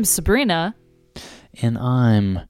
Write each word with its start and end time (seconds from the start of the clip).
I'm 0.00 0.04
Sabrina, 0.06 0.74
And 1.60 1.76
I'm. 1.76 2.48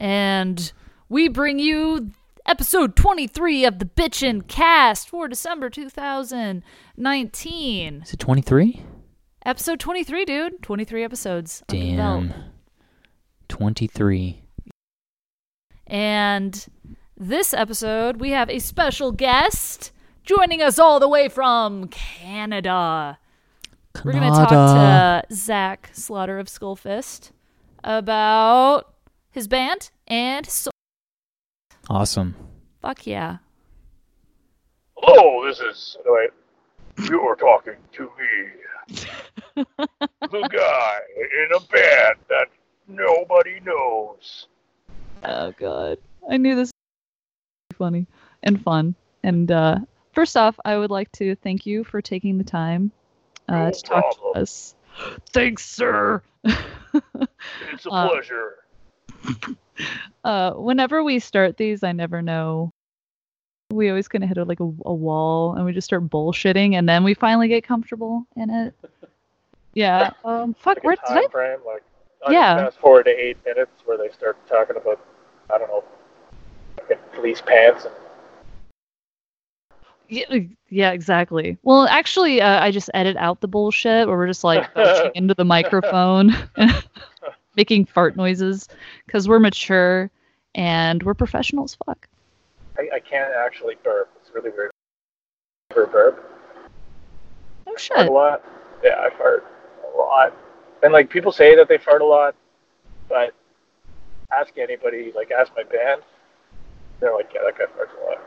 and 0.00 0.72
we 1.10 1.28
bring 1.28 1.58
you 1.58 2.12
episode 2.46 2.96
23 2.96 3.66
of 3.66 3.78
the 3.78 3.84
Bitchin' 3.84 4.48
Cast 4.48 5.10
for 5.10 5.28
December 5.28 5.68
2019. 5.68 8.00
Is 8.00 8.14
it 8.14 8.18
23? 8.18 8.82
Episode 9.44 9.80
23, 9.80 10.24
dude. 10.24 10.62
23 10.62 11.04
episodes. 11.04 11.62
under 11.68 11.84
the 11.84 11.96
belt. 11.96 12.22
Damn. 12.22 12.32
23. 13.50 14.44
And 15.88 16.66
this 17.18 17.52
episode, 17.52 18.18
we 18.18 18.30
have 18.30 18.48
a 18.48 18.60
special 18.60 19.12
guest 19.12 19.92
joining 20.24 20.62
us 20.62 20.78
all 20.78 21.00
the 21.00 21.08
way 21.08 21.28
from 21.28 21.88
Canada. 21.88 23.18
We're 24.04 24.12
going 24.12 24.24
to 24.24 24.30
talk 24.30 24.48
to 25.28 25.34
Zach 25.34 25.90
Slaughter 25.92 26.38
of 26.38 26.46
Skullfist 26.46 27.32
about 27.82 28.94
his 29.30 29.48
band 29.48 29.90
and 30.06 30.46
so- 30.46 30.70
Awesome. 31.90 32.34
fuck 32.82 33.06
yeah. 33.06 33.38
Hello, 34.96 35.46
this 35.48 35.60
is. 35.60 35.96
Wait, 36.04 36.30
you're 37.08 37.36
talking 37.36 37.74
to 37.92 38.02
me, 38.02 38.94
the 39.54 40.48
guy 40.52 40.98
in 41.16 41.48
a 41.56 41.60
band 41.60 42.16
that 42.28 42.48
nobody 42.88 43.60
knows. 43.64 44.46
Oh 45.24 45.52
god. 45.58 45.98
I 46.30 46.36
knew 46.36 46.54
this 46.56 46.70
was 47.70 47.76
funny 47.78 48.06
and 48.42 48.62
fun. 48.62 48.94
And 49.22 49.50
uh 49.50 49.78
first 50.12 50.36
off, 50.36 50.58
I 50.64 50.76
would 50.76 50.90
like 50.90 51.10
to 51.12 51.34
thank 51.36 51.64
you 51.66 51.84
for 51.84 52.00
taking 52.02 52.38
the 52.38 52.44
time 52.44 52.92
uh 53.48 53.52
No 53.66 53.70
to 53.70 53.82
talk 53.82 54.02
problem. 54.16 54.34
to 54.34 54.40
us. 54.40 54.74
Thanks, 55.32 55.64
sir. 55.64 56.22
It's 56.44 57.86
a 57.86 57.90
Uh, 57.90 58.08
pleasure. 58.08 58.54
uh 60.24 60.52
whenever 60.52 61.02
we 61.02 61.18
start 61.18 61.56
these, 61.56 61.82
I 61.82 61.92
never 61.92 62.22
know. 62.22 62.70
We 63.70 63.90
always 63.90 64.08
kind 64.08 64.24
of 64.24 64.28
hit 64.28 64.38
a, 64.38 64.44
like 64.44 64.60
a, 64.60 64.64
a 64.64 64.94
wall 64.94 65.54
and 65.54 65.64
we 65.66 65.72
just 65.72 65.84
start 65.84 66.08
bullshitting 66.08 66.74
and 66.74 66.88
then 66.88 67.04
we 67.04 67.12
finally 67.14 67.48
get 67.48 67.64
comfortable 67.64 68.26
in 68.36 68.50
it. 68.50 68.74
Yeah. 69.74 70.10
Um 70.24 70.54
fuck, 70.54 70.76
Like 70.78 70.84
where 70.84 70.94
a 70.94 70.96
did 70.96 71.26
I 71.26 71.28
frame, 71.30 71.58
like 71.66 71.82
I 72.26 72.32
Yeah. 72.32 72.56
fast 72.56 72.78
forward 72.80 73.04
to 73.04 73.10
eight 73.10 73.36
minutes 73.44 73.82
where 73.84 73.96
they 73.98 74.08
start 74.10 74.36
talking 74.48 74.76
about, 74.76 75.00
I 75.52 75.58
don't 75.58 75.68
know, 75.68 75.84
fucking 76.76 76.98
police 77.14 77.40
pants 77.40 77.84
and 77.84 77.94
Yeah, 80.08 80.38
yeah, 80.70 80.92
exactly. 80.92 81.58
Well, 81.62 81.86
actually, 81.86 82.40
uh, 82.40 82.62
I 82.62 82.70
just 82.70 82.90
edit 82.94 83.16
out 83.16 83.40
the 83.40 83.48
bullshit 83.48 84.06
where 84.08 84.16
we're 84.16 84.26
just 84.26 84.44
like 84.44 84.68
into 85.14 85.34
the 85.34 85.44
microphone, 85.44 86.34
making 87.56 87.86
fart 87.86 88.16
noises, 88.16 88.68
because 89.06 89.28
we're 89.28 89.38
mature 89.38 90.10
and 90.54 91.02
we're 91.02 91.14
professional 91.14 91.64
as 91.64 91.74
fuck. 91.74 92.08
I, 92.78 92.88
I 92.96 93.00
can't 93.00 93.32
actually 93.34 93.76
burp. 93.82 94.10
It's 94.20 94.30
really 94.34 94.50
weird. 94.50 94.70
Ever 95.72 95.86
burp? 95.86 96.24
Oh 97.66 97.76
shit! 97.76 97.98
a 97.98 98.10
lot. 98.10 98.42
Yeah, 98.82 99.00
I 99.00 99.10
fart 99.16 99.44
a 99.94 99.98
lot. 99.98 100.34
And 100.82 100.92
like 100.92 101.10
people 101.10 101.32
say 101.32 101.54
that 101.56 101.68
they 101.68 101.76
fart 101.76 102.00
a 102.00 102.06
lot, 102.06 102.34
but 103.08 103.34
ask 104.32 104.56
anybody, 104.56 105.12
like 105.14 105.30
ask 105.30 105.52
my 105.54 105.64
band, 105.64 106.02
they're 107.00 107.14
like, 107.14 107.30
yeah, 107.34 107.42
that 107.44 107.58
guy 107.58 107.64
farts 107.64 108.00
a 108.00 108.04
lot. 108.08 108.18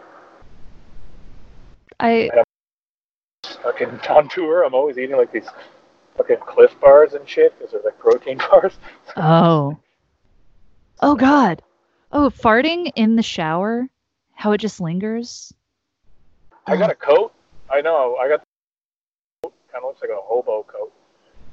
I 2.01 2.43
Fucking 3.63 3.99
on 4.09 4.27
tour, 4.27 4.63
I'm 4.63 4.73
always 4.73 4.97
eating 4.97 5.17
like 5.17 5.31
these 5.31 5.47
fucking 6.17 6.37
Cliff 6.37 6.75
bars 6.79 7.13
and 7.13 7.27
shit 7.29 7.57
because 7.57 7.71
they're 7.71 7.81
like 7.83 7.97
protein 7.99 8.37
bars. 8.51 8.73
oh 9.15 9.77
oh 11.01 11.15
god 11.15 11.61
oh 12.11 12.29
farting 12.29 12.91
in 12.95 13.15
the 13.15 13.23
shower, 13.23 13.87
how 14.33 14.51
it 14.51 14.57
just 14.57 14.81
lingers. 14.81 15.53
I 16.65 16.75
got 16.75 16.89
a 16.91 16.95
coat. 16.95 17.33
I 17.71 17.81
know. 17.81 18.17
I 18.17 18.27
got 18.27 18.43
kind 19.43 19.83
of 19.83 19.83
looks 19.83 20.01
like 20.01 20.11
a 20.11 20.21
hobo 20.21 20.63
coat, 20.63 20.91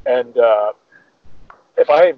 and 0.06 0.36
uh, 0.38 0.72
if 1.76 1.90
I 1.90 2.14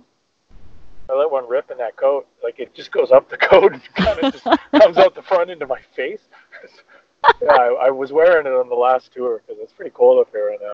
I 1.11 1.15
let 1.17 1.31
one 1.31 1.49
rip 1.49 1.71
in 1.71 1.79
that 1.79 1.97
coat, 1.97 2.29
like 2.45 2.61
it 2.61 2.75
just 2.75 2.93
goes 2.93 3.11
up 3.11 3.29
the 3.29 3.37
coat 3.51 3.73
and 3.73 3.83
kind 3.95 4.19
of 4.21 4.33
just 4.33 4.45
comes 4.73 4.97
out 4.99 5.15
the 5.17 5.23
front 5.23 5.51
into 5.51 5.67
my 5.67 5.81
face. 5.97 6.21
yeah, 7.43 7.53
I, 7.53 7.87
I 7.87 7.91
was 7.91 8.13
wearing 8.13 8.47
it 8.47 8.53
on 8.53 8.69
the 8.69 8.75
last 8.75 9.13
tour 9.13 9.43
because 9.47 9.61
it's 9.63 9.73
pretty 9.73 9.91
cold 9.91 10.21
up 10.21 10.31
here 10.33 10.49
right 10.49 10.59
now. 10.61 10.73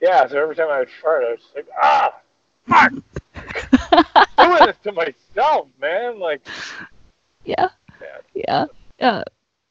Yeah, 0.00 0.26
so 0.26 0.42
every 0.42 0.56
time 0.56 0.68
I 0.68 0.80
would 0.80 0.90
fart, 1.00 1.24
I 1.24 1.30
was 1.30 1.40
just 1.40 1.54
like, 1.54 1.68
ah, 1.80 2.12
fuck, 2.68 2.92
doing 4.38 4.66
this 4.66 4.76
to 4.84 4.92
myself, 4.92 5.68
man. 5.80 6.18
Like, 6.18 6.42
Yeah. 7.44 7.68
Yeah. 8.00 8.18
Yeah. 8.34 8.66
Yeah. 8.98 9.22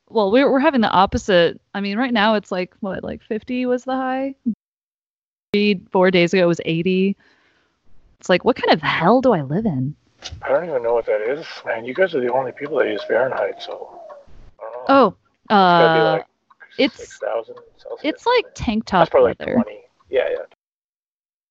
Well, 0.10 0.32
we're 0.32 0.52
we're 0.52 0.60
having 0.60 0.82
the 0.82 0.90
opposite. 0.90 1.60
I 1.74 1.82
mean, 1.82 1.98
right 1.98 2.14
now 2.14 2.36
it's 2.36 2.52
like 2.52 2.76
what, 2.80 3.04
like 3.04 3.22
50 3.24 3.66
was 3.66 3.84
the 3.84 3.96
high. 3.96 4.36
Three, 5.54 5.82
four 5.92 6.12
days 6.12 6.34
ago 6.34 6.44
it 6.44 6.48
was 6.48 6.62
80. 6.64 7.18
It's 8.20 8.30
like, 8.30 8.46
what 8.46 8.56
kind 8.56 8.72
of 8.72 8.82
hell 8.82 9.20
do 9.20 9.34
I 9.34 9.42
live 9.42 9.66
in? 9.66 9.96
I 10.44 10.50
don't 10.50 10.70
even 10.70 10.84
know 10.84 10.94
what 10.94 11.08
that 11.08 11.22
is, 11.22 11.46
man. 11.66 11.84
You 11.86 11.94
guys 11.94 12.14
are 12.14 12.22
the 12.22 12.32
only 12.32 12.52
people 12.52 12.78
that 12.78 12.88
use 12.88 13.04
Fahrenheit, 13.04 13.62
so 13.62 13.72
I 13.72 13.74
don't 13.74 13.92
know. 13.92 14.01
Oh, 14.92 15.16
It's 15.44 15.48
gotta 15.50 15.94
be 15.94 16.02
uh, 16.02 16.12
like 16.14 16.26
it's- 16.78 17.00
6,000 17.00 17.56
Celsius. 17.78 18.00
it's 18.04 18.26
like 18.26 18.46
tank 18.56 18.84
That's 18.86 18.92
top 18.92 19.12
probably 19.12 19.30
like 19.32 19.40
weather. 19.40 19.54
20. 19.54 19.80
Yeah, 20.10 20.28
yeah. 20.32 20.38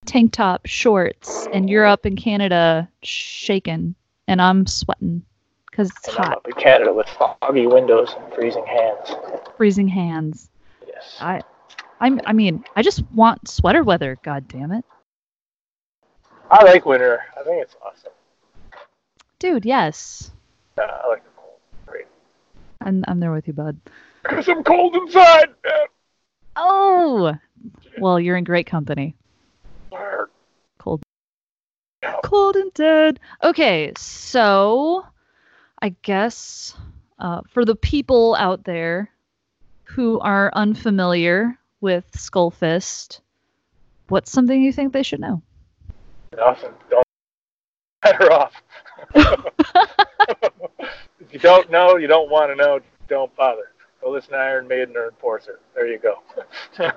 Tank 0.07 0.33
top, 0.33 0.67
shorts, 0.67 1.47
and 1.53 1.69
you're 1.71 1.85
up 1.87 2.07
in 2.07 2.17
Canada 2.17 2.89
shaking, 3.03 3.95
and 4.29 4.41
I'm 4.43 4.67
sweating 4.67 5.23
because 5.71 5.91
it's 5.91 6.09
And 6.09 6.17
I'm 6.19 6.25
hot, 6.25 6.37
up 6.39 6.47
in 6.49 6.53
Canada 6.55 6.93
with 6.93 7.07
foggy 7.09 7.67
windows 7.67 8.15
and 8.19 8.35
freezing 8.35 8.67
hands. 8.67 9.15
freezing 9.57 9.89
hands. 9.89 10.51
Yes. 10.87 11.17
I, 11.21 11.43
I'm, 12.01 12.21
I 12.27 12.33
mean, 12.33 12.65
I 12.77 12.83
just 12.83 13.03
want 13.13 13.47
sweater 13.49 13.83
weather. 13.85 14.19
God 14.23 14.49
damn 14.49 14.73
it, 14.73 14.85
I 16.51 16.65
like 16.65 16.85
winter. 16.87 17.21
I 17.39 17.43
think 17.45 17.63
it's 17.63 17.77
awesome. 17.85 18.13
dude. 19.39 19.65
Yes, 19.67 20.31
Uh, 20.79 20.83
I 20.83 21.09
like 21.09 21.23
the 21.25 21.30
cold. 21.30 21.30
Great. 21.30 21.30
I'm, 22.81 23.05
I'm 23.09 23.21
there 23.21 23.33
with 23.33 23.47
you, 23.47 23.53
bud. 23.53 23.79
Because 24.23 24.49
I'm 24.49 24.65
cold 24.65 24.95
inside. 24.97 25.49
Oh, 26.57 27.35
well, 27.99 28.19
you're 28.21 28.37
in 28.37 28.45
great 28.45 28.67
company. 28.67 29.15
Cold. 30.79 31.03
Cold 32.25 32.57
and 32.57 32.73
dead. 32.75 33.21
Okay, 33.43 33.93
so 33.97 35.05
I 35.83 35.91
guess 36.03 36.75
uh, 37.19 37.43
for 37.51 37.65
the 37.65 37.77
people 37.77 38.35
out 38.39 38.65
there 38.65 39.11
who 39.85 40.19
are 40.21 40.51
unfamiliar 40.55 41.59
with 41.81 42.11
Skullfist, 42.13 43.21
what's 44.09 44.31
something 44.31 44.63
you 44.63 44.73
think 44.73 44.93
they 44.93 45.03
should 45.03 45.21
know? 45.21 45.43
Nothing. 46.37 46.73
Don't. 46.91 47.05
Better 48.03 48.33
off. 48.33 48.63
if 51.33 51.35
you 51.35 51.39
don't 51.41 51.71
know, 51.71 51.97
you 51.97 52.07
don't 52.07 52.31
want 52.31 52.51
to 52.51 52.57
know, 52.57 52.81
don't 53.09 53.35
bother. 53.37 53.73
Go 54.03 54.11
listen 54.11 54.33
to 54.33 54.39
Iron 54.39 54.67
Maiden 54.67 54.97
or 54.97 55.09
Enforcer. 55.09 55.61
There 55.75 55.87
you 55.87 55.99
go. 55.99 56.23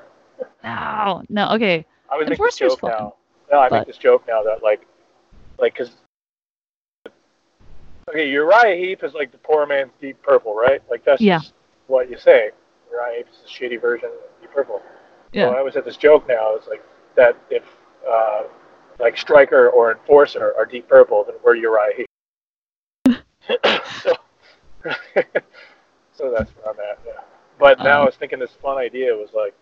No, 0.64 1.24
no. 1.30 1.50
Okay, 1.52 1.86
I 2.12 2.18
would 2.18 2.28
make 2.28 2.40
this 2.40 2.60
Enforcer's 2.60 2.72
joke 2.72 2.80
fun, 2.82 2.92
now. 2.92 3.16
No, 3.52 3.60
I 3.60 3.70
but- 3.70 3.80
make 3.80 3.88
this 3.88 3.98
joke 3.98 4.26
now 4.28 4.42
that 4.44 4.64
like, 4.64 4.86
like, 5.60 5.76
cause. 5.76 5.92
Okay, 8.10 8.30
Uriah 8.30 8.76
Heep 8.76 9.04
is 9.04 9.14
like 9.14 9.32
the 9.32 9.38
poor 9.38 9.66
man's 9.66 9.92
Deep 10.02 10.22
Purple, 10.24 10.56
right? 10.56 10.82
Like 10.90 11.06
that's 11.06 11.22
Yeah. 11.22 11.38
just 11.40 11.54
what 11.88 12.10
you 12.10 12.18
say. 12.18 12.50
Uriah 12.92 13.18
Heep 13.18 13.28
is 13.30 13.38
a 13.46 13.48
shitty 13.48 13.80
version 13.80 14.08
of 14.10 14.42
Deep 14.42 14.52
Purple. 14.52 14.82
yeah. 15.32 15.48
So 15.48 15.54
I 15.56 15.60
always 15.60 15.76
had 15.76 15.86
this 15.86 15.98
joke 15.98 16.28
now. 16.28 16.56
It's 16.56 16.68
like 16.68 16.84
that 17.16 17.38
if 17.50 17.64
uh, 18.10 18.44
like 19.00 19.18
Striker 19.18 19.70
or 19.70 19.92
Enforcer 19.92 20.54
are 20.58 20.66
Deep 20.66 20.90
Purple, 20.90 21.24
then 21.26 21.36
we're 21.44 21.56
Uriah 21.56 21.94
Heep. 21.96 22.08
So, 23.48 24.14
so 26.14 26.32
that's 26.36 26.52
where 26.56 26.70
I'm 26.70 26.80
at. 26.80 27.00
Yeah. 27.06 27.22
But 27.60 27.80
now 27.80 27.98
I 27.98 28.00
Um, 28.02 28.06
was 28.06 28.16
thinking 28.16 28.40
this 28.40 28.54
fun 28.62 28.78
idea 28.78 29.14
was 29.16 29.30
like, 29.34 29.54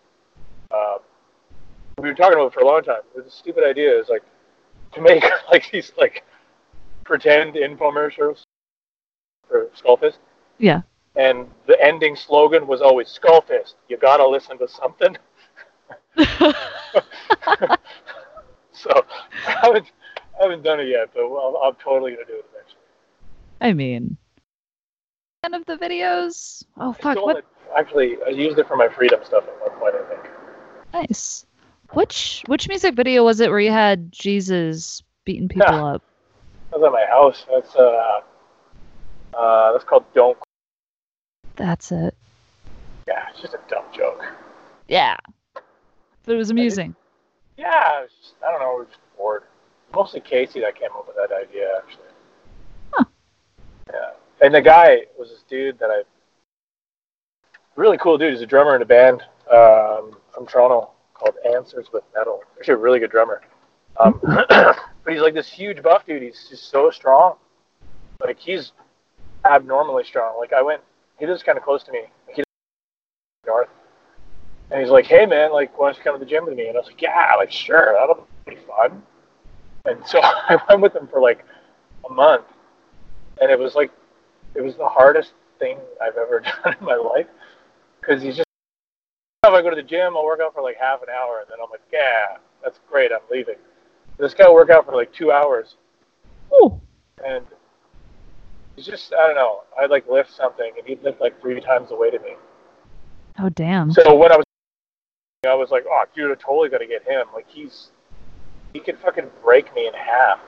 uh, 0.71 0.97
we 1.99 2.09
were 2.09 2.15
talking 2.15 2.33
about 2.33 2.47
it 2.47 2.53
for 2.53 2.61
a 2.61 2.65
long 2.65 2.81
time. 2.83 3.01
The 3.15 3.29
stupid 3.29 3.63
idea 3.65 3.97
is 3.99 4.09
like 4.09 4.23
to 4.93 5.01
make 5.01 5.23
like 5.51 5.69
these 5.71 5.91
like 5.97 6.23
pretend 7.03 7.55
infomercials 7.55 8.41
for 9.47 9.67
Skullfist, 9.75 10.17
Yeah. 10.57 10.81
and 11.15 11.47
the 11.67 11.77
ending 11.83 12.15
slogan 12.15 12.67
was 12.67 12.81
always 12.81 13.07
Skullfist. 13.09 13.75
You 13.89 13.97
gotta 13.97 14.25
listen 14.25 14.57
to 14.59 14.67
something. 14.67 15.17
so 18.71 18.89
I 19.47 19.59
haven't 19.63 19.91
I 20.39 20.43
haven't 20.43 20.63
done 20.63 20.79
it 20.79 20.87
yet, 20.87 21.09
but 21.13 21.29
well, 21.29 21.57
I'm 21.63 21.75
totally 21.83 22.11
gonna 22.11 22.25
do 22.25 22.35
it. 22.35 22.45
I 23.61 23.73
mean, 23.73 24.17
end 25.43 25.55
of 25.55 25.65
the 25.65 25.77
videos. 25.77 26.63
Oh 26.77 26.93
fuck! 26.93 27.23
What? 27.23 27.37
it. 27.37 27.45
Actually, 27.77 28.17
I 28.25 28.29
used 28.29 28.57
it 28.59 28.67
for 28.67 28.75
my 28.75 28.89
freedom 28.89 29.19
stuff 29.23 29.43
at 29.43 29.61
one 29.61 29.79
point. 29.79 29.95
I 29.95 30.09
think. 30.09 30.33
Nice. 30.93 31.45
Which 31.93 32.43
which 32.47 32.67
music 32.67 32.95
video 32.95 33.23
was 33.23 33.39
it 33.39 33.49
where 33.49 33.59
you 33.59 33.71
had 33.71 34.11
Jesus 34.11 35.03
beating 35.25 35.47
people 35.49 35.67
Yeah. 35.71 35.85
up? 35.85 36.03
That 36.71 36.79
was 36.79 36.87
at 36.87 36.91
my 36.91 37.05
house. 37.05 37.45
That's 37.53 37.75
uh, 37.75 38.21
uh, 39.37 39.71
that's 39.73 39.83
called 39.83 40.05
"Don't." 40.13 40.37
That's 41.55 41.91
it. 41.91 42.15
Yeah, 43.07 43.25
it's 43.29 43.41
just 43.41 43.53
a 43.53 43.59
dumb 43.69 43.83
joke. 43.95 44.25
Yeah. 44.87 45.17
But 45.53 46.35
it 46.35 46.37
was 46.37 46.49
amusing. 46.49 46.95
Yeah, 47.57 47.99
it 47.99 48.01
was 48.03 48.11
just, 48.21 48.33
I 48.45 48.51
don't 48.51 48.61
know. 48.61 48.75
We 48.77 48.83
are 48.83 48.85
just 48.85 48.99
bored. 49.17 49.43
Mostly 49.93 50.21
Casey 50.21 50.61
that 50.61 50.79
came 50.79 50.89
up 50.95 51.05
with 51.07 51.17
that 51.17 51.35
idea, 51.35 51.67
actually. 51.77 52.05
Yeah, 53.93 54.11
and 54.41 54.53
the 54.53 54.61
guy 54.61 55.05
was 55.17 55.29
this 55.29 55.43
dude 55.49 55.79
that 55.79 55.89
I. 55.89 56.03
Really 57.75 57.97
cool 57.97 58.17
dude. 58.17 58.33
He's 58.33 58.41
a 58.41 58.45
drummer 58.45 58.75
in 58.75 58.81
a 58.81 58.85
band 58.85 59.21
um, 59.49 60.15
from 60.33 60.45
Toronto 60.45 60.91
called 61.13 61.35
Answers 61.55 61.87
with 61.93 62.03
Metal. 62.15 62.41
Actually, 62.57 62.73
a 62.75 62.77
really 62.77 62.99
good 62.99 63.11
drummer. 63.11 63.41
Um, 63.99 64.19
but 64.23 64.77
he's 65.07 65.21
like 65.21 65.33
this 65.33 65.49
huge 65.49 65.81
buff 65.81 66.05
dude. 66.05 66.21
He's 66.21 66.47
just 66.49 66.69
so 66.69 66.91
strong. 66.91 67.35
Like 68.23 68.39
he's 68.39 68.73
abnormally 69.45 70.03
strong. 70.03 70.37
Like 70.37 70.53
I 70.53 70.61
went. 70.61 70.81
He 71.19 71.27
lives 71.27 71.43
kind 71.43 71.57
of 71.57 71.63
close 71.63 71.83
to 71.83 71.91
me. 71.91 72.01
Like, 72.27 72.37
he 72.37 72.43
north. 73.45 73.69
And 74.69 74.79
he's 74.79 74.89
like, 74.89 75.05
"Hey 75.05 75.25
man, 75.25 75.51
like, 75.51 75.77
why 75.77 75.87
don't 75.87 75.97
you 75.97 76.03
come 76.03 76.15
to 76.15 76.19
the 76.23 76.29
gym 76.29 76.45
with 76.45 76.55
me?" 76.55 76.67
And 76.67 76.77
I 76.77 76.79
was 76.79 76.87
like, 76.87 77.01
"Yeah, 77.01 77.33
like, 77.37 77.51
sure, 77.51 77.93
that'll 77.97 78.27
be 78.45 78.57
fun." 78.67 79.03
And 79.85 80.05
so 80.05 80.19
I 80.23 80.57
went 80.69 80.81
with 80.81 80.95
him 80.95 81.07
for 81.07 81.19
like 81.19 81.45
a 82.09 82.13
month, 82.13 82.45
and 83.41 83.51
it 83.51 83.59
was 83.59 83.75
like, 83.75 83.91
it 84.55 84.61
was 84.61 84.75
the 84.75 84.87
hardest 84.87 85.33
thing 85.59 85.77
I've 86.01 86.15
ever 86.15 86.39
done 86.63 86.75
in 86.79 86.85
my 86.85 86.95
life 86.95 87.27
because 87.99 88.21
he's 88.21 88.37
just. 88.37 88.45
If 89.43 89.49
I 89.49 89.63
go 89.63 89.71
to 89.71 89.75
the 89.75 89.81
gym, 89.81 90.15
I'll 90.15 90.23
work 90.23 90.39
out 90.39 90.53
for 90.53 90.61
like 90.61 90.77
half 90.79 91.01
an 91.01 91.09
hour, 91.09 91.39
and 91.39 91.49
then 91.49 91.57
I'm 91.61 91.69
like, 91.71 91.81
"Yeah, 91.91 92.37
that's 92.63 92.79
great, 92.89 93.11
I'm 93.11 93.21
leaving." 93.31 93.55
This 94.19 94.35
guy 94.35 94.47
will 94.47 94.53
work 94.53 94.69
out 94.69 94.85
for 94.85 94.95
like 94.95 95.11
two 95.11 95.31
hours, 95.31 95.77
Ooh. 96.53 96.79
and 97.25 97.43
he's 98.75 98.85
just, 98.85 99.11
I 99.13 99.25
don't 99.25 99.35
know. 99.35 99.61
I'd 99.79 99.89
like 99.89 100.07
lift 100.07 100.31
something, 100.31 100.71
and 100.77 100.87
he'd 100.87 101.01
lift 101.01 101.19
like 101.19 101.41
three 101.41 101.59
times 101.59 101.89
the 101.89 101.95
weight 101.95 102.13
of 102.13 102.21
me. 102.21 102.35
Oh 103.39 103.49
damn. 103.49 103.91
So 103.91 104.15
when 104.15 104.31
I 104.31 104.37
was, 104.37 104.45
I 105.47 105.55
was 105.55 105.71
like, 105.71 105.85
oh, 105.89 106.03
dude, 106.15 106.29
I 106.29 106.35
totally 106.35 106.69
got 106.69 106.77
to 106.79 106.87
get 106.87 107.03
him. 107.07 107.25
Like 107.33 107.47
he's, 107.49 107.89
he 108.73 108.79
could 108.79 108.99
fucking 108.99 109.27
break 109.43 109.73
me 109.73 109.87
in 109.87 109.93
half. 109.95 110.39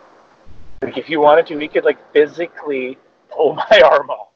Like 0.84 0.98
if 0.98 1.10
you 1.10 1.20
wanted 1.22 1.48
to, 1.48 1.58
he 1.58 1.68
could 1.68 1.84
like 1.86 1.98
physically 2.14 2.98
pull 3.30 3.54
my 3.72 3.82
arm 3.84 4.10
off. 4.10 4.30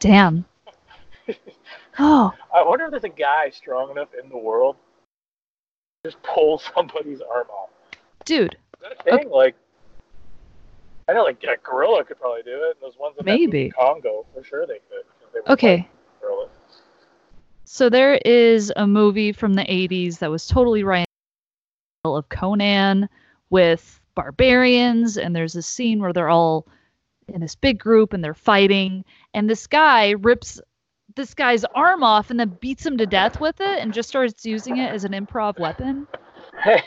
Damn. 0.00 0.44
Oh, 1.98 2.32
I 2.54 2.64
wonder 2.64 2.86
if 2.86 2.90
there's 2.90 3.04
a 3.04 3.08
guy 3.10 3.50
strong 3.50 3.90
enough 3.90 4.08
in 4.20 4.30
the 4.30 4.36
world 4.36 4.76
to 6.02 6.10
just 6.10 6.22
pull 6.22 6.58
somebody's 6.74 7.20
arm 7.20 7.46
off. 7.50 7.68
dude. 8.24 8.54
Is 8.54 8.80
that 8.80 8.92
a 8.98 9.18
thing? 9.18 9.30
Like, 9.30 9.54
I 11.06 11.12
know 11.12 11.22
like 11.24 11.44
a 11.44 11.56
gorilla 11.62 12.02
could 12.02 12.18
probably 12.18 12.42
do 12.42 12.64
it. 12.64 12.76
And 12.80 12.90
those 12.90 12.98
ones 12.98 13.16
in 13.18 13.26
Maybe. 13.26 13.70
Congo, 13.70 14.24
for 14.34 14.42
sure 14.42 14.66
they 14.66 14.80
could. 14.88 15.04
they 15.34 15.52
Okay. 15.52 15.76
like. 15.76 16.48
So 17.66 17.88
there 17.90 18.14
is 18.24 18.72
a 18.76 18.86
movie 18.86 19.32
from 19.32 19.52
the 19.54 19.62
80s 19.64 20.18
that 20.18 20.30
was 20.30 20.46
totally 20.46 20.84
right 20.84 21.06
of 22.04 22.28
Conan 22.30 23.08
with 23.50 24.00
barbarians 24.14 25.16
and 25.16 25.34
there's 25.34 25.56
a 25.56 25.62
scene 25.62 26.00
where 26.00 26.12
they're 26.12 26.28
all 26.28 26.66
in 27.28 27.40
this 27.40 27.54
big 27.54 27.78
group 27.78 28.12
and 28.12 28.22
they're 28.22 28.34
fighting 28.34 29.04
and 29.34 29.48
this 29.48 29.66
guy 29.66 30.10
rips 30.10 30.60
this 31.14 31.34
guy's 31.34 31.64
arm 31.74 32.02
off 32.02 32.30
and 32.30 32.40
then 32.40 32.56
beats 32.60 32.84
him 32.84 32.96
to 32.98 33.06
death 33.06 33.40
with 33.40 33.60
it 33.60 33.78
and 33.80 33.92
just 33.92 34.08
starts 34.08 34.44
using 34.44 34.78
it 34.78 34.90
as 34.90 35.04
an 35.04 35.12
improv 35.12 35.58
weapon. 35.58 36.06
Hey, 36.62 36.82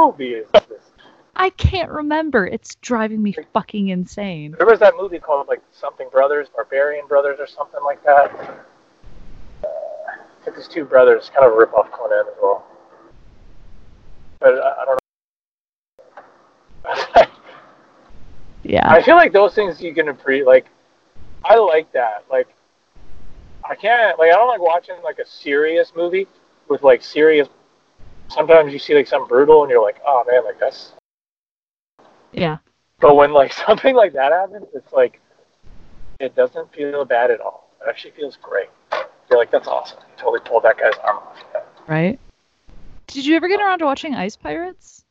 movie 0.00 0.34
is 0.34 0.48
this? 0.52 0.82
I 1.36 1.50
can't 1.50 1.90
remember. 1.90 2.46
It's 2.46 2.76
driving 2.76 3.22
me 3.22 3.34
fucking 3.52 3.88
insane. 3.88 4.54
There 4.56 4.66
was 4.66 4.80
that 4.80 4.94
movie 4.96 5.18
called 5.18 5.48
like 5.48 5.62
something 5.70 6.08
Brothers, 6.10 6.48
Barbarian 6.54 7.06
Brothers, 7.06 7.38
or 7.38 7.46
something 7.46 7.80
like 7.84 8.02
that. 8.04 8.34
Uh, 9.62 9.66
I 9.66 10.44
think 10.44 10.56
these 10.56 10.68
two 10.68 10.84
brothers, 10.86 11.30
kind 11.34 11.46
of 11.46 11.52
a 11.52 11.56
rip 11.56 11.74
off 11.74 11.90
Conan 11.92 12.24
as 12.26 12.34
well. 12.42 12.64
But 14.40 14.54
I, 14.54 14.82
I 14.82 14.84
don't 14.86 14.94
know. 14.94 15.05
Yeah. 18.66 18.90
I 18.90 19.00
feel 19.00 19.14
like 19.14 19.32
those 19.32 19.54
things 19.54 19.80
you 19.80 19.94
can 19.94 20.08
appreciate. 20.08 20.44
Like, 20.46 20.66
I 21.44 21.56
like 21.56 21.92
that. 21.92 22.24
Like, 22.28 22.48
I 23.68 23.76
can't. 23.76 24.18
Like, 24.18 24.30
I 24.30 24.34
don't 24.34 24.48
like 24.48 24.60
watching 24.60 24.96
like 25.04 25.20
a 25.20 25.26
serious 25.26 25.92
movie 25.94 26.26
with 26.68 26.82
like 26.82 27.02
serious. 27.02 27.48
Sometimes 28.28 28.72
you 28.72 28.80
see 28.80 28.94
like 28.94 29.06
something 29.06 29.28
brutal, 29.28 29.62
and 29.62 29.70
you're 29.70 29.82
like, 29.82 30.00
oh 30.04 30.24
man, 30.28 30.44
like 30.44 30.58
that's 30.58 30.92
Yeah. 32.32 32.58
But 32.98 33.14
when 33.14 33.32
like 33.32 33.52
something 33.66 33.94
like 33.94 34.12
that 34.14 34.32
happens, 34.32 34.66
it's 34.74 34.92
like 34.92 35.20
it 36.18 36.34
doesn't 36.34 36.72
feel 36.74 37.04
bad 37.04 37.30
at 37.30 37.40
all. 37.40 37.70
It 37.80 37.88
actually 37.88 38.12
feels 38.12 38.36
great. 38.42 38.68
You're 39.30 39.38
like, 39.38 39.52
that's 39.52 39.68
awesome. 39.68 39.98
You 40.00 40.22
totally 40.22 40.40
pulled 40.44 40.64
that 40.64 40.76
guy's 40.76 40.98
arm 41.04 41.18
off. 41.18 41.36
Right? 41.86 42.18
Did 43.06 43.26
you 43.26 43.36
ever 43.36 43.46
get 43.46 43.60
around 43.60 43.78
to 43.78 43.84
watching 43.84 44.14
Ice 44.14 44.34
Pirates? 44.34 45.05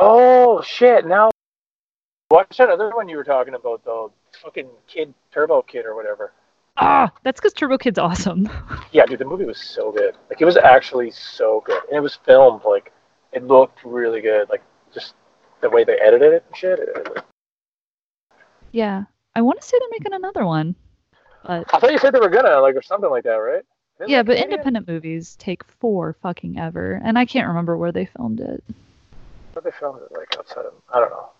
Oh 0.00 0.62
shit! 0.62 1.06
Now 1.06 1.30
watch 2.30 2.56
that 2.58 2.70
other 2.70 2.90
one 2.94 3.08
you 3.08 3.16
were 3.16 3.24
talking 3.24 3.54
about 3.54 3.84
though. 3.84 4.12
Fucking 4.42 4.68
kid, 4.86 5.12
Turbo 5.32 5.62
Kid 5.62 5.86
or 5.86 5.96
whatever. 5.96 6.32
Ah, 6.76 7.10
that's 7.24 7.40
because 7.40 7.52
Turbo 7.52 7.76
Kid's 7.78 7.98
awesome. 7.98 8.48
Yeah, 8.92 9.04
dude, 9.04 9.18
the 9.18 9.24
movie 9.26 9.44
was 9.44 9.60
so 9.60 9.92
good. 9.92 10.14
Like 10.30 10.40
it 10.40 10.44
was 10.46 10.56
actually 10.56 11.10
so 11.10 11.62
good, 11.66 11.82
and 11.88 11.96
it 11.96 12.00
was 12.00 12.14
filmed 12.24 12.62
like 12.64 12.90
it 13.32 13.44
looked 13.44 13.84
really 13.84 14.20
good. 14.22 14.48
Like 14.48 14.62
just 14.94 15.14
the 15.60 15.68
way 15.68 15.84
they 15.84 15.98
edited 15.98 16.32
it 16.32 16.44
and 16.46 16.56
shit. 16.56 16.78
It, 16.78 16.88
it- 16.96 17.24
yeah. 18.72 19.04
I 19.34 19.42
want 19.42 19.60
to 19.60 19.66
say 19.66 19.78
they're 19.78 19.88
making 19.90 20.14
another 20.14 20.44
one. 20.46 20.74
But 21.44 21.66
I 21.74 21.78
thought 21.80 21.92
you 21.92 21.98
said 21.98 22.12
they 22.14 22.20
were 22.20 22.28
gonna 22.30 22.60
like 22.60 22.76
or 22.76 22.82
something 22.82 23.10
like 23.10 23.24
that, 23.24 23.34
right? 23.34 23.62
Isn't 23.98 24.08
yeah, 24.10 24.18
that 24.18 24.26
but 24.26 24.32
Canadian? 24.36 24.52
independent 24.52 24.88
movies 24.88 25.36
take 25.36 25.64
four 25.64 26.14
fucking 26.22 26.58
ever, 26.58 27.00
and 27.04 27.18
I 27.18 27.24
can't 27.24 27.48
remember 27.48 27.76
where 27.76 27.92
they 27.92 28.06
filmed 28.06 28.40
it. 28.40 28.62
I 29.58 29.60
thought 29.60 29.72
they 29.72 29.78
filmed 29.80 30.02
it 30.02 30.12
like 30.12 30.36
outside 30.38 30.66
of 30.66 30.74
I 30.94 31.00
don't 31.00 31.10
know 31.10 31.30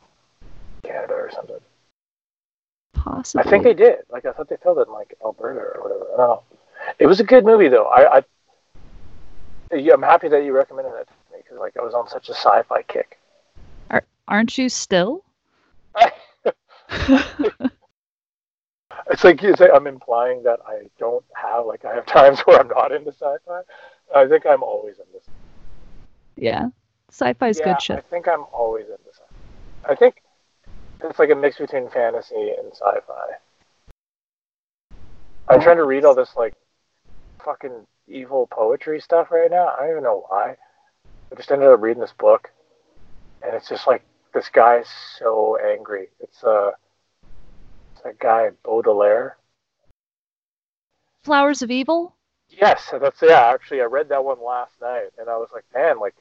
Canada 0.83 1.15
or 1.15 1.31
something. 1.33 1.61
Possibly. 2.95 3.45
I 3.47 3.49
think 3.49 3.63
they 3.63 3.75
did. 3.75 3.99
Like 4.11 4.27
I 4.27 4.33
thought 4.33 4.49
they 4.49 4.57
filmed 4.57 4.81
it 4.81 4.89
in 4.89 4.93
like 4.93 5.15
Alberta 5.25 5.61
or 5.61 5.83
whatever. 5.83 6.05
I 6.15 6.17
don't 6.17 6.29
know. 6.29 6.43
It 6.99 7.07
was 7.07 7.21
a 7.21 7.25
good 7.25 7.45
movie 7.45 7.69
though. 7.69 7.85
I, 7.85 8.19
I 8.19 8.25
I'm 9.73 10.03
happy 10.03 10.29
that 10.29 10.45
you 10.45 10.53
recommended 10.53 10.91
it 10.95 11.07
to 11.07 11.13
me 11.33 11.43
because 11.45 11.59
like 11.61 11.77
I 11.77 11.83
was 11.83 11.95
on 11.95 12.09
such 12.09 12.29
a 12.29 12.35
sci-fi 12.35 12.83
kick. 12.83 13.21
Aren't 14.27 14.59
you 14.59 14.69
still? 14.69 15.25
It's 19.11 19.25
like, 19.25 19.43
it's 19.43 19.59
like 19.59 19.71
I'm 19.73 19.87
implying 19.87 20.43
that 20.43 20.59
I 20.67 20.83
don't 20.99 21.25
have 21.35 21.65
like 21.65 21.85
I 21.85 21.95
have 21.95 22.05
times 22.19 22.41
where 22.41 22.61
I'm 22.61 22.69
not 22.69 22.93
into 22.93 23.11
sci-fi. 23.11 23.63
I 24.15 24.27
think 24.27 24.45
I'm 24.45 24.63
always 24.63 24.97
in 24.99 25.05
this. 25.15 25.25
yeah. 26.37 26.69
Sci-fi's 27.11 27.59
yeah, 27.59 27.65
good 27.73 27.83
shit. 27.83 27.99
I 27.99 28.01
think 28.03 28.29
I'm 28.29 28.45
always 28.53 28.87
into 28.87 28.99
sci-fi. 29.13 29.93
I 29.93 29.95
think 29.95 30.23
it's 31.03 31.19
like 31.19 31.31
a 31.31 31.35
mix 31.35 31.59
between 31.59 31.89
fantasy 31.89 32.53
and 32.59 32.73
sci-fi. 32.73 33.37
I'm 35.49 35.61
trying 35.63 35.79
to 35.79 35.85
read 35.85 36.05
all 36.05 36.15
this 36.15 36.37
like 36.37 36.55
fucking 37.43 37.87
evil 38.07 38.47
poetry 38.47 39.01
stuff 39.01 39.31
right 39.31 39.51
now. 39.51 39.69
I 39.69 39.81
don't 39.81 39.91
even 39.91 40.03
know 40.03 40.25
why. 40.29 40.57
I 41.31 41.35
just 41.37 41.51
ended 41.51 41.69
up 41.69 41.81
reading 41.81 42.01
this 42.01 42.15
book, 42.19 42.51
and 43.43 43.55
it's 43.55 43.69
just 43.69 43.87
like 43.87 44.03
this 44.35 44.49
guy 44.49 44.79
is 44.79 44.89
so 45.19 45.57
angry. 45.57 46.09
It's 46.21 46.45
uh, 46.45 46.73
it's 47.93 48.03
that 48.03 48.19
guy 48.19 48.51
Baudelaire. 48.63 49.37
Flowers 51.23 51.63
of 51.63 51.71
Evil? 51.71 52.15
Yes, 52.51 52.93
that's 53.01 53.21
yeah. 53.23 53.51
Actually, 53.53 53.81
I 53.81 53.85
read 53.85 54.09
that 54.11 54.25
one 54.25 54.43
last 54.45 54.73
night, 54.81 55.09
and 55.19 55.29
I 55.29 55.37
was 55.37 55.49
like, 55.53 55.65
man, 55.75 55.99
like 55.99 56.15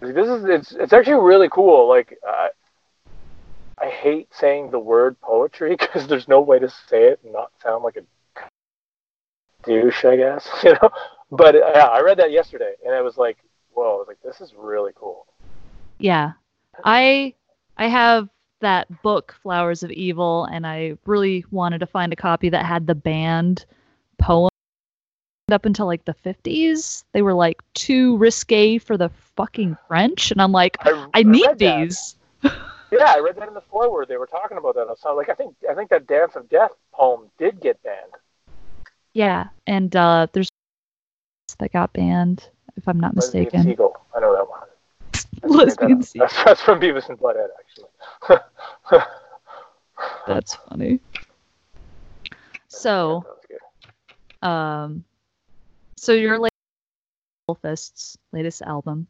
this 0.00 0.28
is 0.28 0.44
it's 0.44 0.72
it's 0.72 0.92
actually 0.92 1.24
really 1.24 1.48
cool. 1.50 1.88
Like 1.88 2.18
uh, 2.26 2.48
I 3.80 3.86
hate 3.86 4.28
saying 4.32 4.70
the 4.70 4.78
word 4.78 5.20
poetry 5.20 5.76
because 5.78 6.06
there's 6.06 6.28
no 6.28 6.40
way 6.40 6.58
to 6.58 6.68
say 6.68 7.04
it 7.04 7.20
and 7.24 7.32
not 7.32 7.50
sound 7.62 7.84
like 7.84 7.96
a 7.96 8.44
douche, 9.64 10.04
I 10.04 10.16
guess. 10.16 10.48
You 10.62 10.72
know, 10.74 10.90
but 11.30 11.54
uh, 11.54 11.72
yeah, 11.74 11.86
I 11.86 12.00
read 12.00 12.18
that 12.18 12.30
yesterday, 12.30 12.74
and 12.84 12.94
I 12.94 13.02
was 13.02 13.16
like, 13.16 13.38
whoa! 13.72 13.96
I 13.96 13.98
was 13.98 14.08
like, 14.08 14.22
this 14.22 14.40
is 14.40 14.54
really 14.56 14.92
cool. 14.94 15.26
Yeah. 15.98 16.32
I 16.84 17.34
I 17.76 17.88
have 17.88 18.28
that 18.60 19.02
book 19.02 19.34
Flowers 19.42 19.82
of 19.82 19.90
Evil 19.90 20.44
and 20.46 20.66
I 20.66 20.96
really 21.04 21.44
wanted 21.50 21.78
to 21.78 21.86
find 21.86 22.12
a 22.12 22.16
copy 22.16 22.48
that 22.48 22.64
had 22.64 22.86
the 22.86 22.94
banned 22.94 23.66
poem 24.18 24.50
up 25.52 25.64
until 25.64 25.86
like 25.86 26.04
the 26.04 26.14
50s. 26.14 27.04
They 27.12 27.22
were 27.22 27.34
like 27.34 27.62
too 27.74 28.16
risque 28.16 28.78
for 28.78 28.96
the 28.96 29.10
fucking 29.36 29.76
French 29.86 30.32
and 30.32 30.42
I'm 30.42 30.50
like 30.50 30.76
I, 30.80 31.06
I 31.14 31.22
need 31.22 31.58
these. 31.58 32.16
Yeah, 32.92 33.12
I 33.16 33.18
read 33.18 33.34
that 33.34 33.48
in 33.48 33.54
the 33.54 33.60
foreword. 33.62 34.06
They 34.06 34.16
were 34.16 34.28
talking 34.28 34.58
about 34.58 34.76
that. 34.76 34.86
So 35.00 35.12
like, 35.16 35.28
I 35.28 35.34
think 35.34 35.56
I 35.68 35.74
think 35.74 35.90
that 35.90 36.06
Dance 36.06 36.36
of 36.36 36.48
Death 36.48 36.70
poem 36.92 37.28
did 37.36 37.60
get 37.60 37.82
banned. 37.82 38.12
Yeah, 39.12 39.46
and 39.66 39.94
uh 39.96 40.28
there's 40.32 40.48
that 41.58 41.72
got 41.72 41.92
banned 41.92 42.48
if 42.76 42.86
I'm 42.86 43.00
not 43.00 43.16
Lesbian 43.16 43.44
mistaken. 43.44 43.64
Seagull. 43.64 44.06
I 44.16 44.20
know 44.20 44.32
that 44.36 44.48
one. 44.48 44.60
I 45.12 45.64
just 45.64 45.78
that 45.78 45.88
Lesbian. 45.88 46.02
Seagull. 46.02 46.28
That's, 46.28 46.44
that's 46.44 46.62
from 46.62 46.80
Beavis 46.80 47.08
and 47.08 47.18
Butthead, 47.18 47.48
actually. 47.58 48.46
That's 50.28 50.54
funny. 50.54 51.00
So, 52.68 53.24
That 54.42 54.48
um, 54.48 55.04
so 55.96 56.12
your 56.12 56.38
latest 57.48 58.18
latest 58.32 58.62
album 58.62 59.06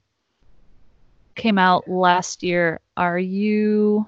came 1.34 1.58
out 1.58 1.88
last 1.88 2.42
year. 2.42 2.80
Are 2.96 3.18
you? 3.18 4.06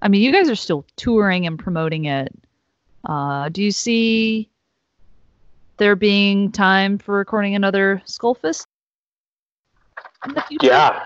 I 0.00 0.08
mean, 0.08 0.22
you 0.22 0.32
guys 0.32 0.48
are 0.48 0.56
still 0.56 0.84
touring 0.96 1.46
and 1.46 1.58
promoting 1.58 2.06
it. 2.06 2.32
Uh, 3.04 3.48
do 3.48 3.62
you 3.62 3.70
see 3.70 4.48
there 5.76 5.96
being 5.96 6.52
time 6.52 6.98
for 6.98 7.16
recording 7.16 7.54
another 7.54 8.02
Skullfist 8.06 8.66
in 10.26 10.34
the 10.34 10.42
future? 10.42 10.66
Yeah, 10.66 11.04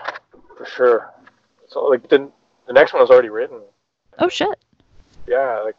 for 0.57 0.65
sure. 0.65 1.13
So 1.67 1.85
like 1.85 2.07
the 2.09 2.31
the 2.67 2.73
next 2.73 2.93
one 2.93 3.01
was 3.01 3.09
already 3.09 3.29
written. 3.29 3.61
Oh 4.19 4.29
shit. 4.29 4.59
Yeah, 5.27 5.61
like 5.63 5.77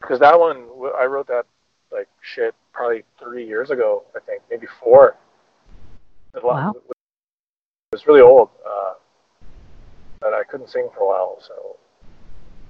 because 0.00 0.18
that 0.20 0.38
one 0.38 0.66
I 0.98 1.04
wrote 1.04 1.28
that 1.28 1.46
like 1.92 2.08
shit 2.22 2.54
probably 2.80 3.04
three 3.18 3.46
years 3.46 3.70
ago. 3.70 4.04
I 4.16 4.20
think 4.20 4.40
maybe 4.50 4.66
four. 4.82 5.14
It 6.34 6.42
Wow. 6.42 6.72
It 6.72 6.82
was 7.92 8.06
really 8.06 8.22
old, 8.22 8.48
uh, 8.66 8.94
and 10.22 10.34
I 10.34 10.44
couldn't 10.44 10.70
sing 10.70 10.88
for 10.94 11.00
a 11.02 11.06
while, 11.06 11.36
so 11.46 11.76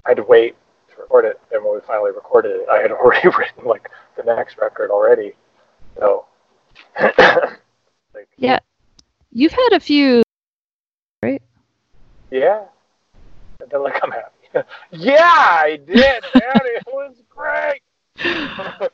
I 0.04 0.10
had 0.10 0.16
to 0.16 0.24
wait 0.24 0.56
to 0.88 1.00
record 1.00 1.26
it. 1.26 1.40
And 1.52 1.64
when 1.64 1.74
we 1.74 1.80
finally 1.86 2.10
recorded 2.10 2.56
it, 2.56 2.68
I 2.68 2.78
had 2.78 2.90
already 2.90 3.28
written 3.28 3.66
like 3.66 3.88
the 4.16 4.24
next 4.24 4.58
record 4.58 4.90
already. 4.90 5.34
So, 5.96 6.24
like, 7.00 8.28
Yeah. 8.36 8.58
You've 9.30 9.52
had 9.52 9.74
a 9.74 9.80
few. 9.80 10.24
Right? 11.22 11.42
Yeah. 12.32 12.64
And 13.60 13.70
then 13.70 13.84
like 13.84 14.00
I'm 14.02 14.10
happy. 14.10 14.68
yeah, 14.90 15.20
I 15.22 15.78
did, 15.86 16.24
man. 16.34 16.60
it 16.64 16.82
was 16.88 17.14
great. 17.28 17.82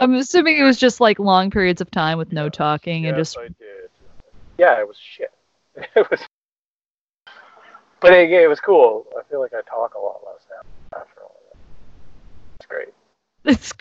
I'm 0.00 0.14
assuming 0.14 0.58
it 0.58 0.62
was 0.62 0.78
just 0.78 1.00
like 1.00 1.18
long 1.18 1.50
periods 1.50 1.80
of 1.80 1.90
time 1.90 2.18
with 2.18 2.32
no 2.32 2.48
talking 2.48 3.06
and 3.06 3.16
just 3.16 3.36
I 3.38 3.48
did. 3.48 3.90
Yeah, 4.58 4.78
it 4.80 4.86
was 4.86 4.96
shit. 4.98 5.32
It 5.96 6.08
was, 6.08 6.20
but 8.00 8.12
it, 8.12 8.30
it 8.30 8.48
was 8.48 8.60
cool. 8.60 9.06
I 9.18 9.22
feel 9.28 9.40
like 9.40 9.52
I 9.52 9.60
talk 9.68 9.94
a 9.94 9.98
lot 9.98 10.20
less 10.24 10.46
now 10.48 11.00
after 11.00 11.20
all 11.22 11.36
that. 11.50 11.58
It's 12.60 12.66
great. 12.66 12.94
it's 13.44 13.72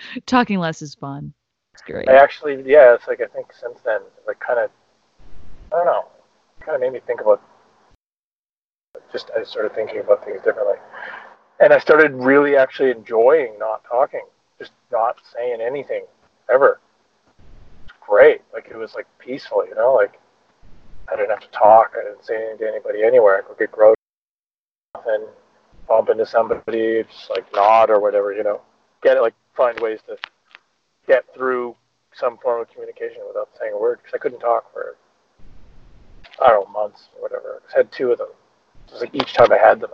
talking 0.26 0.60
less 0.60 0.82
is 0.82 0.94
fun. 0.94 1.34
It's 1.74 1.82
great. 1.82 2.08
I 2.08 2.14
actually, 2.14 2.62
yeah, 2.64 2.94
it's 2.94 3.08
like 3.08 3.20
I 3.20 3.26
think 3.26 3.52
since 3.52 3.78
then, 3.84 4.00
like 4.26 4.38
kind 4.40 4.60
of, 4.60 4.70
I 5.72 5.76
don't 5.76 5.86
know, 5.86 6.04
kind 6.60 6.76
of 6.76 6.80
made 6.80 6.92
me 6.92 7.00
think 7.06 7.20
about. 7.20 7.42
Just 9.10 9.30
I 9.36 9.42
started 9.42 9.74
thinking 9.74 9.98
about 9.98 10.24
things 10.24 10.42
differently, 10.44 10.76
and 11.60 11.72
I 11.72 11.78
started 11.78 12.12
really 12.12 12.56
actually 12.56 12.90
enjoying 12.90 13.58
not 13.58 13.82
talking, 13.84 14.24
just 14.62 14.72
not 14.92 15.16
saying 15.34 15.60
anything 15.60 16.04
ever. 16.52 16.80
It's 17.84 17.92
great. 18.00 18.42
Like 18.52 18.68
it 18.70 18.76
was 18.76 18.94
like 18.94 19.06
peaceful, 19.18 19.66
you 19.66 19.74
know. 19.74 19.94
Like 19.94 20.20
I 21.10 21.16
didn't 21.16 21.30
have 21.30 21.40
to 21.40 21.48
talk. 21.48 21.94
I 21.98 22.04
didn't 22.04 22.24
say 22.24 22.36
anything 22.36 22.58
to 22.58 22.68
anybody 22.68 23.02
anywhere. 23.02 23.38
I 23.38 23.42
could 23.42 23.58
get 23.58 23.72
gross, 23.72 23.96
and 25.06 25.24
bump 25.88 26.10
into 26.10 26.26
somebody, 26.26 27.04
just 27.04 27.30
like 27.30 27.44
nod 27.54 27.90
or 27.90 28.00
whatever, 28.00 28.32
you 28.32 28.44
know. 28.44 28.60
Get 29.02 29.16
it, 29.16 29.20
like 29.20 29.34
find 29.56 29.78
ways 29.80 29.98
to 30.06 30.16
get 31.06 31.24
through 31.34 31.74
some 32.14 32.38
form 32.38 32.60
of 32.60 32.70
communication 32.70 33.22
without 33.26 33.48
saying 33.58 33.72
a 33.74 33.78
word 33.78 33.98
because 33.98 34.14
I 34.14 34.18
couldn't 34.18 34.40
talk 34.40 34.72
for 34.72 34.96
I 36.40 36.48
don't 36.48 36.68
know 36.68 36.72
months 36.72 37.08
or 37.16 37.22
whatever. 37.22 37.62
I 37.74 37.78
had 37.78 37.92
two 37.92 38.12
of 38.12 38.18
them. 38.18 38.28
It 38.86 38.92
was 38.92 39.00
like 39.00 39.14
each 39.14 39.32
time 39.32 39.52
I 39.52 39.58
had 39.58 39.80
them, 39.80 39.90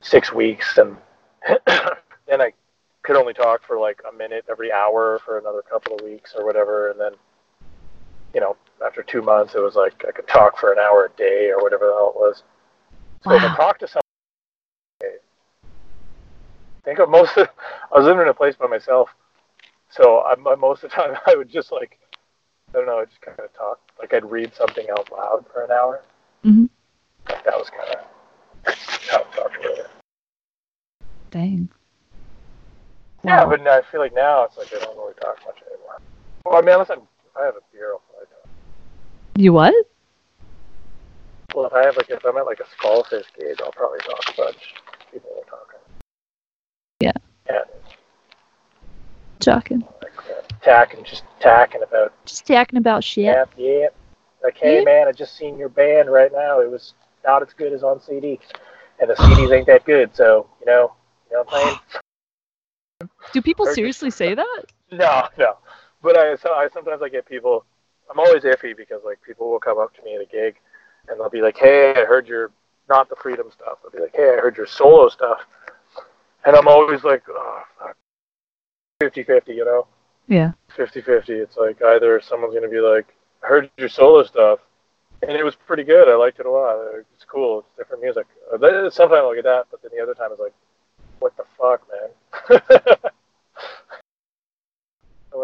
six 0.00 0.32
weeks, 0.32 0.78
and 0.78 0.96
then 2.28 2.40
I 2.40 2.52
could 3.02 3.16
only 3.16 3.32
talk 3.34 3.62
for 3.66 3.78
like 3.78 4.00
a 4.08 4.16
minute 4.16 4.44
every 4.50 4.72
hour 4.72 5.20
for 5.24 5.38
another 5.38 5.62
couple 5.62 5.96
of 5.96 6.02
weeks 6.04 6.34
or 6.36 6.44
whatever, 6.44 6.90
and 6.90 7.00
then 7.00 7.12
you 8.34 8.40
know 8.40 8.56
after 8.84 9.02
two 9.02 9.22
months 9.22 9.54
it 9.54 9.60
was 9.62 9.74
like 9.74 10.04
I 10.06 10.12
could 10.12 10.28
talk 10.28 10.58
for 10.58 10.72
an 10.72 10.78
hour 10.78 11.06
a 11.12 11.16
day 11.18 11.50
or 11.50 11.62
whatever 11.62 11.86
the 11.86 11.92
hell 11.92 12.12
it 12.14 12.20
was. 12.20 12.42
So 13.24 13.34
if 13.34 13.42
I 13.42 13.48
Wow. 13.48 13.56
talk 13.56 13.78
to 13.80 13.88
someone, 13.88 14.02
think 16.84 16.98
of 16.98 17.08
most 17.08 17.36
of, 17.36 17.48
I 17.92 17.98
was 17.98 18.04
living 18.04 18.22
in 18.22 18.28
a 18.28 18.34
place 18.34 18.54
by 18.56 18.66
myself, 18.66 19.10
so 19.90 20.20
I, 20.20 20.34
most 20.56 20.84
of 20.84 20.90
the 20.90 20.96
time 20.96 21.16
I 21.26 21.34
would 21.34 21.48
just 21.48 21.72
like, 21.72 21.98
I 22.74 22.78
don't 22.78 22.86
know, 22.86 22.98
I 22.98 23.04
just 23.06 23.20
kind 23.20 23.38
of 23.40 23.52
talk. 23.54 23.80
Like 23.98 24.12
I'd 24.14 24.30
read 24.30 24.54
something 24.54 24.86
out 24.90 25.10
loud 25.10 25.44
for 25.52 25.64
an 25.64 25.70
hour. 25.70 26.02
Mm-hmm. 26.44 26.66
That 27.26 27.56
was 27.58 27.70
kind 27.70 27.88
of 27.90 28.74
how 29.10 29.18
I 29.18 29.36
talked 29.36 29.56
about 29.56 29.78
it. 29.78 29.90
Dang. 31.30 31.68
Yeah, 33.28 33.44
but 33.44 33.62
now 33.62 33.76
I 33.78 33.82
feel 33.82 34.00
like 34.00 34.14
now 34.14 34.44
it's 34.44 34.56
like 34.56 34.68
I 34.74 34.78
don't 34.84 34.96
really 34.96 35.14
talk 35.14 35.38
much 35.46 35.56
anymore. 35.70 36.00
Well, 36.44 36.56
I 36.56 36.60
mean, 36.62 36.70
unless 36.70 36.90
I'm, 36.90 37.02
I 37.40 37.44
have 37.44 37.56
a 37.56 37.60
beer, 37.72 37.92
I'll 37.92 38.02
probably 38.10 38.26
talk. 38.26 38.48
You 39.36 39.52
what? 39.52 39.74
Well, 41.54 41.66
if 41.66 41.72
I 41.72 41.84
have 41.84 41.96
like, 41.96 42.10
if 42.10 42.24
I'm 42.24 42.36
at 42.36 42.46
like 42.46 42.60
a 42.60 42.64
Skullfist 42.64 43.26
gig, 43.38 43.60
I'll 43.62 43.72
probably 43.72 43.98
talk 44.00 44.20
a 44.28 44.36
bunch. 44.36 44.74
People 45.12 45.30
are 45.36 45.44
talking. 45.50 45.80
Yeah. 47.00 47.12
Yeah, 47.50 47.64
like 50.02 50.12
uh, 50.18 50.42
tacking, 50.62 51.04
just 51.04 51.24
tacking 51.40 51.82
about 51.82 52.12
Just 52.26 52.46
talking 52.46 52.78
about 52.78 53.04
shit. 53.04 53.24
Yeah, 53.24 53.44
yeah. 53.56 53.86
Like, 54.42 54.56
hey 54.58 54.78
Yeah. 54.78 54.84
man, 54.84 55.08
I 55.08 55.12
just 55.12 55.36
seen 55.36 55.58
your 55.58 55.68
band 55.68 56.10
right 56.10 56.32
now. 56.32 56.60
It 56.60 56.70
was 56.70 56.94
not 57.24 57.42
as 57.42 57.52
good 57.52 57.72
as 57.72 57.82
on 57.82 58.00
CD, 58.00 58.38
and 59.00 59.10
the 59.10 59.14
CDs 59.14 59.52
ain't 59.52 59.66
that 59.66 59.84
good. 59.84 60.14
So 60.14 60.48
you 60.60 60.66
know, 60.66 60.92
you 61.30 61.36
know 61.36 61.42
what 61.44 61.54
I'm 61.54 61.68
saying? 61.68 61.78
Do 63.32 63.42
people 63.42 63.64
Or 63.64 63.68
just- 63.68 63.76
seriously 63.76 64.10
say 64.10 64.34
that? 64.34 64.64
No, 64.90 65.28
no. 65.36 65.58
But 66.02 66.16
I, 66.16 66.34
so 66.36 66.54
I 66.54 66.66
sometimes 66.72 67.02
I 67.02 67.10
get 67.10 67.26
people. 67.26 67.66
I'm 68.10 68.18
always 68.18 68.42
iffy 68.44 68.74
because 68.74 69.02
like 69.04 69.20
people 69.20 69.50
will 69.50 69.58
come 69.60 69.78
up 69.78 69.94
to 69.96 70.02
me 70.02 70.14
at 70.14 70.22
a 70.22 70.24
gig, 70.24 70.54
and 71.08 71.20
they'll 71.20 71.28
be 71.28 71.42
like, 71.42 71.58
hey, 71.58 71.92
I 71.94 72.06
heard 72.06 72.26
your 72.26 72.50
not 72.88 73.10
the 73.10 73.16
freedom 73.16 73.48
stuff. 73.52 73.80
They'll 73.82 73.92
be 73.92 73.98
like, 74.00 74.16
hey, 74.16 74.30
I 74.38 74.40
heard 74.40 74.56
your 74.56 74.66
solo 74.66 75.10
stuff, 75.10 75.40
and 76.46 76.56
I'm 76.56 76.66
always 76.66 77.04
like, 77.04 77.22
oh 77.28 77.62
fuck, 77.78 77.96
50-50, 79.02 79.48
you 79.48 79.66
know. 79.66 79.86
Yeah. 80.26 80.52
50-50. 80.74 81.28
It's 81.28 81.58
like 81.58 81.82
either 81.82 82.18
someone's 82.22 82.54
gonna 82.54 82.68
be 82.70 82.80
like, 82.80 83.14
I 83.44 83.48
heard 83.48 83.70
your 83.76 83.90
solo 83.90 84.22
stuff, 84.24 84.60
and 85.20 85.32
it 85.32 85.44
was 85.44 85.54
pretty 85.54 85.84
good. 85.84 86.08
I 86.08 86.14
liked 86.16 86.40
it 86.40 86.46
a 86.46 86.50
lot. 86.50 86.78
It's 87.14 87.26
cool. 87.26 87.58
It's 87.58 87.76
different 87.76 88.02
music. 88.02 88.24
Uh, 88.50 88.88
Sometimes 88.88 89.20
I'll 89.20 89.34
get 89.34 89.44
that, 89.44 89.66
but 89.70 89.82
then 89.82 89.90
the 89.94 90.02
other 90.02 90.14
time 90.14 90.30
it's 90.32 90.40
like, 90.40 90.54
what 91.20 91.36
the 91.36 91.44
fuck, 91.58 91.82
man? 91.90 92.60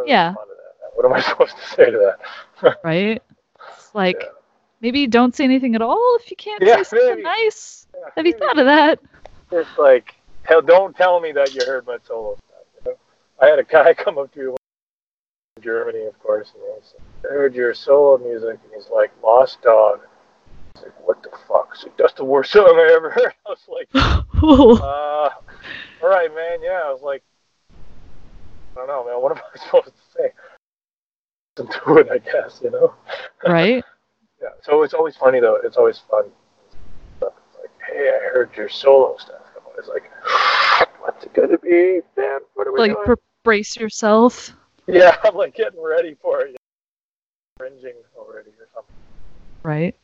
Yeah. 0.07 0.29
responding 0.29 0.57
to 0.57 0.63
that. 0.83 0.97
What 0.97 1.07
am 1.07 1.13
I 1.13 1.21
supposed 1.29 1.57
to 1.57 1.75
say 1.75 1.91
to 1.91 1.99
that? 2.63 2.79
Right? 2.85 3.23
It's 3.77 3.95
like 3.95 4.17
Yeah. 4.21 4.29
maybe 4.81 5.07
don't 5.07 5.35
say 5.35 5.45
anything 5.45 5.75
at 5.75 5.83
all 5.83 6.17
if 6.21 6.31
you 6.31 6.37
can't 6.37 6.63
Yeah, 6.63 6.77
say 6.77 6.85
something 6.85 7.09
maybe. 7.09 7.23
nice. 7.23 7.87
Yeah, 7.95 8.01
Have 8.17 8.27
you 8.27 8.33
maybe 8.33 8.45
thought 8.45 8.59
of 8.59 8.67
that? 8.67 9.01
It's 9.53 9.79
like, 9.79 10.15
tell, 10.47 10.63
don't 10.63 10.97
tell 10.97 11.21
me 11.21 11.33
that 11.33 11.55
you 11.55 11.65
heard 11.67 11.87
my 11.87 11.99
solo 12.07 12.37
stuff. 12.37 12.67
You 12.85 12.91
know? 12.93 12.97
I 13.41 13.47
had 13.51 13.59
a 13.59 13.65
guy 13.65 13.95
come 13.95 14.19
up 14.19 14.33
to 14.35 14.51
me 14.51 14.57
in 15.57 15.63
Germany, 15.63 16.07
of 16.07 16.19
course, 16.21 16.53
and 16.55 16.63
he 16.63 16.89
said, 16.89 17.01
I 17.31 17.35
heard 17.35 17.55
your 17.55 17.75
solo 17.75 18.19
music, 18.19 18.59
and 18.65 18.73
he's 18.75 18.89
like, 18.95 19.11
Lost 19.23 19.63
Dog. 19.63 20.01
Like, 20.83 21.07
what 21.07 21.23
the 21.23 21.31
fuck? 21.49 21.75
He's 21.77 21.85
like, 21.85 21.97
That's 21.97 22.13
the 22.15 22.25
worst 22.25 22.53
song 22.53 22.65
I 22.77 22.93
ever 22.95 23.11
heard. 23.11 23.33
I 23.47 23.51
was 23.51 23.59
like, 23.69 23.89
uh, 23.95 25.31
all 26.03 26.09
right, 26.09 26.35
man. 26.35 26.59
Yeah, 26.63 26.83
I 26.85 26.93
was 26.93 27.03
like, 27.03 27.23
I 28.73 28.81
don't 28.81 28.89
know, 28.89 29.05
man. 29.07 29.21
What 29.23 29.33
am 29.33 29.39
I 29.55 29.59
supposed 29.65 29.87
to 29.87 29.93
say? 30.17 30.33
Listen 31.57 31.73
to 31.85 31.97
it, 31.99 32.09
I 32.11 32.19
guess. 32.19 32.61
You 32.63 32.71
know. 32.71 32.95
right? 33.47 33.85
Yeah. 34.43 34.49
So 34.63 34.83
it's 34.83 34.95
always 34.95 35.17
funny 35.17 35.41
though. 35.41 35.59
It's 35.63 35.77
always 35.77 35.99
fun. 36.11 36.25
It's 37.23 37.23
like, 37.23 37.71
hey, 37.89 38.09
I 38.09 38.29
heard 38.33 38.51
your 38.57 38.69
solo 38.69 39.17
stuff. 39.19 39.43
I'm 39.57 39.63
always 39.67 39.89
like, 39.89 40.11
what's 41.01 41.25
it 41.25 41.33
gonna 41.35 41.59
be, 41.59 42.01
man? 42.17 42.41
What 42.55 42.67
are 42.67 42.73
we 42.73 42.81
Like 42.81 42.93
doing? 42.93 43.05
pr- 43.07 43.13
brace 43.45 43.77
yourself. 43.77 44.51
yeah, 44.89 45.17
I'm 45.25 45.37
like 45.37 45.55
getting 45.55 45.81
ready 45.83 46.17
for 46.21 46.41
it. 46.43 46.57
Cringing 47.61 47.95
already 48.17 48.51
or 48.51 48.67
something. 48.75 48.95
Right. 49.63 49.95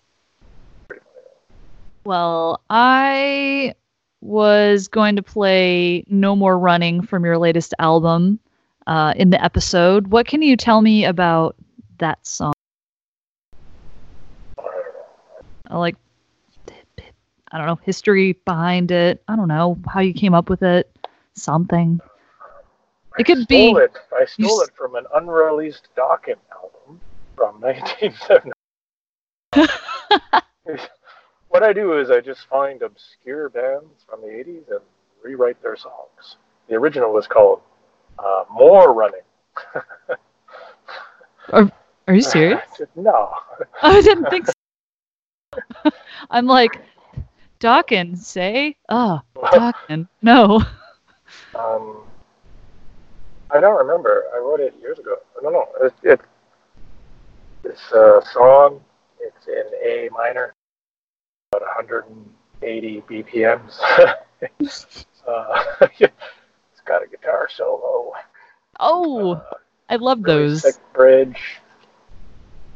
Well, 2.04 2.62
I 2.71 3.75
was 4.21 4.88
going 4.88 5.16
to 5.16 5.23
play 5.23 6.04
No 6.09 6.35
More 6.35 6.59
Running 6.59 7.02
from 7.02 7.25
your 7.25 7.38
latest 7.38 7.75
album 7.78 8.38
uh, 8.87 9.12
in 9.16 9.30
the 9.30 9.42
episode. 9.42 10.09
What 10.09 10.26
can 10.26 10.42
you 10.42 10.57
tell 10.57 10.80
me 10.80 11.04
about 11.04 11.57
that 11.99 12.26
song? 12.26 12.52
I 14.59 14.62
don't 14.62 15.71
know. 15.71 15.80
Like, 15.80 15.97
I 17.52 17.59
don't 17.59 17.66
know, 17.66 17.78
history 17.83 18.33
behind 18.45 18.90
it. 18.90 19.23
I 19.28 19.37
don't 19.37 19.49
know 19.49 19.78
how 19.87 20.00
you 20.00 20.14
came 20.14 20.35
up 20.35 20.49
with 20.49 20.62
it. 20.62 20.90
Something. 21.35 22.00
It 23.19 23.25
could 23.25 23.42
stole 23.42 23.75
be. 23.75 23.80
It. 23.80 23.92
I 24.19 24.25
stole 24.25 24.62
it 24.62 24.71
from 24.76 24.95
an 24.95 25.04
unreleased 25.14 25.88
Dawkins 25.97 26.38
album 26.52 27.00
from 27.37 27.61
1970. 27.61 28.52
what 31.50 31.62
I 31.62 31.73
do 31.73 31.99
is 31.99 32.11
I 32.11 32.21
just 32.21 32.47
find 32.49 32.80
obscure 32.83 33.49
bands 33.49 34.04
from 34.09 34.23
the 34.23 34.28
80s 34.28 34.71
and 34.71 34.80
rewrite 35.23 35.61
their 35.62 35.76
songs. 35.76 36.37
The 36.69 36.76
original 36.76 37.12
was 37.12 37.26
called 37.26 37.61
uh, 38.19 38.45
More 38.50 38.95
Running. 38.95 39.21
Are 42.11 42.14
you 42.14 42.23
serious? 42.23 42.62
no. 42.97 43.33
I 43.83 44.00
didn't 44.00 44.30
think 44.30 44.47
so. 44.47 45.90
I'm 46.30 46.47
like, 46.47 46.80
Dawkins, 47.59 48.26
say? 48.26 48.76
Oh, 48.88 49.21
Dawkins. 49.35 50.07
No. 50.23 50.62
Um, 51.54 51.99
I 53.50 53.61
don't 53.61 53.76
remember. 53.76 54.25
I 54.35 54.38
wrote 54.38 54.61
it 54.61 54.75
years 54.80 55.00
ago. 55.00 55.16
I 55.37 55.42
don't 55.42 55.52
know. 55.52 55.66
It, 55.83 55.92
it, 56.04 56.21
it's 57.64 57.92
a 57.92 58.23
song. 58.33 58.80
It's 59.19 59.49
in 59.49 59.64
A 59.85 60.09
minor, 60.12 60.54
about 61.52 61.62
180 61.62 63.02
BPMs. 63.09 63.78
uh, 65.26 65.64
it's 65.99 66.80
got 66.85 67.02
a 67.02 67.07
guitar 67.09 67.49
solo. 67.52 68.12
Oh, 68.78 69.33
Uh, 69.33 69.42
I 69.88 69.97
love 69.97 70.23
really 70.23 70.49
those. 70.49 70.62
sick 70.62 70.76
bridge. 70.92 71.59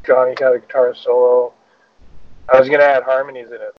Johnny 0.04 0.34
got 0.34 0.54
a 0.54 0.58
guitar 0.58 0.94
solo. 0.94 1.52
I 2.52 2.58
was 2.58 2.68
gonna 2.68 2.82
add 2.84 3.04
harmonies 3.04 3.46
in 3.46 3.54
it, 3.54 3.74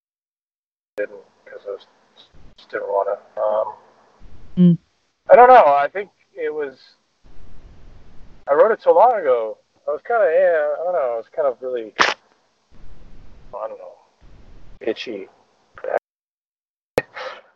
didn't 0.98 1.20
because 1.44 1.62
I 1.68 1.72
was, 1.72 1.86
just 2.58 2.70
didn't 2.72 2.88
want 2.88 3.10
to. 3.36 3.42
Um, 3.42 3.74
Mm. 4.58 4.78
I 5.30 5.36
don't 5.36 5.50
know. 5.50 5.66
I 5.76 5.90
think 5.92 6.10
it 6.34 6.54
was. 6.54 6.78
I 8.50 8.54
wrote 8.54 8.72
it 8.72 8.82
so 8.82 8.94
long 8.94 9.12
ago. 9.20 9.58
I 9.86 9.92
was 9.92 10.00
kind 10.08 10.24
of 10.24 10.30
yeah. 10.32 10.76
I 10.80 10.84
don't 10.86 10.94
know. 10.94 11.14
I 11.14 11.18
was 11.18 11.26
kind 11.36 11.46
of 11.50 11.58
really. 11.62 11.94
I 12.00 13.68
don't 13.68 13.78
know. 13.78 13.95
Itchy. 14.82 15.28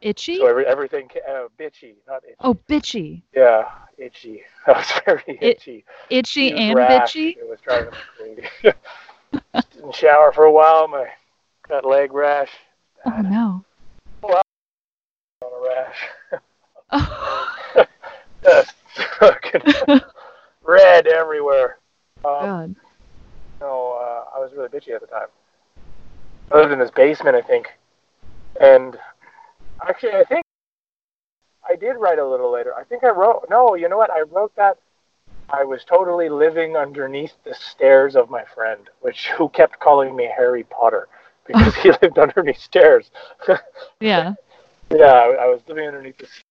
Itchy? 0.01 0.38
So 0.38 0.47
every, 0.47 0.65
everything 0.65 1.09
uh, 1.29 1.47
bitchy, 1.59 1.95
not 2.07 2.23
itchy. 2.23 2.35
Oh, 2.39 2.53
bitchy. 2.69 3.21
Yeah, 3.35 3.65
itchy. 3.97 4.43
I 4.67 4.71
was 4.71 4.91
very 5.05 5.23
It- 5.27 5.57
itchy. 5.57 5.85
Itchy 6.09 6.53
and 6.53 6.75
rash. 6.77 7.13
bitchy? 7.13 7.38
It 7.38 7.47
was 7.49 7.59
driving 7.61 7.91
me 7.91 7.97
crazy. 8.61 8.77
Didn't 9.73 9.95
shower 9.95 10.31
for 10.31 10.45
a 10.45 10.51
while. 10.51 10.88
My 10.88 11.07
got 11.67 11.85
leg 11.85 12.13
rash. 12.13 12.49
Oh, 13.05 13.21
no. 13.21 13.63
On 14.23 14.41
a 15.43 15.69
rash. 15.69 16.41
Oh, 16.91 17.55
Just 18.43 18.73
fucking 19.19 19.61
red 20.63 21.07
everywhere. 21.07 21.77
Um, 22.25 22.31
God. 22.41 22.75
no, 23.61 23.91
uh, 24.01 24.35
I 24.35 24.39
was 24.39 24.51
really 24.55 24.70
bitchy 24.70 24.94
at 24.96 25.01
the 25.01 25.07
time. 25.07 25.27
I 26.51 26.57
lived 26.57 26.72
in 26.72 26.79
this 26.79 26.92
basement, 26.92 27.35
I 27.35 27.42
think, 27.42 27.68
and 28.59 28.98
actually, 29.88 30.14
I 30.14 30.24
think 30.24 30.44
I 31.70 31.75
did 31.75 31.94
write 31.94 32.20
a 32.20 32.27
little 32.27 32.51
later. 32.51 32.74
I 32.75 32.83
think 32.83 33.03
I 33.03 33.09
wrote. 33.09 33.46
No, 33.50 33.75
you 33.75 33.88
know 33.88 33.98
what? 33.98 34.09
I 34.09 34.22
wrote 34.22 34.55
that. 34.55 34.77
I 35.51 35.64
was 35.64 35.83
totally 35.83 36.29
living 36.29 36.75
underneath 36.75 37.33
the 37.44 37.53
stairs 37.55 38.16
of 38.16 38.29
my 38.29 38.44
friend, 38.55 38.90
which 39.01 39.29
who 39.29 39.50
kept 39.50 39.79
calling 39.79 40.16
me 40.16 40.29
Harry 40.35 40.64
Potter 40.64 41.07
because 41.48 41.75
he 41.75 41.92
lived 42.01 42.18
underneath 42.18 42.59
stairs. 42.59 43.12
Yeah. 44.00 44.33
Yeah, 44.92 45.05
I, 45.05 45.44
I 45.44 45.46
was 45.48 45.62
living 45.68 45.85
underneath 45.88 46.18
the. 46.18 46.25
Stairs. 46.25 46.44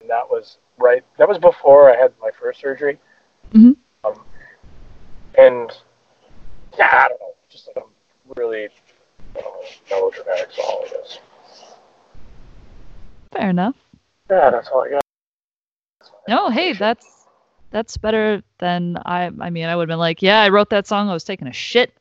And 0.00 0.10
that 0.10 0.28
was 0.28 0.58
right. 0.76 1.04
That 1.18 1.28
was 1.28 1.38
before 1.38 1.90
I 1.90 1.96
had 1.96 2.12
my 2.20 2.30
first 2.38 2.60
surgery. 2.60 2.98
Mhm. 3.52 3.76
Um, 4.04 4.24
and 5.38 5.72
yeah, 6.76 6.88
I 6.92 7.08
don't 7.08 7.20
know, 7.20 7.34
just 7.48 7.68
like 7.68 7.84
really 8.36 8.64
I 8.64 8.66
don't 8.66 8.70
know, 8.70 8.87
melodramatic 9.90 10.50
song, 10.52 10.84
I 10.86 10.90
guess. 10.90 11.18
Fair 13.32 13.50
enough. 13.50 13.76
Yeah, 14.30 14.50
that's 14.50 14.68
all 14.68 14.82
I 14.82 14.90
got. 14.90 15.02
No, 16.28 16.50
hey, 16.50 16.72
that's 16.72 17.06
that's 17.70 17.96
better 17.96 18.42
than 18.58 18.98
I. 19.04 19.30
I 19.40 19.50
mean, 19.50 19.64
I 19.66 19.76
would 19.76 19.88
have 19.88 19.92
been 19.92 19.98
like, 19.98 20.22
yeah, 20.22 20.42
I 20.42 20.48
wrote 20.48 20.70
that 20.70 20.86
song. 20.86 21.08
I 21.08 21.12
was 21.12 21.24
taking 21.24 21.48
a 21.48 21.52
shit. 21.52 21.92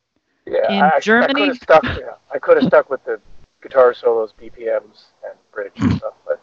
Yeah, 0.46 0.72
in 0.72 0.82
I, 0.82 0.92
I 0.96 1.00
Germany? 1.00 1.34
could 1.34 1.48
have 1.50 1.58
stuck. 1.58 1.84
Yeah, 1.84 2.14
I 2.34 2.40
could 2.40 2.58
have 2.58 2.68
stuck 2.68 2.90
with 2.90 3.04
the 3.06 3.20
guitar 3.62 3.94
solos, 3.94 4.34
BPMs, 4.42 5.06
and 5.26 5.34
bridge 5.52 5.74
and 5.78 5.94
stuff, 5.98 6.14
but. 6.26 6.42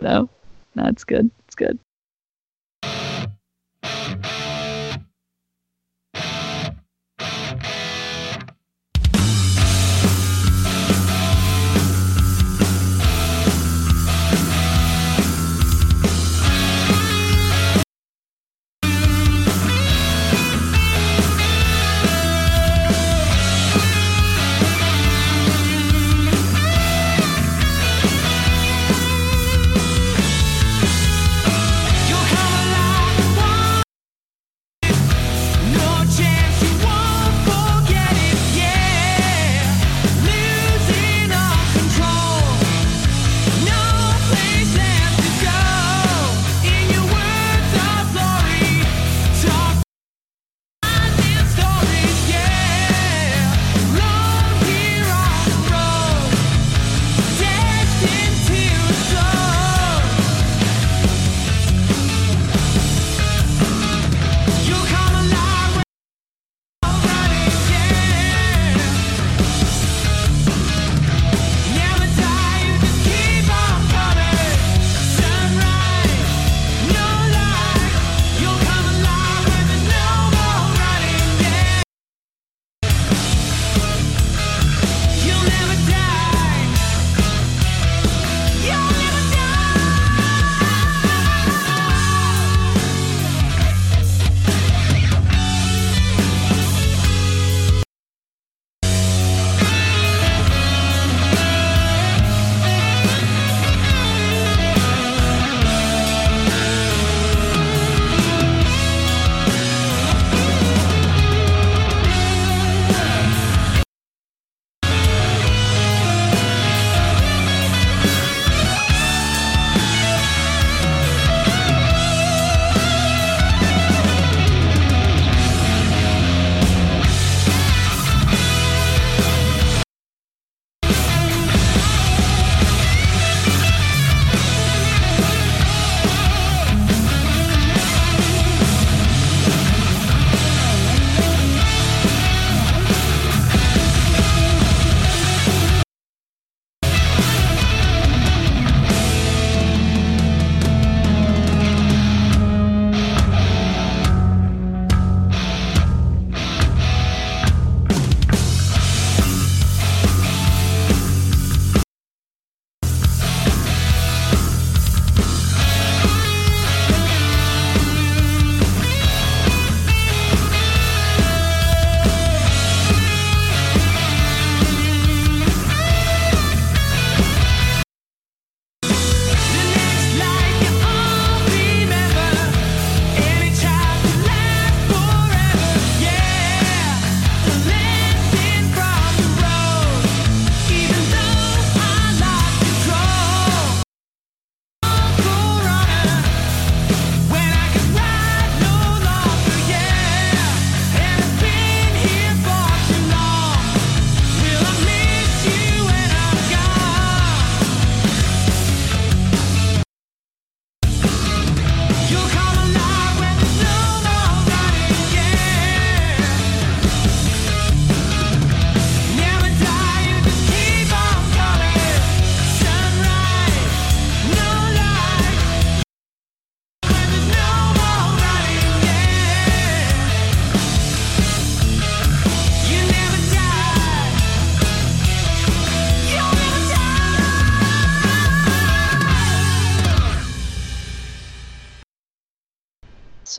No, 0.00 0.28
that's 0.74 1.04
good. 1.04 1.30
It's 1.46 1.54
good. 1.54 1.78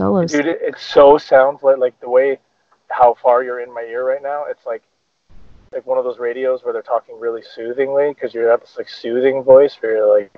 Solos. 0.02 0.32
Dude, 0.32 0.46
it, 0.48 0.60
it 0.62 0.76
so 0.78 1.18
sounds 1.18 1.64
like 1.64 1.78
like 1.78 2.00
the 2.00 2.10
way 2.10 2.40
how 2.90 3.16
far 3.22 3.44
you're 3.44 3.62
in 3.62 3.74
my 3.74 3.82
ear 3.82 4.06
right 4.06 4.22
now. 4.22 4.46
It's 4.50 4.66
like 4.66 4.84
like 5.72 5.86
one 5.86 5.98
of 5.98 6.04
those 6.04 6.20
radios 6.20 6.64
where 6.64 6.74
they're 6.74 6.82
talking 6.82 7.20
really 7.20 7.42
soothingly 7.56 8.10
because 8.14 8.34
you 8.34 8.42
have 8.42 8.62
this 8.62 8.76
like 8.78 8.90
soothing 8.90 9.44
voice 9.44 9.76
where 9.80 9.96
you're 9.96 10.20
like, 10.20 10.34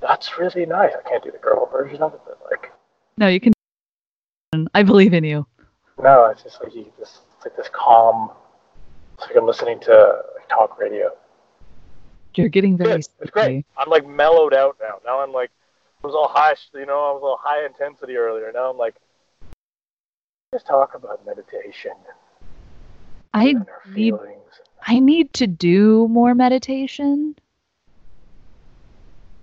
"That's 0.00 0.38
really 0.38 0.66
nice." 0.66 0.92
I 0.98 1.08
can't 1.08 1.22
do 1.22 1.30
the 1.30 1.38
girl 1.38 1.66
version 1.66 2.02
of 2.02 2.14
it, 2.14 2.20
but 2.26 2.40
like, 2.50 2.72
No, 3.18 3.28
you 3.28 3.40
can. 3.40 3.52
I 4.74 4.82
believe 4.82 5.14
in 5.14 5.24
you. 5.24 5.46
no, 6.02 6.26
it's 6.26 6.42
just 6.42 6.62
like 6.62 6.74
you 6.74 6.90
this 6.98 7.20
it's 7.36 7.46
like 7.46 7.56
this 7.56 7.68
calm. 7.72 8.30
It's 9.14 9.26
like 9.26 9.36
I'm 9.36 9.46
listening 9.46 9.80
to 9.80 10.22
like, 10.36 10.48
talk 10.48 10.78
radio. 10.78 11.10
You're 12.36 12.48
getting 12.48 12.76
very. 12.76 12.90
Good. 12.90 13.08
It's 13.20 13.30
great. 13.30 13.66
I'm 13.76 13.90
like 13.90 14.06
mellowed 14.06 14.54
out 14.54 14.76
now. 14.80 14.98
Now 15.04 15.20
I'm 15.20 15.32
like, 15.32 15.50
I 15.50 15.59
was 16.02 16.14
all 16.14 16.28
high, 16.28 16.54
you 16.74 16.86
know, 16.86 17.10
I 17.10 17.12
was 17.12 17.20
all 17.22 17.38
high 17.42 17.64
intensity 17.66 18.16
earlier. 18.16 18.50
Now 18.52 18.70
I'm 18.70 18.78
like, 18.78 18.94
just 20.52 20.66
talk 20.66 20.94
about 20.94 21.24
meditation 21.24 21.92
I 23.32 23.54
need. 23.86 24.14
I 24.86 24.98
need 24.98 25.32
to 25.34 25.46
do 25.46 26.08
more 26.08 26.34
meditation. 26.34 27.36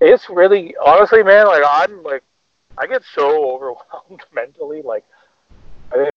It's 0.02 0.30
really, 0.30 0.76
honestly, 0.84 1.24
man, 1.24 1.48
like 1.48 1.64
I'm 1.66 2.04
like, 2.04 2.24
I 2.78 2.88
get 2.88 3.04
so 3.16 3.54
overwhelmed 3.54 4.24
mentally. 4.34 4.82
Like, 4.82 5.06
I 5.92 5.96
think 5.96 6.10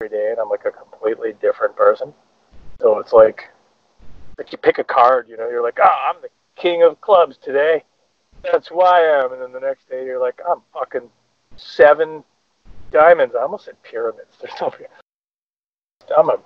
every 0.00 0.16
day, 0.16 0.30
and 0.30 0.38
I'm 0.38 0.48
like 0.48 0.64
a 0.64 0.70
completely 0.70 1.32
different 1.40 1.74
person. 1.76 2.14
So 2.80 2.98
it's 2.98 3.12
like, 3.12 3.48
like 4.38 4.52
you 4.52 4.58
pick 4.58 4.78
a 4.78 4.84
card, 4.84 5.26
you 5.28 5.36
know, 5.36 5.48
you're 5.48 5.62
like, 5.62 5.78
ah, 5.82 6.10
I'm 6.10 6.22
the 6.22 6.28
king 6.54 6.82
of 6.82 7.00
clubs 7.00 7.36
today. 7.42 7.82
That's 8.42 8.70
why 8.70 9.02
I 9.02 9.24
am. 9.24 9.32
And 9.32 9.42
then 9.42 9.52
the 9.52 9.60
next 9.60 9.88
day, 9.88 10.04
you're 10.04 10.20
like, 10.20 10.40
I'm 10.48 10.60
fucking 10.72 11.10
seven 11.56 12.24
diamonds. 12.90 13.34
I 13.34 13.42
almost 13.42 13.64
said 13.64 13.82
pyramids. 13.82 14.30
There's 14.40 14.54
no. 14.60 14.72
I'm 16.16 16.30
a 16.30 16.38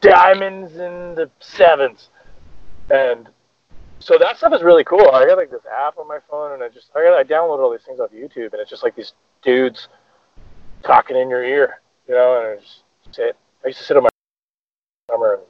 diamonds 0.00 0.72
in 0.72 1.14
the 1.14 1.30
sevens, 1.40 2.10
and 2.90 3.28
so 3.98 4.18
that 4.18 4.36
stuff 4.36 4.52
is 4.52 4.62
really 4.62 4.84
cool. 4.84 5.10
I 5.12 5.26
got 5.26 5.38
like 5.38 5.50
this 5.50 5.64
app 5.66 5.98
on 5.98 6.06
my 6.06 6.18
phone, 6.30 6.52
and 6.52 6.62
I 6.62 6.68
just 6.68 6.90
I 6.94 7.02
got 7.02 7.14
I 7.14 7.24
downloaded 7.24 7.60
all 7.60 7.70
these 7.70 7.86
things 7.86 8.00
off 8.00 8.10
YouTube, 8.10 8.52
and 8.52 8.60
it's 8.60 8.70
just 8.70 8.82
like 8.82 8.94
these 8.94 9.14
dudes 9.42 9.88
talking 10.84 11.16
in 11.16 11.30
your 11.30 11.42
ear, 11.42 11.80
you 12.06 12.14
know. 12.14 12.38
And 12.38 12.58
I 12.58 12.62
just 12.62 12.82
sit. 13.12 13.36
I 13.64 13.68
used 13.68 13.78
to 13.78 13.84
sit 13.84 13.96
on 13.96 14.02
my 14.02 14.10
summer 15.10 15.34
and 15.34 15.42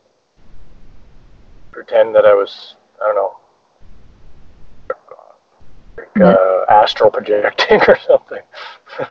pretend 1.73 2.15
that 2.15 2.25
I 2.25 2.35
was 2.35 2.77
I 3.03 3.07
don't 3.07 3.17
know, 3.17 3.37
like 5.97 6.21
uh, 6.21 6.65
astral 6.69 7.11
projecting 7.11 7.81
or 7.89 7.99
something. 8.07 8.43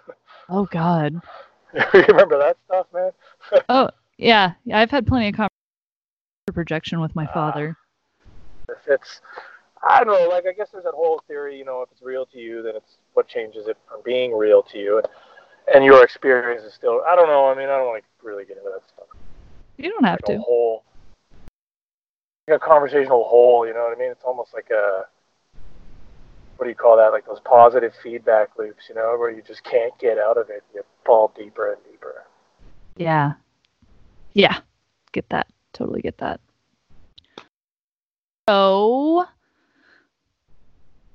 Oh 0.48 0.66
God. 0.72 1.20
you 1.74 2.04
remember 2.08 2.38
that 2.38 2.56
stuff, 2.68 2.86
man? 2.94 3.10
Oh 3.70 3.90
yeah, 4.20 4.54
yeah. 4.64 4.78
I've 4.80 4.92
had 4.92 5.08
plenty 5.08 5.30
of 5.30 5.34
conversation 5.34 5.50
projection 6.54 7.00
with 7.02 7.16
my 7.16 7.26
Ah. 7.26 7.34
father. 7.34 7.76
if 8.70 8.78
it's 8.88 9.22
I 9.82 10.04
don't 10.04 10.14
know, 10.22 10.30
like 10.30 10.46
I 10.48 10.54
guess 10.54 10.70
there's 10.72 10.84
that 10.84 10.94
whole 10.94 11.22
theory, 11.28 11.58
you 11.58 11.66
know, 11.66 11.82
if 11.82 11.90
it's 11.92 12.04
real 12.04 12.28
to 12.28 12.38
you, 12.38 12.62
then 12.62 12.76
it's 12.76 12.98
what 13.14 13.28
changes 13.28 13.68
it 13.68 13.76
from 13.90 14.02
being 14.06 14.38
real 14.38 14.62
to 14.72 14.78
you, 14.78 14.98
and 15.00 15.08
and 15.74 15.84
your 15.84 16.04
experience 16.04 16.64
is 16.64 16.76
still. 16.76 17.02
I 17.08 17.16
don't 17.16 17.28
know. 17.28 17.48
I 17.48 17.56
mean, 17.56 17.66
I 17.68 17.78
don't 17.78 17.88
want 17.88 18.04
to 18.04 18.28
really 18.28 18.46
get 18.46 18.58
into 18.58 18.70
that 18.70 18.88
stuff. 18.88 19.08
You 19.78 19.90
don't 19.90 20.06
have 20.06 20.20
Like 20.28 20.36
a 20.36 20.38
to. 20.38 20.44
whole, 20.44 20.84
like 22.48 22.58
a 22.62 22.64
conversational 22.64 23.24
whole. 23.24 23.66
You 23.66 23.74
know 23.74 23.82
what 23.86 23.98
I 23.98 24.00
mean? 24.00 24.12
It's 24.12 24.24
almost 24.24 24.54
like 24.54 24.70
a 24.70 25.06
what 26.58 26.66
do 26.66 26.70
you 26.70 26.76
call 26.76 26.98
that? 26.98 27.12
Like 27.12 27.26
those 27.26 27.40
positive 27.42 27.94
feedback 28.02 28.50
loops, 28.58 28.86
you 28.90 28.96
know, 28.96 29.16
where 29.18 29.30
you 29.32 29.42
just 29.42 29.64
can't 29.64 29.98
get 30.00 30.18
out 30.18 30.38
of 30.38 30.50
it. 30.50 30.64
You 30.74 30.84
fall 31.06 31.34
deeper 31.38 31.74
and 31.74 31.82
deeper. 31.92 32.24
Yeah. 32.96 33.34
Yeah. 34.34 34.60
Get 35.12 35.30
that. 35.30 35.48
Totally 35.74 36.02
get 36.02 36.18
that. 36.20 36.40
So 38.48 39.26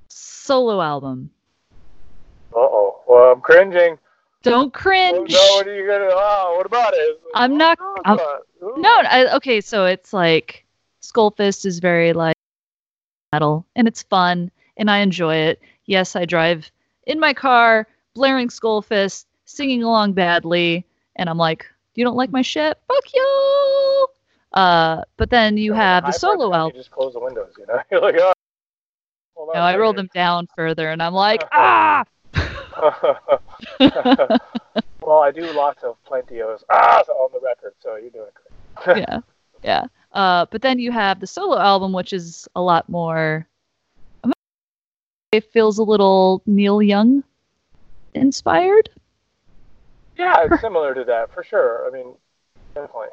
solo 0.09 0.81
album. 0.81 1.31
Uh 2.53 2.59
oh. 2.59 3.01
Well, 3.09 3.33
I'm 3.33 3.41
cringing. 3.41 3.99
Don't 4.43 4.73
cringe. 4.73 5.31
no, 5.31 5.39
what 5.55 5.67
are 5.67 5.75
you 5.75 5.87
gonna? 5.87 6.09
Oh, 6.11 6.55
what 6.57 6.67
about 6.67 6.95
it? 6.95 7.21
I'm 7.35 7.57
not- 7.59 7.79
I'm- 8.05 8.19
No, 8.77 8.89
I, 8.91 9.37
okay, 9.37 9.61
so 9.61 9.85
it's 9.85 10.13
like 10.15 10.65
Skullfist 11.03 11.67
is 11.67 11.79
very 11.79 12.13
like 12.15 12.37
metal 13.33 13.67
and 13.77 13.87
it's 13.87 14.03
fun 14.03 14.51
and 14.81 14.91
I 14.91 14.99
enjoy 14.99 15.37
it. 15.37 15.61
Yes, 15.85 16.17
I 16.17 16.25
drive 16.25 16.73
in 17.07 17.21
my 17.21 17.33
car 17.33 17.87
blaring 18.15 18.49
Skullfist, 18.49 19.27
singing 19.45 19.85
along 19.85 20.15
badly, 20.15 20.85
and 21.15 21.29
I'm 21.29 21.39
like, 21.39 21.67
"You 21.95 22.05
don't 22.05 22.17
like 22.17 22.31
my 22.31 22.43
shit? 22.43 22.77
Fuck 22.89 23.15
you!" 23.15 24.09
Uh, 24.55 25.03
but 25.17 25.31
then 25.31 25.57
you 25.57 25.73
have 25.75 26.07
the 26.07 26.13
solo 26.13 26.53
album. 26.53 26.73
You 26.75 26.81
just 26.81 26.91
close 26.91 27.13
the 27.13 27.21
windows, 27.21 27.53
you 27.57 27.67
know. 27.67 27.79
You're 27.91 28.01
like, 28.01 28.17
oh. 28.19 28.33
No, 29.55 29.61
I 29.61 29.77
rolled 29.77 29.97
second. 29.97 30.09
them 30.09 30.11
down 30.15 30.49
further, 30.57 30.91
and 30.91 31.03
I'm 31.03 31.15
like, 31.15 31.45
"Ah!" 31.53 32.05
well, 35.01 35.21
I 35.21 35.31
do 35.31 35.53
lots 35.53 35.83
of 35.83 36.03
plenty 36.05 36.41
of 36.41 36.63
ah 36.71 37.01
on 37.01 37.31
the 37.33 37.41
record, 37.41 37.75
so 37.81 37.97
you're 37.97 38.11
doing 38.11 38.31
great. 38.85 38.99
yeah, 38.99 39.21
yeah. 39.63 39.87
Uh, 40.13 40.47
but 40.51 40.63
then 40.63 40.79
you 40.79 40.91
have 40.91 41.21
the 41.21 41.27
solo 41.27 41.59
album, 41.59 41.93
which 41.93 42.13
is 42.13 42.49
a 42.57 42.63
lot 42.63 42.89
more. 42.89 43.47
I'm 45.33 45.37
gonna 45.37 45.43
say 45.43 45.47
It 45.47 45.53
feels 45.53 45.79
a 45.79 45.83
little 45.83 46.43
Neil 46.47 46.83
Young 46.83 47.23
inspired. 48.15 48.91
Yeah, 50.19 50.45
it's 50.45 50.61
similar 50.61 50.95
to 50.95 51.05
that 51.05 51.33
for 51.33 51.45
sure. 51.45 51.87
I 51.87 51.91
mean, 51.93 52.15
definitely. 52.75 53.09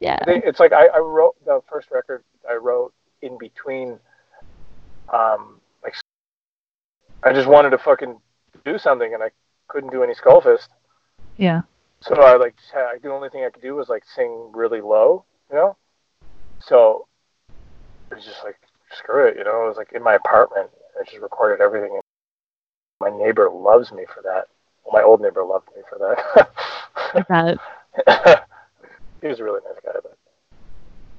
Yeah. 0.00 0.18
It's 0.26 0.60
like 0.60 0.72
I, 0.72 0.86
I 0.86 0.98
wrote 0.98 1.36
the 1.44 1.60
first 1.70 1.90
record 1.90 2.22
I 2.48 2.54
wrote 2.54 2.92
in 3.22 3.38
between. 3.38 3.98
Um, 5.12 5.60
like 5.82 5.94
I 7.22 7.32
just 7.32 7.48
wanted 7.48 7.70
to 7.70 7.78
fucking 7.78 8.16
do 8.64 8.78
something, 8.78 9.14
and 9.14 9.22
I 9.22 9.30
couldn't 9.68 9.90
do 9.90 10.02
any 10.02 10.14
Skullfist. 10.14 10.68
Yeah. 11.36 11.62
So 12.00 12.14
I 12.16 12.36
like 12.36 12.54
the 13.02 13.10
only 13.10 13.28
thing 13.28 13.44
I 13.44 13.50
could 13.50 13.62
do 13.62 13.74
was 13.74 13.88
like 13.88 14.04
sing 14.14 14.50
really 14.52 14.80
low, 14.80 15.24
you 15.50 15.56
know. 15.56 15.76
So 16.60 17.06
it 18.10 18.14
was 18.16 18.24
just 18.24 18.44
like 18.44 18.56
screw 18.96 19.26
it, 19.26 19.36
you 19.36 19.44
know. 19.44 19.64
It 19.64 19.68
was 19.68 19.76
like 19.76 19.92
in 19.92 20.02
my 20.02 20.14
apartment. 20.14 20.70
I 21.00 21.04
just 21.04 21.18
recorded 21.18 21.62
everything. 21.62 21.92
And 21.92 22.02
my 23.00 23.16
neighbor 23.24 23.48
loves 23.50 23.92
me 23.92 24.04
for 24.12 24.22
that. 24.22 24.48
Well, 24.84 24.92
my 24.92 25.02
old 25.02 25.20
neighbor 25.20 25.44
loved 25.44 25.68
me 25.76 25.82
for 25.88 25.98
that. 25.98 27.28
that. 27.28 27.58
he 29.22 29.28
was 29.28 29.40
a 29.40 29.44
really 29.44 29.60
nice 29.64 29.80
guy, 29.84 29.98
but 30.02 30.16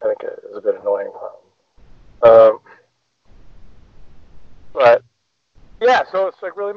I 0.03 0.07
think 0.13 0.23
it 0.23 0.39
was 0.49 0.57
a 0.57 0.61
bit 0.61 0.79
annoying. 0.81 1.11
Um, 2.21 2.59
but 4.73 5.03
yeah, 5.81 6.03
so 6.11 6.27
it's 6.27 6.41
like 6.41 6.55
really. 6.57 6.73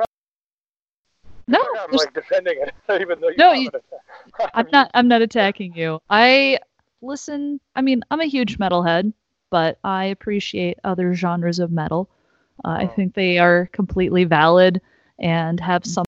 No, 1.48 1.58
I'm 1.58 1.90
there's- 1.90 2.04
like 2.04 2.14
defending 2.14 2.60
it, 2.60 2.72
even 3.00 3.20
though 3.20 3.28
you 3.28 3.36
No, 3.38 3.52
attacked- 3.52 4.50
I'm 4.54 4.68
not. 4.72 4.90
I'm 4.94 5.08
not 5.08 5.22
attacking 5.22 5.74
you. 5.74 6.00
I 6.08 6.58
listen. 7.00 7.60
I 7.74 7.82
mean, 7.82 8.02
I'm 8.10 8.20
a 8.20 8.26
huge 8.26 8.58
metalhead, 8.58 9.12
but 9.50 9.78
I 9.82 10.06
appreciate 10.06 10.78
other 10.84 11.14
genres 11.14 11.58
of 11.58 11.72
metal. 11.72 12.08
Uh, 12.64 12.68
I 12.68 12.84
Oh. 12.84 12.88
think 12.88 13.14
they 13.14 13.38
are 13.38 13.66
completely 13.72 14.24
valid 14.24 14.80
and 15.18 15.58
have 15.60 15.84
some 15.84 16.04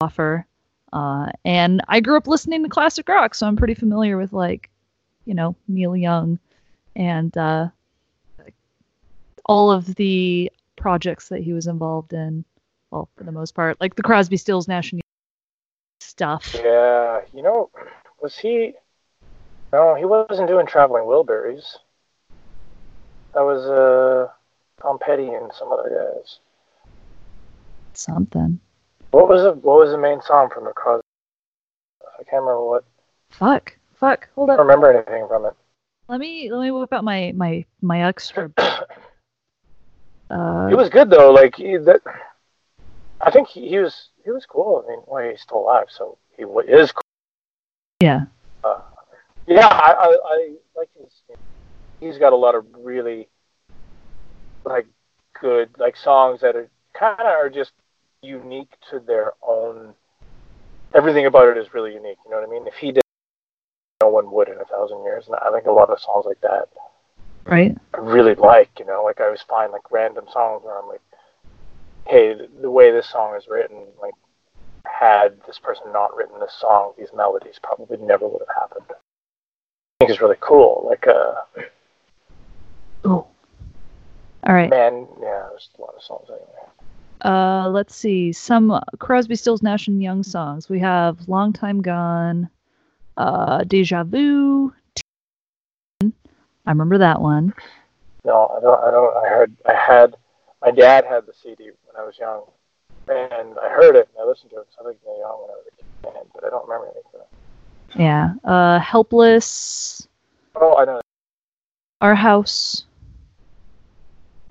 offer. 0.00 0.46
Uh, 0.92 1.30
and 1.44 1.82
I 1.88 2.00
grew 2.00 2.16
up 2.16 2.26
listening 2.26 2.62
to 2.62 2.68
classic 2.68 3.08
rock, 3.08 3.34
so 3.34 3.46
I'm 3.46 3.56
pretty 3.56 3.74
familiar 3.74 4.16
with 4.16 4.32
like, 4.32 4.70
you 5.24 5.34
know, 5.34 5.54
Neil 5.66 5.96
Young, 5.96 6.38
and 6.96 7.36
uh, 7.36 7.68
all 9.44 9.70
of 9.70 9.94
the 9.96 10.50
projects 10.76 11.28
that 11.28 11.42
he 11.42 11.52
was 11.52 11.66
involved 11.66 12.12
in. 12.12 12.44
Well, 12.90 13.08
for 13.16 13.24
the 13.24 13.32
most 13.32 13.54
part, 13.54 13.78
like 13.80 13.96
the 13.96 14.02
Crosby, 14.02 14.38
Stills, 14.38 14.68
Nash 14.68 14.92
and 14.92 15.02
stuff. 16.00 16.54
Yeah, 16.54 17.20
you 17.34 17.42
know, 17.42 17.70
was 18.22 18.38
he? 18.38 18.74
No, 19.72 19.94
he 19.94 20.06
wasn't 20.06 20.48
doing 20.48 20.66
traveling 20.66 21.04
Wilburys. 21.04 21.76
That 23.34 23.42
was 23.42 23.66
uh, 23.66 24.32
Tom 24.80 24.98
Petty 24.98 25.28
and 25.28 25.50
some 25.58 25.72
other 25.72 26.12
guys. 26.14 26.38
Something. 27.94 28.60
What 29.10 29.28
was 29.28 29.42
the 29.42 29.52
What 29.52 29.78
was 29.78 29.90
the 29.90 29.98
main 29.98 30.20
song 30.22 30.50
from 30.52 30.64
the 30.64 30.72
Crosby? 30.72 31.02
I 32.02 32.22
can't 32.24 32.42
remember 32.42 32.64
what. 32.64 32.84
Fuck. 33.30 33.76
Fuck. 33.94 34.28
Hold 34.34 34.50
I 34.50 34.56
don't 34.56 34.66
remember 34.66 34.92
anything 34.92 35.26
from 35.28 35.46
it. 35.46 35.54
Let 36.08 36.20
me 36.20 36.50
let 36.52 36.62
me 36.62 36.70
whip 36.70 36.92
out 36.92 37.04
my 37.04 37.32
my 37.34 37.64
my 37.82 38.02
extra. 38.06 38.50
Uh, 40.30 40.68
It 40.70 40.74
was 40.76 40.90
good 40.90 41.08
though. 41.08 41.30
Like 41.30 41.56
he, 41.56 41.78
that, 41.78 42.02
I 43.22 43.30
think 43.30 43.48
he, 43.48 43.66
he 43.66 43.78
was 43.78 44.10
he 44.22 44.30
was 44.30 44.44
cool. 44.44 44.84
I 44.84 44.90
mean, 44.90 45.00
well, 45.06 45.26
he's 45.26 45.40
still 45.40 45.60
alive, 45.60 45.86
so 45.88 46.18
he 46.36 46.42
is. 46.70 46.92
Cool. 46.92 47.00
yeah. 48.02 48.26
Yeah, 49.46 49.66
I, 49.66 49.92
I, 49.92 50.18
I 50.22 50.54
like 50.76 50.90
his. 51.00 51.10
He's 52.00 52.18
got 52.18 52.34
a 52.34 52.36
lot 52.36 52.54
of 52.54 52.66
really 52.78 53.28
like 54.68 54.86
good 55.40 55.70
like 55.78 55.96
songs 55.96 56.40
that 56.40 56.56
are 56.56 56.68
kind 56.98 57.20
of 57.20 57.26
are 57.26 57.50
just 57.50 57.72
unique 58.22 58.72
to 58.90 58.98
their 59.00 59.32
own 59.46 59.94
everything 60.94 61.26
about 61.26 61.48
it 61.48 61.58
is 61.58 61.74
really 61.74 61.94
unique. 61.94 62.18
You 62.24 62.30
know 62.30 62.40
what 62.40 62.48
I 62.48 62.50
mean? 62.50 62.66
If 62.66 62.74
he 62.74 62.92
did, 62.92 63.02
no 64.00 64.08
one 64.08 64.30
would 64.30 64.48
in 64.48 64.58
a 64.60 64.64
thousand 64.64 65.02
years. 65.04 65.26
And 65.26 65.36
I 65.36 65.50
think 65.52 65.66
a 65.66 65.72
lot 65.72 65.90
of 65.90 66.00
songs 66.00 66.24
like 66.26 66.40
that 66.42 66.68
Right? 67.48 67.74
I 67.94 67.98
really 67.98 68.34
like. 68.34 68.70
You 68.78 68.84
know, 68.84 69.02
like 69.04 69.20
I 69.20 69.24
always 69.24 69.42
find 69.42 69.72
like 69.72 69.90
random 69.90 70.26
songs 70.32 70.62
where 70.64 70.78
I'm 70.78 70.86
like, 70.86 71.00
hey, 72.06 72.34
the, 72.34 72.48
the 72.60 72.70
way 72.70 72.90
this 72.92 73.08
song 73.10 73.34
is 73.36 73.48
written, 73.48 73.84
like, 74.00 74.14
had 74.84 75.38
this 75.46 75.58
person 75.58 75.86
not 75.92 76.14
written 76.16 76.38
this 76.40 76.56
song, 76.60 76.92
these 76.98 77.08
melodies 77.14 77.58
probably 77.62 77.96
never 77.98 78.28
would 78.28 78.42
have 78.46 78.54
happened. 78.54 78.86
I 78.90 78.94
think 80.04 80.10
it's 80.10 80.20
really 80.20 80.36
cool. 80.40 80.86
Like, 80.88 81.06
uh, 81.06 81.34
Ooh. 83.06 83.24
All 84.48 84.54
right. 84.54 84.70
man, 84.70 85.06
yeah, 85.20 85.46
there's 85.50 85.68
a 85.76 85.80
lot 85.82 85.94
of 85.94 86.02
songs 86.02 86.26
anyway. 86.30 86.44
Uh, 87.22 87.68
let's 87.68 87.94
see. 87.94 88.32
Some 88.32 88.80
Crosby, 88.98 89.36
Stills, 89.36 89.62
Nash 89.62 89.88
and 89.88 90.02
Young 90.02 90.22
songs. 90.22 90.70
We 90.70 90.78
have 90.80 91.28
"Long 91.28 91.52
Time 91.52 91.82
Gone," 91.82 92.48
uh, 93.18 93.64
"Deja 93.64 94.04
Vu." 94.04 94.72
I 96.02 96.10
remember 96.70 96.96
that 96.98 97.20
one. 97.20 97.52
No, 98.24 98.46
I 98.56 98.60
don't. 98.60 98.82
I 98.82 98.90
don't. 98.90 99.16
I 99.16 99.28
heard. 99.28 99.56
I 99.66 99.74
had. 99.74 100.16
My 100.62 100.70
dad 100.70 101.04
had 101.04 101.26
the 101.26 101.32
CD 101.34 101.64
when 101.64 102.02
I 102.02 102.04
was 102.06 102.18
young, 102.18 102.44
and 103.08 103.58
I 103.58 103.68
heard 103.68 103.96
it 103.96 104.08
and 104.14 104.22
I 104.22 104.26
listened 104.26 104.50
to 104.50 104.60
it. 104.60 104.68
So 104.74 104.82
I 104.82 104.90
think 104.90 104.98
young 105.04 105.42
when 105.42 105.50
I 105.50 105.54
was 105.54 105.66
a 105.66 106.06
kid, 106.06 106.30
but 106.34 106.44
I 106.44 106.50
don't 106.50 106.66
remember 106.66 106.86
anything. 106.86 107.02
From 107.12 108.00
it. 108.00 108.02
Yeah. 108.02 108.32
Uh, 108.44 108.78
"Helpless," 108.78 110.08
Oh, 110.54 110.76
I 110.78 110.84
know. 110.84 111.00
"Our 112.00 112.14
House," 112.14 112.84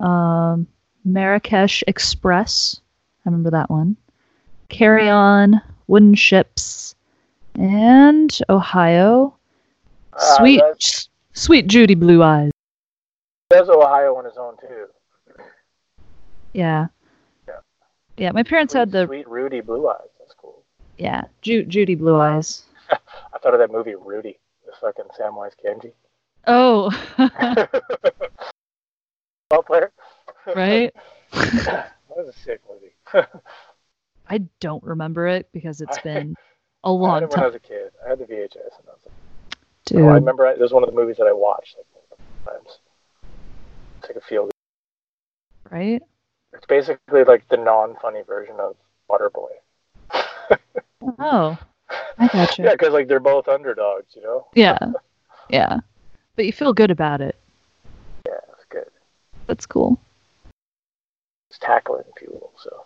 um, 0.00 0.66
"Marrakesh 1.04 1.82
Express." 1.86 2.80
I 3.24 3.28
remember 3.28 3.50
that 3.50 3.70
one. 3.70 3.96
"Carry 4.68 5.08
On," 5.08 5.60
"Wooden 5.86 6.14
Ships," 6.14 6.94
and 7.54 8.36
"Ohio." 8.48 9.34
Ah, 10.14 10.36
Sweet, 10.38 11.08
sweet 11.32 11.66
Judy 11.68 11.94
Blue 11.94 12.22
Eyes. 12.22 12.50
There's 13.50 13.68
Ohio 13.68 14.14
on 14.16 14.24
his 14.24 14.36
own 14.36 14.56
too. 14.60 14.86
Yeah. 16.52 16.88
Yeah. 17.46 17.54
Yeah, 18.16 18.32
my 18.32 18.42
parents 18.42 18.72
had 18.74 18.90
the 18.90 19.06
Sweet 19.06 19.28
Rudy 19.28 19.60
Blue 19.60 19.88
Eyes. 19.88 20.08
That's 20.18 20.34
cool. 20.34 20.62
yeah 20.96 21.22
Ju- 21.42 21.64
Judy 21.64 21.94
Blue 21.94 22.18
Eyes. 22.20 22.62
I 22.90 23.38
thought 23.42 23.54
of 23.54 23.60
that 23.60 23.70
movie 23.70 23.94
Rudy, 23.94 24.38
the 24.66 24.72
fucking 24.80 25.04
Samwise 25.18 25.52
Gamgee. 25.64 25.92
Oh, 26.46 26.90
Ball 29.50 29.62
player. 29.62 29.92
right. 30.54 30.92
that 31.32 31.92
was 32.10 32.28
a 32.28 32.32
sick 32.32 32.60
movie. 32.68 32.94
I 34.28 34.38
don't 34.60 34.82
remember 34.82 35.26
it 35.26 35.48
because 35.52 35.80
it's 35.80 35.98
been 35.98 36.34
a 36.84 36.92
long 36.92 37.22
it 37.22 37.30
when 37.30 37.38
I 37.38 37.42
time. 37.42 37.44
was 37.46 37.54
a 37.54 37.60
kid. 37.60 37.92
I 38.04 38.10
had 38.10 38.18
the 38.18 38.26
VHS, 38.26 38.56
and 38.56 38.88
I 38.88 38.92
was 38.92 39.00
like, 39.06 39.56
Dude, 39.86 40.00
oh, 40.00 40.08
I 40.08 40.14
remember 40.14 40.46
I, 40.46 40.52
it 40.52 40.60
was 40.60 40.72
one 40.72 40.82
of 40.82 40.90
the 40.90 40.94
movies 40.94 41.16
that 41.16 41.26
I 41.26 41.32
watched 41.32 41.76
like 41.78 42.54
times. 42.54 42.78
It's 44.00 44.08
like 44.08 44.16
a 44.16 44.20
feel. 44.20 44.50
right? 45.70 46.02
It's 46.52 46.66
basically 46.66 47.24
like 47.24 47.48
the 47.48 47.56
non-funny 47.56 48.22
version 48.22 48.56
of 48.58 48.76
Waterboy. 49.10 49.48
Oh, 51.18 51.58
I 52.18 52.28
gotcha. 52.28 52.62
Yeah, 52.64 52.72
because 52.72 52.92
like 52.92 53.08
they're 53.08 53.20
both 53.20 53.48
underdogs, 53.48 54.14
you 54.14 54.22
know. 54.22 54.46
Yeah, 54.54 54.78
yeah. 55.48 55.80
But 56.36 56.44
you 56.44 56.52
feel 56.52 56.74
good 56.74 56.90
about 56.90 57.20
it. 57.20 57.37
Yeah, 59.48 59.52
it's 59.52 59.66
good. 59.66 59.66
That's 59.66 59.66
cool. 59.66 60.00
It's 61.50 61.58
tackling 61.58 62.04
fuel, 62.18 62.52
so. 62.62 62.84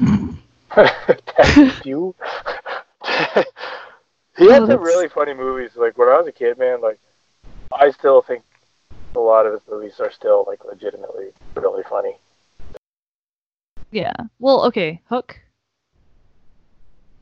tackling 0.70 1.72
you. 1.84 2.14
he 4.36 4.48
Oh, 4.48 4.50
had 4.50 4.66
some 4.66 4.82
really 4.82 5.08
funny 5.08 5.34
movies. 5.34 5.70
Like 5.76 5.96
when 5.98 6.08
I 6.08 6.18
was 6.18 6.26
a 6.26 6.32
kid, 6.32 6.58
man. 6.58 6.80
Like 6.80 6.98
I 7.72 7.90
still 7.90 8.22
think 8.22 8.42
a 9.14 9.18
lot 9.20 9.46
of 9.46 9.52
his 9.52 9.62
movies 9.70 9.94
are 10.00 10.10
still 10.10 10.44
like 10.46 10.64
legitimately 10.64 11.26
really 11.56 11.82
funny. 11.88 12.16
Yeah. 13.90 14.12
Well, 14.40 14.64
okay. 14.66 15.00
Hook. 15.08 15.38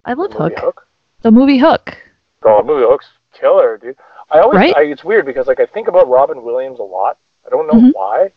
I 0.04 0.14
love 0.14 0.32
Hook. 0.32 0.52
Hook. 0.58 0.86
The 1.22 1.30
movie 1.30 1.58
Hook. 1.58 1.96
Oh, 2.44 2.58
the 2.58 2.64
movie 2.64 2.84
Hook's 2.86 3.06
killer, 3.32 3.78
dude. 3.78 3.96
I 4.30 4.40
always, 4.40 4.56
Right? 4.56 4.76
I, 4.76 4.82
it's 4.84 5.04
weird 5.04 5.26
because 5.26 5.46
like 5.46 5.60
I 5.60 5.66
think 5.66 5.86
about 5.88 6.08
Robin 6.08 6.42
Williams 6.42 6.78
a 6.80 6.82
lot. 6.82 7.18
I 7.46 7.50
don't 7.50 7.66
know 7.66 7.74
Mhm. 7.74 7.92
why. 7.94 8.32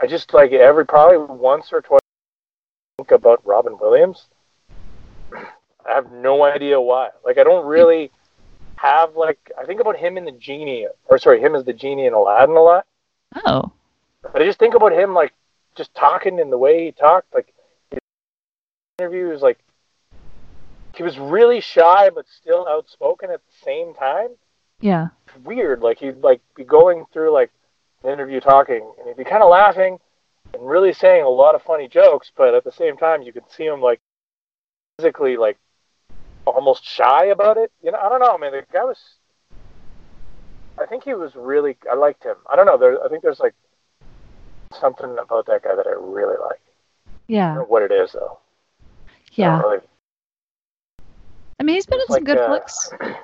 I 0.00 0.06
just 0.06 0.34
like 0.34 0.52
every 0.52 0.84
probably 0.84 1.18
once 1.18 1.72
or 1.72 1.80
twice 1.80 2.00
I 2.98 3.02
think 3.02 3.10
about 3.12 3.46
Robin 3.46 3.76
Williams. 3.80 4.26
I 5.32 5.94
have 5.94 6.12
no 6.12 6.44
idea 6.44 6.80
why. 6.80 7.10
Like 7.24 7.38
I 7.38 7.44
don't 7.44 7.66
really 7.66 8.10
have 8.76 9.16
like 9.16 9.50
I 9.58 9.64
think 9.64 9.80
about 9.80 9.96
him 9.96 10.18
in 10.18 10.24
the 10.24 10.32
genie, 10.32 10.86
or 11.06 11.18
sorry, 11.18 11.40
him 11.40 11.54
as 11.54 11.64
the 11.64 11.72
genie 11.72 12.06
in 12.06 12.12
Aladdin 12.12 12.56
a 12.56 12.60
lot. 12.60 12.86
Oh. 13.44 13.72
But 14.22 14.42
I 14.42 14.44
just 14.44 14.58
think 14.58 14.74
about 14.74 14.92
him 14.92 15.14
like 15.14 15.32
just 15.76 15.94
talking 15.94 16.38
in 16.38 16.50
the 16.50 16.58
way 16.58 16.84
he 16.84 16.92
talked. 16.92 17.34
Like 17.34 17.52
his 17.90 18.00
interviews, 18.98 19.40
like 19.40 19.58
he 20.94 21.02
was 21.02 21.18
really 21.18 21.60
shy 21.60 22.10
but 22.10 22.26
still 22.28 22.66
outspoken 22.68 23.30
at 23.30 23.40
the 23.46 23.64
same 23.64 23.94
time. 23.94 24.28
Yeah. 24.80 25.08
It's 25.26 25.44
weird. 25.44 25.80
Like 25.80 25.98
he'd 25.98 26.22
like 26.22 26.40
be 26.54 26.64
going 26.64 27.04
through 27.12 27.32
like 27.32 27.50
an 28.06 28.12
interview 28.12 28.40
talking, 28.40 28.88
and 28.98 29.08
he'd 29.08 29.16
be 29.16 29.24
kind 29.24 29.42
of 29.42 29.50
laughing 29.50 29.98
and 30.54 30.66
really 30.66 30.92
saying 30.92 31.22
a 31.24 31.28
lot 31.28 31.54
of 31.54 31.62
funny 31.62 31.88
jokes. 31.88 32.30
But 32.36 32.54
at 32.54 32.64
the 32.64 32.72
same 32.72 32.96
time, 32.96 33.22
you 33.22 33.32
could 33.32 33.50
see 33.50 33.64
him 33.64 33.80
like 33.80 34.00
physically 34.98 35.36
like 35.36 35.58
almost 36.46 36.84
shy 36.84 37.26
about 37.26 37.56
it. 37.56 37.72
You 37.82 37.92
know, 37.92 37.98
I 37.98 38.08
don't 38.08 38.20
know, 38.20 38.38
man. 38.38 38.52
The 38.52 38.62
guy 38.72 38.84
was. 38.84 38.98
I 40.78 40.86
think 40.86 41.04
he 41.04 41.14
was 41.14 41.34
really. 41.34 41.76
I 41.90 41.94
liked 41.94 42.22
him. 42.24 42.36
I 42.50 42.56
don't 42.56 42.66
know. 42.66 42.78
There, 42.78 43.02
I 43.04 43.08
think 43.08 43.22
there's 43.22 43.40
like 43.40 43.54
something 44.78 45.16
about 45.18 45.46
that 45.46 45.62
guy 45.62 45.74
that 45.74 45.86
I 45.86 45.94
really 45.98 46.36
like. 46.40 46.60
I 47.06 47.10
Yeah. 47.28 47.54
know 47.54 47.64
what 47.64 47.82
it 47.82 47.90
is 47.92 48.12
though. 48.12 48.38
Yeah. 49.32 49.60
don't 49.60 49.70
really- 49.70 49.86
I 51.58 51.62
mean, 51.62 51.76
he's 51.76 51.86
been 51.86 51.98
in 51.98 52.02
it's 52.02 52.14
some 52.14 52.24
good 52.24 52.36
uh, 52.38 52.48
flicks. 52.48 52.90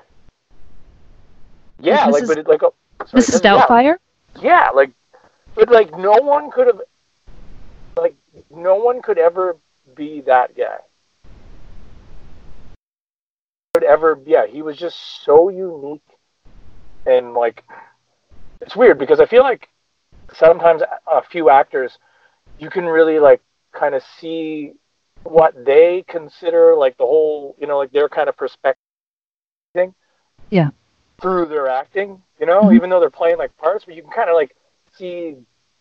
Yeah, 1.80 2.04
Like 2.06 2.12
like, 2.12 2.22
Mrs. 2.22 2.26
but 2.28 2.38
it, 2.38 2.46
like, 2.46 2.62
oh, 2.62 2.74
sorry, 3.06 3.22
Mrs. 3.22 3.44
yeah, 3.44 3.50
Doubtfire. 3.66 3.84
Yeah, 3.84 3.96
like, 4.74 4.90
but 5.54 5.70
like 5.70 5.96
no 5.96 6.12
one 6.12 6.50
could 6.50 6.66
have, 6.66 6.80
like, 7.96 8.14
no 8.50 8.76
one 8.76 9.02
could 9.02 9.18
ever 9.18 9.56
be 9.94 10.22
that 10.22 10.56
guy. 10.56 10.78
Could 13.74 13.84
ever, 13.84 14.18
yeah, 14.26 14.46
he 14.46 14.62
was 14.62 14.76
just 14.76 15.24
so 15.24 15.48
unique, 15.48 16.02
and 17.06 17.34
like, 17.34 17.64
it's 18.60 18.76
weird 18.76 18.98
because 18.98 19.20
I 19.20 19.26
feel 19.26 19.42
like 19.42 19.68
sometimes 20.34 20.82
a 21.10 21.22
few 21.22 21.50
actors, 21.50 21.98
you 22.58 22.70
can 22.70 22.84
really 22.84 23.18
like 23.18 23.40
kind 23.72 23.94
of 23.94 24.02
see 24.20 24.72
what 25.24 25.64
they 25.64 26.04
consider 26.08 26.74
like 26.76 26.96
the 26.96 27.04
whole, 27.04 27.56
you 27.60 27.66
know, 27.66 27.78
like 27.78 27.92
their 27.92 28.08
kind 28.08 28.28
of 28.28 28.36
perspective 28.36 28.82
thing. 29.74 29.94
Yeah. 30.50 30.70
Through 31.20 31.46
their 31.46 31.68
acting, 31.68 32.22
you 32.42 32.46
know, 32.46 32.64
Mhm. 32.64 32.74
even 32.74 32.90
though 32.90 32.98
they're 32.98 33.08
playing 33.08 33.38
like 33.38 33.56
parts, 33.56 33.84
but 33.84 33.94
you 33.94 34.02
can 34.02 34.10
kind 34.10 34.28
of 34.28 34.34
like 34.34 34.56
see 34.90 35.36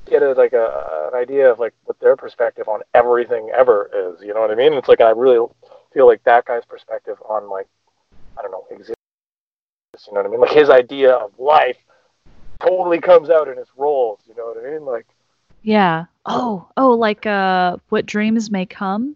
get 0.05 0.21
a 0.21 0.33
like 0.33 0.53
a 0.53 1.09
an 1.11 1.19
idea 1.19 1.51
of 1.51 1.57
like 1.57 1.73
what 1.85 1.99
their 1.99 2.15
perspective 2.15 2.67
on 2.69 2.81
everything 2.93 3.49
ever 3.49 3.89
is. 3.93 4.21
You 4.21 4.33
know 4.35 4.41
what 4.41 4.51
I 4.51 4.55
mean? 4.55 4.73
It's 4.73 4.87
like 4.87 5.01
I 5.01 5.09
really 5.09 5.43
feel 5.91 6.05
like 6.05 6.23
that 6.25 6.45
guy's 6.45 6.63
perspective 6.65 7.17
on 7.27 7.49
like 7.49 7.67
I 8.37 8.43
don't 8.43 8.51
know 8.51 8.65
existence. 8.69 8.95
You 10.07 10.13
know 10.13 10.21
what 10.21 10.27
I 10.27 10.29
mean? 10.29 10.39
Like 10.39 10.51
his 10.51 10.69
idea 10.69 11.13
of 11.13 11.31
life 11.39 11.77
totally 12.59 12.99
comes 12.99 13.31
out 13.31 13.47
in 13.47 13.57
his 13.57 13.67
roles. 13.75 14.19
You 14.27 14.35
know 14.35 14.45
what 14.53 14.63
I 14.63 14.69
mean? 14.69 14.85
Like 14.85 15.07
Yeah. 15.63 16.05
Oh. 16.27 16.67
Oh, 16.77 16.91
like 16.91 17.25
uh, 17.25 17.77
what 17.89 18.05
dreams 18.05 18.51
may 18.51 18.67
come. 18.67 19.15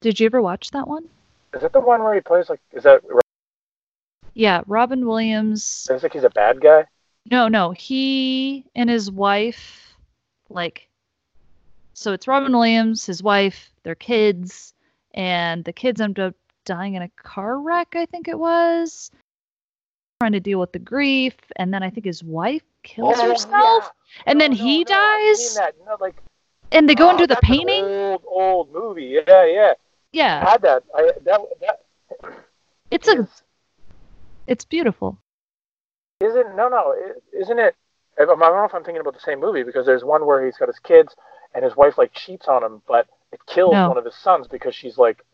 Did 0.00 0.18
you 0.20 0.26
ever 0.26 0.40
watch 0.40 0.70
that 0.70 0.88
one? 0.88 1.08
is 1.54 1.62
that 1.62 1.72
the 1.72 1.80
one 1.80 2.02
where 2.02 2.14
he 2.14 2.20
plays 2.20 2.48
like 2.48 2.60
is 2.72 2.84
that 2.84 3.02
Yeah, 4.38 4.62
Robin 4.68 5.04
Williams. 5.04 5.88
is 5.90 6.04
like 6.04 6.12
he's 6.12 6.22
a 6.22 6.30
bad 6.30 6.60
guy? 6.60 6.84
No, 7.28 7.48
no, 7.48 7.72
he 7.72 8.64
and 8.76 8.88
his 8.88 9.10
wife, 9.10 9.96
like, 10.48 10.88
so 11.92 12.12
it's 12.12 12.28
Robin 12.28 12.52
Williams, 12.52 13.04
his 13.04 13.20
wife, 13.20 13.70
their 13.82 13.96
kids, 13.96 14.74
and 15.12 15.64
the 15.64 15.72
kids 15.72 16.00
end 16.00 16.20
up 16.20 16.36
dying 16.64 16.94
in 16.94 17.02
a 17.02 17.08
car 17.16 17.58
wreck. 17.60 17.96
I 17.96 18.06
think 18.06 18.28
it 18.28 18.38
was. 18.38 19.10
Trying 20.20 20.32
to 20.32 20.40
deal 20.40 20.60
with 20.60 20.70
the 20.70 20.78
grief, 20.78 21.34
and 21.56 21.74
then 21.74 21.82
I 21.82 21.90
think 21.90 22.06
his 22.06 22.22
wife 22.22 22.62
kills 22.84 23.18
Oh, 23.18 23.28
herself, 23.28 23.50
yeah. 24.14 24.22
and 24.26 24.38
No, 24.38 24.44
then 24.44 24.52
no, 24.52 24.56
he 24.64 24.78
no, 24.78 24.84
dies. 24.84 25.58
No, 25.84 25.96
like 25.98 26.14
and 26.70 26.88
they 26.88 26.94
go 26.94 27.08
oh, 27.08 27.10
into 27.10 27.26
the 27.26 27.38
painting. 27.42 27.84
Old 27.84 28.22
old 28.24 28.72
movie. 28.72 29.20
Yeah, 29.26 29.44
yeah. 29.46 29.72
I 29.72 29.74
Yeah, 30.12 30.48
had 30.48 30.62
that. 30.62 30.84
I 30.94 31.10
that 31.24 31.40
that 31.60 31.80
it's 32.92 33.08
a, 33.08 33.28
it's 34.48 34.64
beautiful. 34.64 35.18
Isn't 36.20 36.56
no 36.56 36.68
no 36.68 36.94
isn't 37.32 37.58
it? 37.58 37.76
I 38.20 38.24
don't 38.24 38.38
know 38.40 38.64
if 38.64 38.74
I'm 38.74 38.82
thinking 38.82 39.00
about 39.00 39.14
the 39.14 39.20
same 39.20 39.38
movie 39.38 39.62
because 39.62 39.86
there's 39.86 40.02
one 40.02 40.26
where 40.26 40.44
he's 40.44 40.56
got 40.56 40.66
his 40.66 40.80
kids 40.80 41.14
and 41.54 41.64
his 41.64 41.76
wife 41.76 41.96
like 41.96 42.12
cheats 42.12 42.48
on 42.48 42.64
him, 42.64 42.82
but 42.88 43.06
it 43.32 43.38
kills 43.46 43.72
No. 43.72 43.88
one 43.88 43.98
of 43.98 44.04
his 44.04 44.16
sons 44.16 44.48
because 44.48 44.74
she's 44.74 44.98
like 44.98 45.24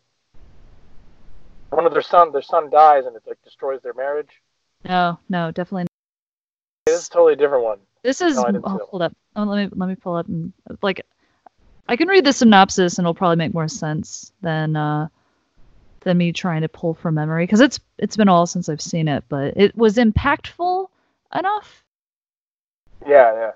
one 1.71 1.87
of 1.87 1.93
their 1.93 2.03
son 2.03 2.33
their 2.33 2.43
son 2.43 2.69
dies 2.69 3.07
and 3.07 3.17
it 3.17 3.23
like 3.27 3.43
destroys 3.43 3.81
their 3.83 3.95
marriage. 3.95 4.43
No, 4.85 5.19
no, 5.31 5.51
definitely. 5.51 5.87
This 6.87 7.01
is 7.01 7.09
a 7.09 7.11
totally 7.11 7.37
different 7.37 7.65
one. 7.65 7.79
This 8.03 8.21
is. 8.21 8.37
No, 8.37 8.61
oh, 8.65 8.87
hold 8.91 9.03
up. 9.03 9.17
Oh, 9.37 9.45
let 9.45 9.65
me 9.65 9.71
let 9.75 9.89
me 9.89 9.95
pull 9.95 10.17
up 10.17 10.29
and 10.29 10.53
like, 10.83 11.01
I 11.89 11.97
can 11.97 12.09
read 12.09 12.27
the 12.27 12.33
synopsis 12.33 12.99
and 12.99 13.07
it'll 13.07 13.15
probably 13.15 13.37
make 13.37 13.55
more 13.55 13.69
sense 13.69 14.33
than 14.43 14.77
uh 14.77 15.09
than 16.05 16.19
me 16.19 16.33
trying 16.33 16.63
to 16.63 16.69
pull 16.69 16.95
from 16.95 17.15
memory 17.15 17.45
because 17.45 17.61
it's 17.61 17.81
it's 17.99 18.17
been 18.17 18.29
all 18.29 18.47
since 18.47 18.69
I've 18.69 18.81
seen 18.81 19.09
it, 19.09 19.25
but 19.29 19.55
it 19.57 19.77
was 19.77 19.97
impactful 19.97 20.89
enough. 21.35 21.85
Yeah, 23.07 23.35
yeah. 23.35 23.51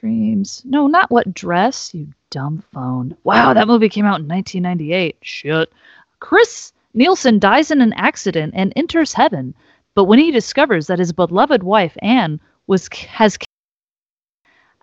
Dreams. 0.00 0.62
No, 0.64 0.86
not 0.86 1.10
what 1.10 1.32
dress, 1.32 1.94
you 1.94 2.08
dumb 2.30 2.62
phone. 2.72 3.16
Wow, 3.24 3.54
that 3.54 3.68
movie 3.68 3.88
came 3.88 4.04
out 4.04 4.20
in 4.20 4.28
1998. 4.28 5.16
Shit. 5.22 5.72
Chris 6.20 6.72
Nielsen 6.94 7.38
dies 7.38 7.70
in 7.70 7.80
an 7.80 7.92
accident 7.94 8.52
and 8.56 8.72
enters 8.76 9.12
heaven, 9.12 9.54
but 9.94 10.04
when 10.04 10.18
he 10.18 10.30
discovers 10.30 10.86
that 10.86 10.98
his 10.98 11.12
beloved 11.12 11.62
wife 11.62 11.96
Anne 12.02 12.40
was 12.66 12.88
has 12.88 13.38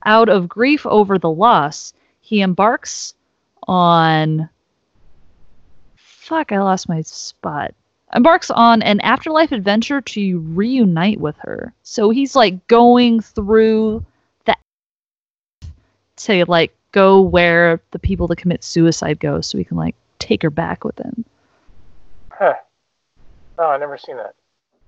out 0.05 0.29
of 0.29 0.47
grief 0.47 0.85
over 0.85 1.17
the 1.17 1.29
loss, 1.29 1.93
he 2.21 2.41
embarks 2.41 3.13
on 3.67 4.49
fuck, 6.29 6.51
I 6.51 6.59
lost 6.59 6.87
my 6.87 7.01
spot. 7.01 7.73
Embarks 8.15 8.51
on 8.51 8.83
an 8.83 9.01
afterlife 9.01 9.51
adventure 9.51 9.99
to 9.99 10.39
reunite 10.39 11.19
with 11.19 11.35
her. 11.39 11.73
So 11.81 12.11
he's 12.11 12.35
like 12.35 12.67
going 12.67 13.19
through 13.19 14.05
the 14.45 14.55
to 16.17 16.45
like 16.45 16.75
go 16.91 17.19
where 17.19 17.81
the 17.91 17.99
people 17.99 18.27
that 18.27 18.37
commit 18.37 18.63
suicide 18.63 19.19
go 19.19 19.41
so 19.41 19.57
he 19.57 19.63
can 19.63 19.77
like 19.77 19.95
take 20.19 20.43
her 20.43 20.49
back 20.51 20.83
with 20.83 20.97
him. 20.99 21.25
Huh. 22.29 22.55
No, 23.57 23.65
I 23.65 23.77
never 23.77 23.97
seen 23.97 24.17
that. 24.17 24.35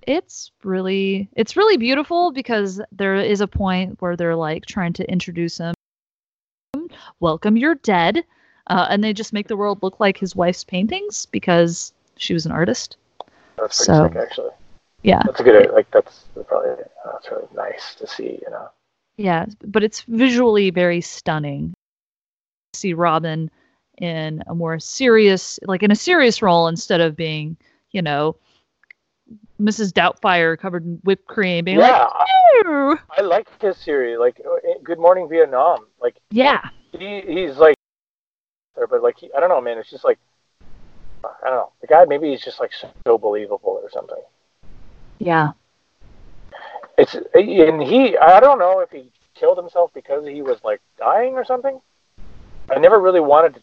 It's 0.07 0.51
really 0.63 1.27
it's 1.35 1.57
really 1.57 1.77
beautiful 1.77 2.31
because 2.31 2.81
there 2.91 3.15
is 3.15 3.41
a 3.41 3.47
point 3.47 3.99
where 3.99 4.15
they're 4.15 4.35
like 4.35 4.65
trying 4.65 4.93
to 4.93 5.11
introduce 5.11 5.57
him. 5.57 5.73
Welcome, 7.19 7.57
you're 7.57 7.75
dead. 7.75 8.23
Uh, 8.71 8.87
and 8.89 9.03
they 9.03 9.11
just 9.11 9.33
make 9.33 9.47
the 9.49 9.57
world 9.57 9.83
look 9.83 9.99
like 9.99 10.17
his 10.17 10.35
wife's 10.35 10.63
paintings 10.63 11.25
because 11.25 11.91
she 12.15 12.33
was 12.33 12.45
an 12.45 12.51
artist. 12.51 12.95
That's 13.57 13.85
So- 13.85 14.07
sick, 14.07 14.15
actually. 14.15 14.51
Yeah. 15.03 15.21
That's 15.25 15.39
a 15.39 15.43
good. 15.43 15.71
Like 15.71 15.89
that's 15.91 16.25
probably 16.47 16.75
that's 17.05 17.29
really 17.31 17.47
nice 17.55 17.95
to 17.95 18.07
see. 18.07 18.39
You 18.41 18.49
know. 18.51 18.69
Yeah, 19.17 19.45
but 19.65 19.83
it's 19.83 20.01
visually 20.03 20.69
very 20.69 21.01
stunning. 21.01 21.73
See 22.73 22.93
Robin 22.93 23.49
in 23.97 24.43
a 24.47 24.55
more 24.55 24.79
serious, 24.79 25.59
like 25.63 25.83
in 25.83 25.91
a 25.91 25.95
serious 25.95 26.41
role 26.41 26.67
instead 26.67 27.01
of 27.01 27.15
being, 27.15 27.57
you 27.91 28.01
know, 28.01 28.35
Mrs. 29.59 29.91
Doubtfire 29.91 30.57
covered 30.57 30.85
in 30.85 30.99
whipped 31.03 31.27
cream, 31.27 31.65
being 31.65 31.79
yeah, 31.79 32.03
like, 32.03 32.11
I, 32.13 32.61
"Ew." 32.65 32.99
I 33.17 33.21
like 33.21 33.47
his 33.61 33.77
series. 33.77 34.17
Like 34.19 34.39
uh, 34.45 34.57
Good 34.83 34.99
Morning 34.99 35.27
Vietnam. 35.27 35.87
Like 35.99 36.17
yeah, 36.29 36.69
he 36.91 37.21
he's 37.21 37.57
like, 37.57 37.75
but 38.75 39.01
like 39.03 39.17
he, 39.17 39.29
I 39.35 39.39
don't 39.39 39.49
know, 39.49 39.61
man. 39.61 39.77
It's 39.77 39.89
just 39.89 40.03
like 40.03 40.19
I 41.23 41.29
don't 41.49 41.55
know. 41.55 41.71
The 41.81 41.87
guy 41.87 42.05
maybe 42.05 42.29
he's 42.29 42.41
just 42.43 42.59
like 42.59 42.71
so 42.73 43.17
believable 43.17 43.79
or 43.83 43.89
something. 43.91 44.21
yeah, 45.19 45.51
It's 46.97 47.15
and 47.33 47.81
he 47.81 48.17
I 48.17 48.39
don't 48.39 48.59
know 48.59 48.79
if 48.79 48.89
he 48.91 49.11
killed 49.35 49.57
himself 49.57 49.91
because 49.93 50.25
he 50.27 50.41
was 50.41 50.59
like 50.63 50.81
dying 50.97 51.33
or 51.33 51.45
something. 51.45 51.79
I 52.69 52.79
never 52.79 52.99
really 52.99 53.19
wanted 53.19 53.55
to. 53.55 53.61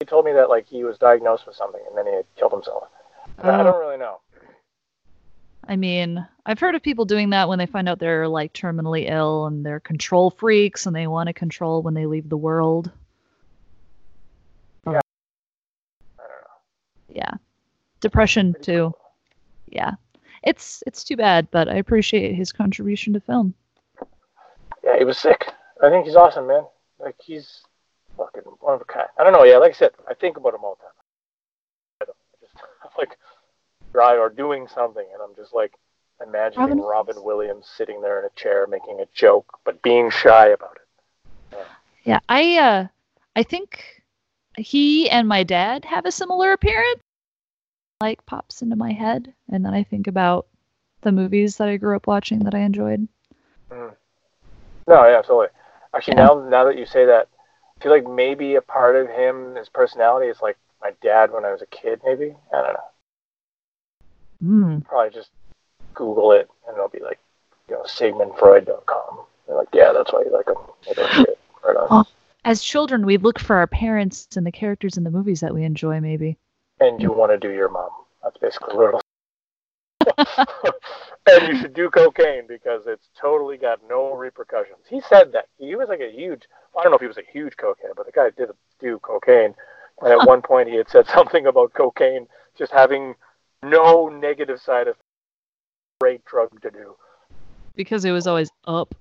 He 0.00 0.06
told 0.06 0.24
me 0.24 0.32
that 0.32 0.48
like 0.48 0.66
he 0.66 0.84
was 0.84 0.96
diagnosed 0.98 1.46
with 1.46 1.56
something 1.56 1.80
and 1.88 1.96
then 1.98 2.06
he 2.06 2.12
had 2.14 2.24
killed 2.36 2.52
himself. 2.52 2.84
I 3.42 3.60
Oh. 3.60 3.64
don't 3.64 3.80
really 3.80 3.96
know. 3.98 4.20
I 5.70 5.76
mean, 5.76 6.26
I've 6.46 6.58
heard 6.58 6.74
of 6.76 6.82
people 6.82 7.04
doing 7.04 7.28
that 7.30 7.46
when 7.48 7.58
they 7.58 7.66
find 7.66 7.88
out 7.90 7.98
they're 7.98 8.26
like 8.26 8.54
terminally 8.54 9.10
ill 9.10 9.46
and 9.46 9.66
they're 9.66 9.80
control 9.80 10.30
freaks 10.30 10.86
and 10.86 10.96
they 10.96 11.06
want 11.06 11.26
to 11.26 11.34
control 11.34 11.82
when 11.82 11.92
they 11.92 12.06
leave 12.06 12.28
the 12.30 12.38
world. 12.38 12.90
Yeah. 14.86 15.00
I 16.18 16.22
don't 16.22 16.28
know. 16.28 16.56
Yeah, 17.08 17.32
depression 18.00 18.54
too. 18.62 18.94
Yeah, 19.66 19.92
it's 20.42 20.82
it's 20.86 21.04
too 21.04 21.16
bad, 21.16 21.48
but 21.50 21.68
I 21.68 21.74
appreciate 21.76 22.34
his 22.34 22.52
contribution 22.52 23.12
to 23.14 23.20
film. 23.20 23.54
Yeah, 24.84 24.98
he 24.98 25.04
was 25.04 25.18
sick. 25.18 25.46
I 25.82 25.90
think 25.90 26.06
he's 26.06 26.16
awesome, 26.16 26.46
man. 26.46 26.64
Like 26.98 27.16
he's 27.22 27.60
fucking 28.16 28.42
one 28.60 28.74
of 28.74 28.80
a 28.80 28.84
kind. 28.84 29.08
I 29.18 29.24
don't 29.24 29.32
know. 29.32 29.44
Yeah, 29.44 29.58
like 29.58 29.70
I 29.74 29.76
said, 29.76 29.90
I 30.08 30.14
think 30.14 30.36
about 30.36 30.54
him 30.54 30.64
all 30.64 30.76
the 30.78 30.82
time. 30.84 30.92
I 32.02 32.04
don't- 32.06 32.16
I 32.32 32.36
just 32.44 32.54
I'm 32.84 32.90
like 32.98 33.16
drive 33.92 34.18
or 34.18 34.28
doing 34.28 34.66
something, 34.68 35.06
and 35.12 35.22
I'm 35.22 35.34
just 35.36 35.54
like 35.54 35.72
imagining 36.26 36.66
Robin- 36.78 36.80
Robin, 36.84 37.22
Williams 37.24 37.66
sitting 37.76 38.00
there 38.02 38.18
in 38.20 38.24
a 38.26 38.30
chair 38.34 38.66
making 38.66 39.00
a 39.00 39.06
joke, 39.14 39.58
but 39.64 39.80
being 39.82 40.10
shy 40.10 40.48
about 40.48 40.76
it. 41.52 41.66
Yeah, 42.04 42.20
I 42.28 42.56
uh 42.58 42.86
I 43.36 43.42
think 43.42 43.97
he 44.58 45.08
and 45.10 45.28
my 45.28 45.42
dad 45.42 45.84
have 45.84 46.06
a 46.06 46.12
similar 46.12 46.52
appearance. 46.52 47.00
Like 48.00 48.24
pops 48.26 48.62
into 48.62 48.76
my 48.76 48.92
head 48.92 49.34
and 49.50 49.64
then 49.64 49.74
I 49.74 49.82
think 49.82 50.06
about 50.06 50.46
the 51.00 51.12
movies 51.12 51.56
that 51.56 51.68
I 51.68 51.76
grew 51.76 51.96
up 51.96 52.06
watching 52.06 52.40
that 52.40 52.54
I 52.54 52.60
enjoyed. 52.60 53.08
No, 53.70 53.94
yeah, 55.06 55.18
absolutely. 55.18 55.48
Actually, 55.94 56.16
Yeah. 56.16 56.26
now 56.26 56.48
now 56.48 56.64
that 56.64 56.78
you 56.78 56.86
say 56.86 57.04
that, 57.06 57.28
I 57.76 57.82
feel 57.82 57.92
like 57.92 58.06
maybe 58.08 58.54
a 58.54 58.62
part 58.62 58.96
of 58.96 59.08
him, 59.08 59.54
his 59.56 59.68
personality, 59.68 60.28
is 60.28 60.40
like 60.40 60.56
my 60.80 60.92
dad 61.02 61.32
when 61.32 61.44
I 61.44 61.52
was 61.52 61.60
a 61.62 61.66
kid. 61.66 62.00
Maybe 62.04 62.34
I 62.52 62.62
don't 62.62 62.72
know. 62.74 62.80
Mm. 64.42 64.84
Probably 64.84 65.10
just 65.10 65.30
Google 65.94 66.32
it, 66.32 66.48
and 66.66 66.76
it'll 66.76 66.88
be 66.88 67.00
like, 67.00 67.18
you 67.68 67.74
know, 67.74 67.82
SigmundFreud.com. 67.82 69.20
They're 69.46 69.56
like, 69.56 69.68
yeah, 69.72 69.92
that's 69.92 70.12
why 70.12 70.22
you 70.22 70.32
like 70.32 70.46
him. 70.46 71.26
Right 71.64 71.76
on. 71.76 71.86
Oh. 71.90 72.04
As 72.48 72.62
children, 72.62 73.04
we 73.04 73.18
look 73.18 73.38
for 73.38 73.56
our 73.56 73.66
parents 73.66 74.26
and 74.34 74.46
the 74.46 74.50
characters 74.50 74.96
in 74.96 75.04
the 75.04 75.10
movies 75.10 75.40
that 75.40 75.52
we 75.52 75.64
enjoy 75.64 76.00
maybe. 76.00 76.38
And 76.80 76.98
you 76.98 77.12
want 77.12 77.30
to 77.30 77.36
do 77.36 77.52
your 77.52 77.68
mom. 77.68 77.90
That's 78.22 78.38
basically 78.38 78.74
what 78.74 78.88
it'll. 78.88 79.02
and 81.30 81.48
you 81.48 81.60
should 81.60 81.74
do 81.74 81.90
cocaine 81.90 82.46
because 82.48 82.84
it's 82.86 83.10
totally 83.20 83.58
got 83.58 83.80
no 83.86 84.14
repercussions. 84.14 84.78
He 84.88 85.02
said 85.10 85.32
that 85.32 85.48
he 85.58 85.76
was 85.76 85.90
like 85.90 86.00
a 86.00 86.10
huge. 86.10 86.44
I 86.74 86.82
don't 86.82 86.90
know 86.90 86.96
if 86.96 87.02
he 87.02 87.06
was 87.06 87.18
a 87.18 87.30
huge 87.30 87.54
cocaine, 87.58 87.90
but 87.94 88.06
the 88.06 88.12
guy 88.12 88.30
did 88.34 88.48
do 88.80 88.98
cocaine. 89.00 89.54
And 90.00 90.10
at 90.10 90.26
one 90.26 90.40
point, 90.40 90.70
he 90.70 90.76
had 90.76 90.88
said 90.88 91.06
something 91.06 91.46
about 91.46 91.74
cocaine 91.74 92.28
just 92.56 92.72
having 92.72 93.14
no 93.62 94.08
negative 94.08 94.58
side 94.58 94.88
effects. 94.88 95.02
Great 96.00 96.24
drug 96.24 96.62
to 96.62 96.70
do. 96.70 96.96
Because 97.74 98.06
it 98.06 98.12
was 98.12 98.26
always 98.26 98.48
up. 98.66 98.94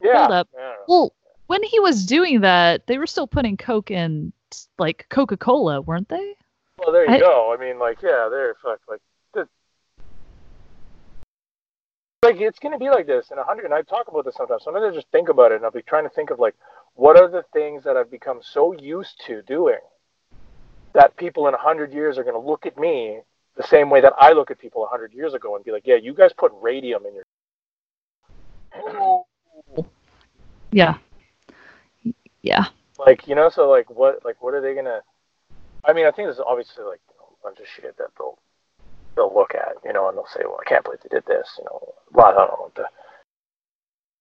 Yeah. 0.00 0.18
Hold 0.18 0.30
up. 0.30 0.48
I. 0.56 0.76
Well, 0.86 1.12
when 1.50 1.64
he 1.64 1.80
was 1.80 2.06
doing 2.06 2.42
that, 2.42 2.86
they 2.86 2.96
were 2.96 3.08
still 3.08 3.26
putting 3.26 3.56
Coke 3.56 3.90
in 3.90 4.32
like 4.78 5.04
Coca 5.08 5.36
Cola, 5.36 5.80
weren't 5.80 6.08
they? 6.08 6.36
Well, 6.78 6.92
there 6.92 7.04
you 7.04 7.16
I- 7.16 7.18
go. 7.18 7.52
I 7.52 7.60
mean, 7.60 7.76
like, 7.76 8.00
yeah, 8.02 8.28
they're 8.30 8.54
fuck, 8.62 8.78
like, 8.88 9.00
like 12.22 12.40
it's 12.40 12.60
gonna 12.60 12.78
be 12.78 12.88
like 12.88 13.08
this 13.08 13.32
in 13.32 13.38
a 13.38 13.42
hundred. 13.42 13.64
And 13.64 13.74
I 13.74 13.82
talk 13.82 14.06
about 14.06 14.24
this 14.26 14.36
sometimes. 14.36 14.62
Sometimes 14.62 14.92
I 14.92 14.94
just 14.94 15.08
think 15.10 15.28
about 15.28 15.50
it, 15.50 15.56
and 15.56 15.64
I'll 15.64 15.72
be 15.72 15.82
trying 15.82 16.04
to 16.04 16.10
think 16.10 16.30
of 16.30 16.38
like, 16.38 16.54
what 16.94 17.18
are 17.18 17.26
the 17.26 17.44
things 17.52 17.82
that 17.82 17.96
I've 17.96 18.12
become 18.12 18.38
so 18.42 18.72
used 18.72 19.20
to 19.26 19.42
doing 19.42 19.78
that 20.92 21.16
people 21.16 21.48
in 21.48 21.54
a 21.54 21.58
hundred 21.58 21.92
years 21.92 22.16
are 22.16 22.22
gonna 22.22 22.38
look 22.38 22.64
at 22.64 22.78
me 22.78 23.20
the 23.56 23.64
same 23.64 23.90
way 23.90 24.00
that 24.02 24.12
I 24.18 24.32
look 24.32 24.52
at 24.52 24.60
people 24.60 24.84
a 24.84 24.88
hundred 24.88 25.12
years 25.14 25.34
ago 25.34 25.56
and 25.56 25.64
be 25.64 25.72
like, 25.72 25.84
yeah, 25.84 25.96
you 25.96 26.14
guys 26.14 26.32
put 26.32 26.52
radium 26.60 27.06
in 27.06 27.14
your. 27.14 27.24
Yeah. 30.70 30.98
Yeah. 32.42 32.66
like 32.98 33.26
you 33.28 33.34
know 33.34 33.48
so 33.48 33.68
like 33.68 33.88
what 33.90 34.24
like 34.24 34.42
what 34.42 34.54
are 34.54 34.60
they 34.60 34.74
gonna 34.74 35.00
i 35.84 35.92
mean 35.92 36.06
i 36.06 36.10
think 36.10 36.26
there's 36.26 36.40
obviously 36.40 36.84
like 36.84 37.00
you 37.08 37.14
know, 37.18 37.36
a 37.40 37.42
bunch 37.42 37.58
of 37.60 37.66
shit 37.66 37.96
that 37.98 38.08
they'll 38.18 38.38
they'll 39.16 39.34
look 39.34 39.54
at 39.54 39.74
you 39.84 39.92
know 39.92 40.08
and 40.08 40.16
they'll 40.16 40.26
say 40.34 40.40
well 40.44 40.58
i 40.64 40.68
can't 40.68 40.84
believe 40.84 41.00
they 41.02 41.08
did 41.14 41.24
this 41.26 41.48
you 41.58 41.64
know 41.64 41.94
well 42.12 42.26
i 42.26 42.32
don't 42.32 42.48
know 42.48 42.56
what 42.60 42.74
the 42.74 42.84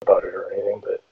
about 0.01 0.23
it 0.23 0.33
or 0.33 0.51
anything 0.53 0.81
but 0.83 1.03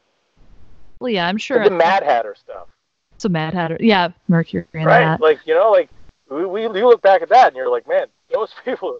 Well, 0.99 1.09
yeah, 1.09 1.27
I'm 1.27 1.37
sure 1.37 1.63
the 1.63 1.69
mad 1.69 2.03
hatter 2.03 2.35
stuff 2.37 2.67
it's 3.15 3.25
a 3.25 3.29
Mad 3.29 3.55
Hatter. 3.55 3.77
Yeah, 3.79 4.09
Mercury 4.27 4.67
in 4.73 4.83
right 4.85 4.99
that. 4.99 5.21
like 5.21 5.39
you 5.45 5.55
know 5.55 5.71
like 5.71 5.89
we, 6.29 6.45
we 6.45 6.61
you 6.61 6.69
look 6.87 7.01
back 7.01 7.21
at 7.23 7.29
that 7.29 7.47
and 7.47 7.55
you're 7.55 7.69
like 7.69 7.87
man 7.87 8.05
those 8.31 8.51
people 8.65 8.99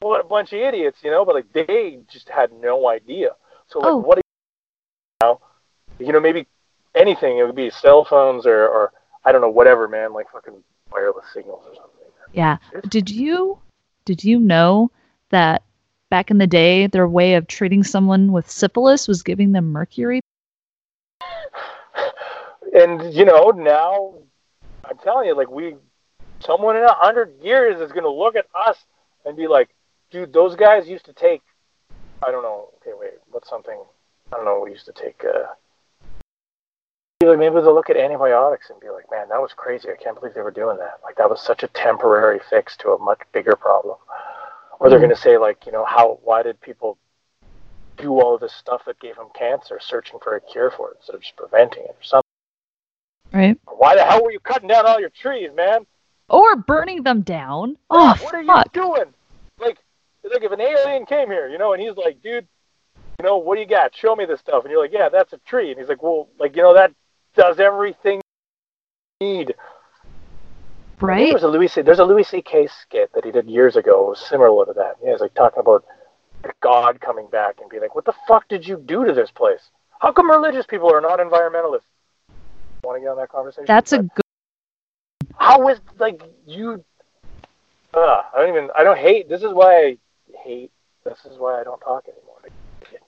what 0.00 0.20
a 0.20 0.24
bunch 0.28 0.52
of 0.52 0.60
idiots 0.60 0.98
you 1.02 1.10
know 1.10 1.24
but 1.24 1.34
like 1.34 1.50
they 1.54 1.98
just 2.12 2.28
had 2.28 2.52
no 2.52 2.88
idea 2.88 3.30
so 3.68 3.78
like 3.78 3.88
Oh. 3.88 3.96
what 3.96 4.16
do 4.16 4.20
you 5.22 5.26
know 5.26 5.40
you 5.98 6.12
know 6.12 6.20
maybe 6.20 6.46
anything 6.94 7.38
it 7.38 7.44
would 7.44 7.56
be 7.56 7.70
cell 7.70 8.04
phones 8.04 8.46
or 8.46 8.66
or 8.66 8.92
i 9.24 9.32
don't 9.32 9.40
know 9.40 9.48
whatever 9.48 9.88
man 9.88 10.12
like 10.12 10.30
fucking 10.30 10.62
wireless 10.90 11.26
signals 11.32 11.62
or 11.66 11.74
something 11.74 11.98
Yeah. 12.32 12.58
Did 12.88 13.10
you 13.10 13.58
did 14.04 14.22
you 14.24 14.38
know 14.38 14.90
that 15.30 15.62
back 16.10 16.30
in 16.30 16.38
the 16.38 16.46
day 16.46 16.86
their 16.86 17.08
way 17.08 17.34
of 17.34 17.46
treating 17.46 17.82
someone 17.82 18.32
with 18.32 18.50
syphilis 18.50 19.08
was 19.08 19.22
giving 19.22 19.52
them 19.52 19.72
mercury? 19.72 20.20
and 22.74 23.12
you 23.14 23.24
know 23.24 23.50
now 23.50 24.14
I'm 24.88 24.98
telling 24.98 25.26
you, 25.26 25.36
like 25.36 25.50
we, 25.50 25.76
someone 26.40 26.76
in 26.76 26.82
a 26.82 26.94
hundred 26.94 27.34
years 27.42 27.80
is 27.80 27.92
gonna 27.92 28.08
look 28.08 28.36
at 28.36 28.46
us 28.54 28.76
and 29.24 29.36
be 29.36 29.46
like, 29.46 29.68
dude, 30.10 30.32
those 30.32 30.56
guys 30.56 30.88
used 30.88 31.04
to 31.06 31.12
take, 31.12 31.42
I 32.22 32.30
don't 32.30 32.42
know. 32.42 32.70
Okay, 32.76 32.96
wait, 32.98 33.14
what's 33.30 33.50
something? 33.50 33.78
I 34.32 34.36
don't 34.36 34.44
know. 34.44 34.62
We 34.64 34.70
used 34.70 34.86
to 34.86 34.92
take. 34.92 35.22
Uh, 35.24 35.48
like 37.26 37.38
maybe 37.38 37.56
they'll 37.56 37.74
look 37.74 37.90
at 37.90 37.96
antibiotics 37.96 38.70
and 38.70 38.78
be 38.78 38.90
like, 38.90 39.10
man, 39.10 39.28
that 39.28 39.40
was 39.40 39.52
crazy. 39.52 39.88
I 39.88 40.00
can't 40.00 40.18
believe 40.18 40.34
they 40.34 40.40
were 40.40 40.52
doing 40.52 40.76
that. 40.78 41.00
Like 41.02 41.16
that 41.16 41.28
was 41.28 41.40
such 41.40 41.64
a 41.64 41.68
temporary 41.68 42.38
fix 42.48 42.76
to 42.78 42.90
a 42.90 42.98
much 42.98 43.20
bigger 43.32 43.56
problem. 43.56 43.96
Or 44.78 44.88
they're 44.88 45.00
Mhm. 45.00 45.02
going 45.02 45.16
to 45.16 45.20
say 45.20 45.36
like, 45.36 45.66
you 45.66 45.72
know, 45.72 45.84
how 45.84 46.20
why 46.22 46.44
did 46.44 46.60
people 46.60 46.96
do 47.96 48.20
all 48.20 48.38
this 48.38 48.52
stuff 48.52 48.84
that 48.84 49.00
gave 49.00 49.16
them 49.16 49.30
cancer, 49.34 49.80
searching 49.80 50.20
for 50.20 50.36
a 50.36 50.40
cure 50.40 50.70
for 50.70 50.92
it 50.92 50.98
instead 50.98 51.16
of 51.16 51.22
just 51.22 51.34
preventing 51.34 51.82
it 51.82 51.96
or 51.98 52.02
something? 52.02 52.22
Right. 53.32 53.58
Why 53.66 53.96
the 53.96 54.04
hell 54.04 54.22
were 54.22 54.30
you 54.30 54.38
cutting 54.38 54.68
down 54.68 54.86
all 54.86 55.00
your 55.00 55.10
trees, 55.10 55.50
man? 55.52 55.86
Or 56.28 56.54
burning 56.54 57.02
them 57.02 57.22
down. 57.22 57.78
Oh, 57.90 58.14
what 58.20 58.34
are 58.34 58.42
you 58.42 58.62
doing? 58.72 59.12
Like, 59.58 59.78
like 60.22 60.44
if 60.44 60.52
an 60.52 60.60
alien 60.60 61.04
came 61.04 61.30
here, 61.30 61.48
you 61.48 61.58
know, 61.58 61.72
and 61.72 61.82
he's 61.82 61.96
like, 61.96 62.22
dude, 62.22 62.46
you 63.18 63.24
know, 63.24 63.38
what 63.38 63.56
do 63.56 63.60
you 63.60 63.66
got? 63.66 63.96
Show 63.96 64.14
me 64.14 64.24
this 64.24 64.38
stuff. 64.38 64.62
And 64.62 64.70
you're 64.70 64.80
like, 64.80 64.92
yeah, 64.92 65.08
that's 65.08 65.32
a 65.32 65.38
tree. 65.38 65.70
And 65.70 65.80
he's 65.80 65.88
like, 65.88 66.02
well, 66.02 66.28
like, 66.38 66.54
you 66.54 66.62
know, 66.62 66.74
that 66.74 66.92
does 67.38 67.60
everything 67.60 68.20
you 69.20 69.26
need. 69.26 69.54
Right? 71.00 71.30
There's 71.30 71.44
a 71.44 71.48
Louis 71.48 71.68
C. 71.68 71.80
There's 71.82 72.00
a 72.00 72.04
Louis 72.04 72.24
C.K. 72.24 72.68
skit 72.82 73.10
that 73.14 73.24
he 73.24 73.30
did 73.30 73.48
years 73.48 73.76
ago. 73.76 74.06
It 74.06 74.08
was 74.10 74.26
similar 74.28 74.66
to 74.66 74.72
that. 74.72 74.96
Yeah, 75.02 75.12
it's 75.12 75.20
like 75.20 75.32
talking 75.34 75.60
about 75.60 75.84
God 76.60 77.00
coming 77.00 77.28
back 77.30 77.60
and 77.60 77.70
being 77.70 77.82
like, 77.82 77.94
"What 77.94 78.04
the 78.04 78.14
fuck 78.26 78.48
did 78.48 78.66
you 78.66 78.76
do 78.84 79.04
to 79.04 79.12
this 79.14 79.30
place? 79.30 79.70
How 80.00 80.10
come 80.12 80.28
religious 80.28 80.66
people 80.66 80.92
are 80.92 81.00
not 81.00 81.20
environmentalists?" 81.20 81.82
Want 82.82 82.96
to 82.96 83.00
get 83.00 83.08
on 83.10 83.16
that 83.16 83.30
conversation? 83.30 83.64
That's 83.66 83.92
a 83.92 83.98
good. 83.98 84.10
how 85.36 85.68
is 85.68 85.80
like 85.98 86.20
you? 86.46 86.84
Uh, 87.94 88.22
I 88.34 88.40
don't 88.40 88.48
even. 88.48 88.70
I 88.76 88.82
don't 88.82 88.98
hate. 88.98 89.28
This 89.28 89.42
is 89.42 89.52
why 89.52 89.76
I 89.76 89.98
hate. 90.42 90.72
This 91.04 91.18
is 91.30 91.38
why 91.38 91.60
I 91.60 91.64
don't 91.64 91.80
talk 91.80 92.04
anymore. 92.08 92.40
I 92.44 92.90
get 92.90 93.02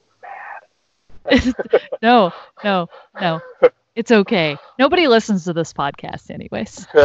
mad. 1.42 1.90
No, 2.02 2.32
no, 2.62 2.88
no. 3.20 3.40
It's 4.00 4.10
okay. 4.10 4.56
Nobody 4.78 5.06
listens 5.08 5.44
to 5.44 5.52
this 5.52 5.74
podcast, 5.74 6.30
anyways. 6.30 6.86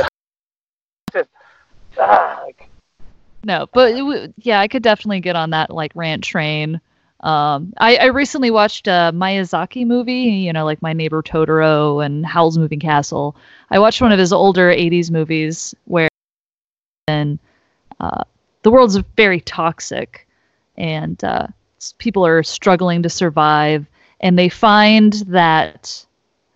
ah, 2.00 2.42
like, 2.46 2.70
No, 3.44 3.68
but 3.74 3.98
w- 3.98 4.34
yeah, 4.38 4.62
I 4.62 4.70
could 4.70 4.82
definitely 4.82 5.20
get 5.20 5.36
on 5.36 5.50
that 5.50 5.72
like 5.72 5.92
rant 5.94 6.24
train. 6.24 6.80
Um, 7.20 7.74
I, 7.80 7.98
I 7.98 8.06
recently 8.06 8.50
watched 8.50 8.88
a 8.88 9.12
Miyazaki 9.14 9.86
movie, 9.86 10.14
you 10.14 10.54
know, 10.54 10.64
like 10.64 10.82
My 10.82 10.94
Neighbor 10.94 11.22
Totoro 11.22 12.06
and 12.06 12.26
Howl's 12.26 12.58
Moving 12.58 12.80
Castle. 12.80 13.36
I 13.72 13.80
watched 13.80 14.02
one 14.02 14.14
of 14.14 14.20
his 14.20 14.32
older 14.32 14.72
'80s 14.72 15.12
movies 15.12 15.76
where, 15.84 16.08
and 17.10 17.40
uh, 18.00 18.24
the 18.62 18.72
world's 18.72 18.96
very 19.18 19.42
toxic, 19.42 20.26
and 20.78 21.22
uh, 21.26 21.48
people 21.98 22.26
are 22.26 22.42
struggling 22.42 23.04
to 23.04 23.10
survive, 23.10 23.86
and 24.22 24.40
they 24.40 24.48
find 24.48 25.12
that 25.28 26.06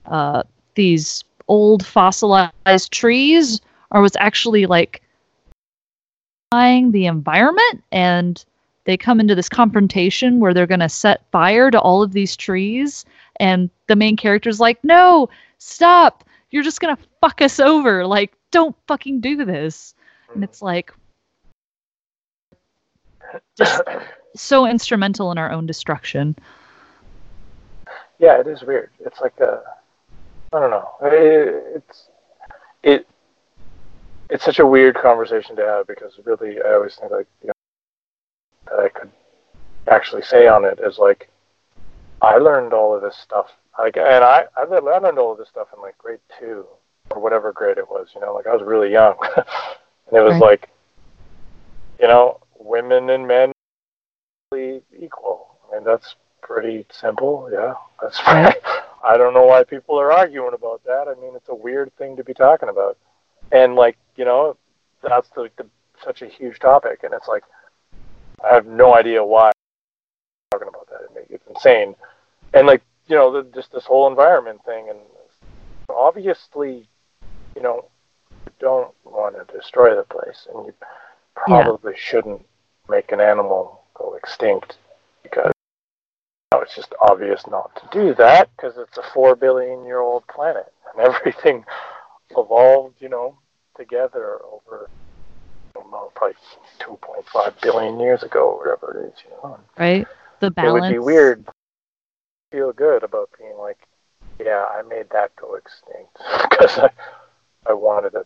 uh, 0.10 0.44
these 0.76 1.24
old 1.48 1.86
fossilized 1.86 2.92
trees 2.92 3.62
are 3.92 4.02
what's 4.02 4.16
actually 4.20 4.66
like 4.66 5.02
the 6.52 7.06
environment 7.06 7.84
and 7.92 8.44
they 8.86 8.98
come 8.98 9.20
into 9.20 9.36
this 9.36 9.50
confrontation 9.50 10.40
where 10.40 10.52
they're 10.52 10.66
going 10.66 10.80
to 10.80 10.90
set 10.90 11.30
fire 11.32 11.70
to 11.70 11.80
all 11.80 12.02
of 12.02 12.12
these 12.12 12.36
trees 12.36 13.06
and 13.40 13.70
the 13.88 13.96
main 13.96 14.18
character's 14.18 14.60
like 14.60 14.84
no 14.84 15.30
stop! 15.60 16.24
You're 16.52 16.64
just 16.64 16.82
going 16.82 16.96
to 16.96 17.04
fuck 17.22 17.42
us 17.42 17.60
over! 17.60 18.08
Like 18.08 18.34
don't 18.52 18.76
fucking 18.88 19.22
do 19.22 19.46
this! 19.46 19.94
And 20.34 20.44
it's 20.44 20.62
like 20.62 20.92
just 23.56 23.84
so 24.36 24.66
instrumental 24.66 25.32
in 25.32 25.38
our 25.38 25.52
own 25.52 25.68
destruction. 25.68 26.36
Yeah, 28.18 28.40
it 28.40 28.48
is 28.48 28.64
weird. 28.64 28.90
It's 29.00 29.22
like 29.22 29.40
a, 29.40 29.62
I 30.54 30.60
don't 30.60 30.72
know. 30.72 30.90
It, 31.04 31.64
it's 31.76 32.08
it. 32.84 33.08
It's 34.30 34.44
such 34.46 34.60
a 34.60 34.66
weird 34.66 34.96
conversation 34.96 35.56
to 35.56 35.66
have 35.66 35.88
because 35.88 36.14
really, 36.24 36.58
I 36.62 36.74
always 36.74 36.96
think 36.96 37.12
like 37.12 37.28
you 37.42 37.48
know 37.48 37.54
that 38.68 38.80
I 38.86 38.90
could 38.90 39.12
actually 39.88 40.22
say 40.24 40.48
on 40.48 40.66
it 40.66 40.80
is 40.84 40.98
like, 41.00 41.30
I 42.22 42.38
learned 42.38 42.74
all 42.74 42.96
of 42.96 43.02
this 43.02 43.18
stuff. 43.18 43.48
Like, 43.78 43.98
and 43.98 44.24
I 44.24 44.46
I 44.58 44.64
learned 44.64 44.90
I 44.90 44.98
learned 44.98 45.20
all 45.20 45.32
of 45.32 45.38
this 45.38 45.50
stuff 45.50 45.68
in 45.76 45.82
like 45.82 45.98
grade 45.98 46.20
two 46.40 46.66
or 47.12 47.20
whatever 47.22 47.52
grade 47.52 47.78
it 47.78 47.90
was. 47.90 48.10
You 48.16 48.22
know, 48.22 48.34
like 48.34 48.48
I 48.48 48.54
was 48.54 48.64
really 48.64 48.92
young, 48.92 49.16
and 49.38 50.18
it 50.18 50.22
was 50.22 50.34
Right. 50.34 50.42
like, 50.42 50.70
you 52.00 52.08
know, 52.08 52.40
women 52.58 53.10
and 53.10 53.28
men 53.28 53.52
equal. 55.00 55.48
I 55.72 55.76
mean, 55.76 55.84
that's 55.86 56.16
pretty 56.42 56.86
simple. 56.92 57.50
Yeah, 57.52 57.76
that's 58.02 58.20
Right. 58.28 58.58
I 59.04 59.18
don't 59.18 59.34
know 59.34 59.46
why 59.46 59.64
people 59.64 60.00
are 60.00 60.12
arguing 60.12 60.54
about 60.54 60.84
that. 60.86 61.08
I 61.08 61.20
mean, 61.22 61.36
it's 61.36 61.50
a 61.50 61.56
weird 61.56 61.96
thing 61.98 62.18
to 62.18 62.24
be 62.24 62.34
talking 62.34 62.70
about, 62.70 62.98
and 63.52 63.76
like 63.76 63.98
you 64.16 64.26
know, 64.26 64.58
that's 65.02 65.30
the, 65.30 65.50
the 65.58 65.66
such 66.04 66.22
a 66.22 66.28
huge 66.28 66.60
topic, 66.60 67.02
and 67.04 67.14
it's 67.14 67.28
like 67.28 67.44
I 68.44 68.54
have 68.54 68.66
no 68.66 68.96
idea 68.96 69.24
why 69.24 69.48
I'm 69.48 69.54
talking 70.52 70.68
about 70.68 70.90
that. 70.90 71.26
It's 71.30 71.48
insane, 71.48 71.96
and 72.54 72.68
like 72.68 72.82
you 73.08 73.16
know, 73.16 73.32
the, 73.32 73.50
just 73.54 73.72
this 73.72 73.86
whole 73.86 74.08
environment 74.08 74.64
thing, 74.66 74.90
and 74.90 75.00
obviously, 75.90 76.88
you 77.56 77.62
know, 77.62 77.86
you 78.32 78.52
don't 78.60 78.94
want 79.04 79.36
to 79.36 79.56
destroy 79.56 79.96
the 79.96 80.04
place, 80.04 80.48
and 80.54 80.66
you 80.66 80.74
probably 81.36 81.94
shouldn't 81.98 82.46
make 82.90 83.12
an 83.12 83.22
animal 83.22 83.82
go 83.94 84.16
extinct 84.16 84.78
because 85.24 85.52
know, 86.52 86.62
it's 86.62 86.76
just 86.76 86.94
obvious 87.02 87.44
not 87.48 87.76
to 87.76 87.88
do 87.92 88.14
that 88.16 88.50
because 88.56 88.78
it's 88.78 88.98
a 88.98 89.04
four 89.14 89.36
billion 89.36 89.86
year 89.86 90.00
old 90.00 90.26
planet 90.28 90.74
and 90.92 91.06
everything 91.16 91.64
evolved, 92.32 92.96
you 93.00 93.10
know, 93.10 93.38
together 93.78 94.40
over 94.52 94.90
know, 95.92 96.12
probably 96.16 96.36
2.5 96.80 97.62
billion 97.62 98.00
years 98.00 98.24
ago, 98.24 98.50
or 98.50 98.58
whatever 98.58 99.02
it 99.02 99.08
is, 99.08 99.20
you 99.24 99.32
know. 99.32 99.60
right 99.78 100.08
the 100.40 100.52
balance. 100.52 100.78
It 100.78 100.82
would 100.82 100.94
be 100.94 101.00
weird. 101.00 101.46
to 101.46 101.54
Feel 102.52 102.74
good 102.74 103.04
about 103.04 103.30
being 103.38 103.58
like, 103.58 103.78
yeah, 104.40 104.66
I 104.66 104.82
made 104.82 105.10
that 105.12 105.36
go 105.36 105.56
extinct 105.56 106.18
because 106.50 106.80
I, 106.80 106.90
I 107.68 107.74
wanted 107.74 108.16
a, 108.16 108.26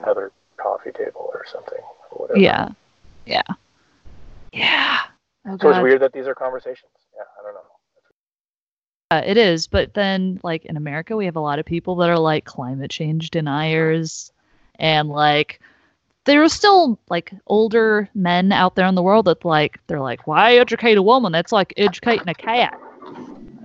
another 0.00 0.32
coffee 0.56 0.92
table 0.92 1.30
or 1.32 1.44
something, 1.50 1.80
or 2.10 2.26
whatever. 2.26 2.38
yeah 2.38 2.68
yeah 3.26 3.42
yeah 4.52 5.00
oh, 5.48 5.56
So 5.60 5.70
it's 5.70 5.82
weird 5.82 6.02
that 6.02 6.12
these 6.12 6.26
are 6.26 6.34
conversations. 6.34 6.90
Yeah, 7.16 7.22
I 7.38 7.44
don't 7.44 7.54
know. 7.54 7.60
Uh, 9.10 9.22
it 9.24 9.38
is, 9.38 9.66
but 9.66 9.94
then 9.94 10.38
like 10.42 10.66
in 10.66 10.76
America, 10.76 11.16
we 11.16 11.24
have 11.24 11.36
a 11.36 11.40
lot 11.40 11.58
of 11.58 11.64
people 11.64 11.96
that 11.96 12.10
are 12.10 12.18
like 12.18 12.44
climate 12.44 12.90
change 12.90 13.30
deniers, 13.30 14.30
and 14.78 15.08
like 15.08 15.60
there 16.26 16.42
are 16.42 16.48
still 16.48 16.98
like 17.08 17.32
older 17.46 18.08
men 18.14 18.52
out 18.52 18.74
there 18.74 18.86
in 18.86 18.94
the 18.94 19.02
world 19.02 19.24
that 19.24 19.42
like 19.46 19.80
they're 19.86 20.00
like, 20.00 20.26
why 20.26 20.56
educate 20.56 20.98
a 20.98 21.02
woman? 21.02 21.32
That's 21.32 21.52
like 21.52 21.72
educating 21.78 22.28
a 22.28 22.34
cat. 22.34 22.78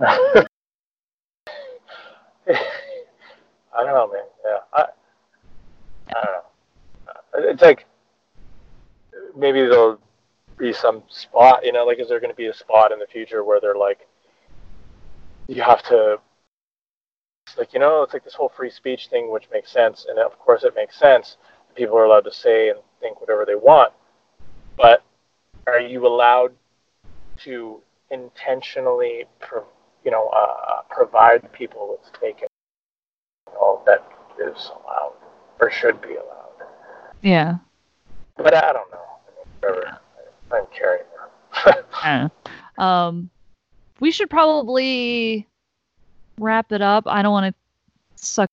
I 3.76 3.82
don't 3.82 3.86
know, 3.86 4.10
man. 4.10 4.22
Yeah, 4.44 4.58
I, 4.72 4.84
I 6.08 6.24
don't 6.24 6.24
know. 6.24 7.50
It's 7.50 7.62
like 7.62 7.84
maybe 9.36 9.60
there'll 9.60 10.00
be 10.58 10.72
some 10.72 11.02
spot, 11.08 11.64
you 11.64 11.72
know, 11.72 11.84
like 11.84 11.98
is 11.98 12.08
there 12.08 12.20
going 12.20 12.30
to 12.32 12.36
be 12.36 12.46
a 12.46 12.54
spot 12.54 12.92
in 12.92 12.98
the 12.98 13.06
future 13.06 13.44
where 13.44 13.60
they're 13.60 13.74
like, 13.74 14.06
you 15.46 15.62
have 15.62 15.82
to, 15.84 16.18
like 17.58 17.72
you 17.72 17.80
know, 17.80 18.02
it's 18.02 18.12
like 18.12 18.24
this 18.24 18.34
whole 18.34 18.52
free 18.56 18.70
speech 18.70 19.08
thing, 19.08 19.30
which 19.30 19.44
makes 19.52 19.70
sense, 19.70 20.06
and 20.08 20.18
of 20.18 20.38
course 20.38 20.64
it 20.64 20.74
makes 20.74 20.98
sense. 20.98 21.36
People 21.74 21.96
are 21.98 22.04
allowed 22.04 22.24
to 22.24 22.32
say 22.32 22.70
and 22.70 22.78
think 23.00 23.20
whatever 23.20 23.44
they 23.44 23.56
want, 23.56 23.92
but 24.76 25.02
are 25.66 25.80
you 25.80 26.06
allowed 26.06 26.52
to 27.44 27.80
intentionally, 28.10 29.24
pro- 29.40 29.66
you 30.04 30.10
know, 30.10 30.28
uh, 30.28 30.82
provide 30.90 31.52
people 31.52 31.98
with 31.98 32.20
fake 32.20 32.40
and 32.40 33.56
all 33.58 33.82
that 33.86 34.06
is 34.38 34.70
allowed 34.70 35.14
or 35.60 35.70
should 35.70 36.00
be 36.00 36.14
allowed? 36.14 36.68
Yeah. 37.22 37.56
But 38.36 38.54
I 38.54 38.72
don't 38.72 38.90
know. 38.90 38.98
I 39.26 39.30
mean, 39.36 39.46
whatever. 39.60 39.98
I'm 40.54 40.66
carrying 40.72 41.04
them. 42.04 42.30
um, 42.78 43.30
we 44.00 44.10
should 44.10 44.30
probably 44.30 45.46
wrap 46.38 46.72
it 46.72 46.82
up. 46.82 47.04
I 47.06 47.22
don't 47.22 47.32
want 47.32 47.54
to 47.54 48.24
suck 48.24 48.50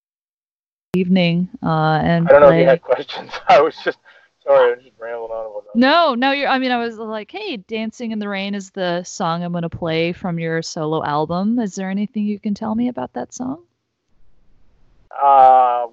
evening 0.95 1.49
uh, 1.63 1.99
and. 2.03 2.27
I 2.27 2.31
don't 2.31 2.41
play. 2.41 2.49
know 2.49 2.55
if 2.55 2.61
you 2.61 2.67
had 2.67 2.81
questions. 2.81 3.31
I 3.47 3.61
was 3.61 3.75
just 3.83 3.97
sorry. 4.43 4.71
I 4.71 4.75
was 4.75 4.83
just 4.83 4.95
rambling 4.99 5.31
on 5.31 5.45
about. 5.45 5.65
That. 5.65 5.79
No, 5.79 6.15
no. 6.15 6.31
You're. 6.31 6.49
I 6.49 6.59
mean, 6.59 6.71
I 6.71 6.77
was 6.77 6.97
like, 6.97 7.31
hey, 7.31 7.57
"Dancing 7.57 8.11
in 8.11 8.19
the 8.19 8.27
Rain" 8.27 8.55
is 8.55 8.71
the 8.71 9.03
song 9.03 9.43
I'm 9.43 9.51
going 9.51 9.63
to 9.63 9.69
play 9.69 10.13
from 10.13 10.39
your 10.39 10.61
solo 10.61 11.03
album. 11.03 11.59
Is 11.59 11.75
there 11.75 11.89
anything 11.89 12.25
you 12.25 12.39
can 12.39 12.53
tell 12.53 12.75
me 12.75 12.87
about 12.89 13.13
that 13.13 13.33
song? 13.33 13.63
Uh, 15.11 15.87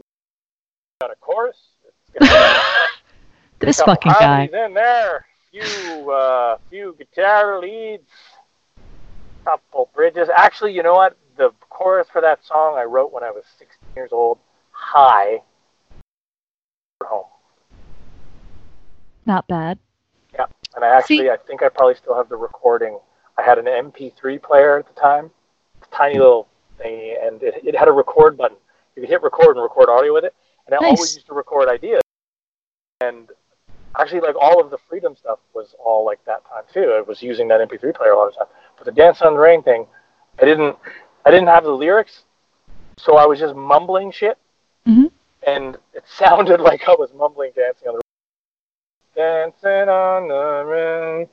got 1.00 1.10
a 1.10 1.16
chorus. 1.20 1.56
this 3.58 3.80
fucking 3.80 4.12
guy. 4.12 4.48
In 4.52 4.74
there. 4.74 5.26
Few, 5.60 6.10
uh, 6.10 6.58
few 6.70 6.94
guitar 6.98 7.60
leads. 7.60 8.08
Couple 9.44 9.90
bridges. 9.94 10.28
Actually, 10.34 10.72
you 10.74 10.82
know 10.82 10.94
what? 10.94 11.16
The 11.36 11.50
chorus 11.70 12.06
for 12.12 12.20
that 12.20 12.44
song 12.44 12.76
I 12.76 12.84
wrote 12.84 13.12
when 13.12 13.22
I 13.22 13.30
was 13.30 13.44
16 13.58 13.76
years 13.96 14.10
old. 14.12 14.38
High. 14.72 15.42
Home. 17.02 17.24
Not 19.24 19.46
bad. 19.46 19.78
Yeah, 20.34 20.46
and 20.74 20.84
I 20.84 20.88
actually, 20.88 21.18
See- 21.18 21.30
I 21.30 21.36
think 21.36 21.62
I 21.62 21.68
probably 21.68 21.94
still 21.94 22.14
have 22.16 22.28
the 22.28 22.36
recording. 22.36 22.98
I 23.36 23.42
had 23.42 23.58
an 23.58 23.66
MP3 23.66 24.42
player 24.42 24.78
at 24.78 24.92
the 24.92 25.00
time, 25.00 25.30
tiny 25.92 26.18
little 26.18 26.48
thingy, 26.80 27.14
and 27.24 27.42
it, 27.42 27.54
it 27.64 27.76
had 27.76 27.88
a 27.88 27.92
record 27.92 28.36
button. 28.36 28.56
You 28.96 29.02
could 29.02 29.10
hit 29.10 29.22
record 29.22 29.56
and 29.56 29.62
record 29.62 29.88
audio 29.88 30.12
with 30.12 30.24
it. 30.24 30.34
And 30.66 30.74
I 30.74 30.78
Nice. 30.80 30.98
always 30.98 31.14
used 31.14 31.26
to 31.28 31.34
record 31.34 31.68
ideas. 31.68 32.02
And 33.00 33.30
actually, 33.98 34.20
like 34.20 34.34
all 34.40 34.60
of 34.60 34.70
the 34.70 34.78
Freedom 34.88 35.14
stuff 35.16 35.38
was 35.54 35.74
all 35.84 36.04
like 36.04 36.24
that 36.24 36.42
time 36.48 36.64
too. 36.72 36.92
I 36.96 37.00
was 37.00 37.22
using 37.22 37.48
that 37.48 37.60
MP3 37.60 37.94
player 37.94 38.12
a 38.12 38.16
lot 38.16 38.28
of 38.28 38.32
the 38.34 38.38
time. 38.40 38.48
But 38.76 38.84
the 38.86 38.92
Dance 38.92 39.22
on 39.22 39.34
the 39.34 39.40
Rain 39.40 39.62
thing, 39.62 39.86
I 40.40 40.44
didn't, 40.44 40.76
I 41.24 41.30
didn't 41.30 41.48
have 41.48 41.64
the 41.64 41.70
lyrics, 41.70 42.22
so 42.96 43.16
I 43.16 43.26
was 43.26 43.38
just 43.38 43.54
mumbling 43.54 44.10
shit, 44.12 44.38
Mhm. 44.86 45.10
and 45.46 45.76
it 45.94 46.04
sounded 46.16 46.60
like 46.60 46.88
I 46.88 46.94
was 46.94 47.12
mumbling 47.14 47.52
"Dancing 47.54 47.88
on 47.88 47.94
the 47.94 48.00
Rain. 48.00 49.52
Dancing 49.62 49.88
on 49.88 50.28
the 50.28 50.64
rain 50.64 51.28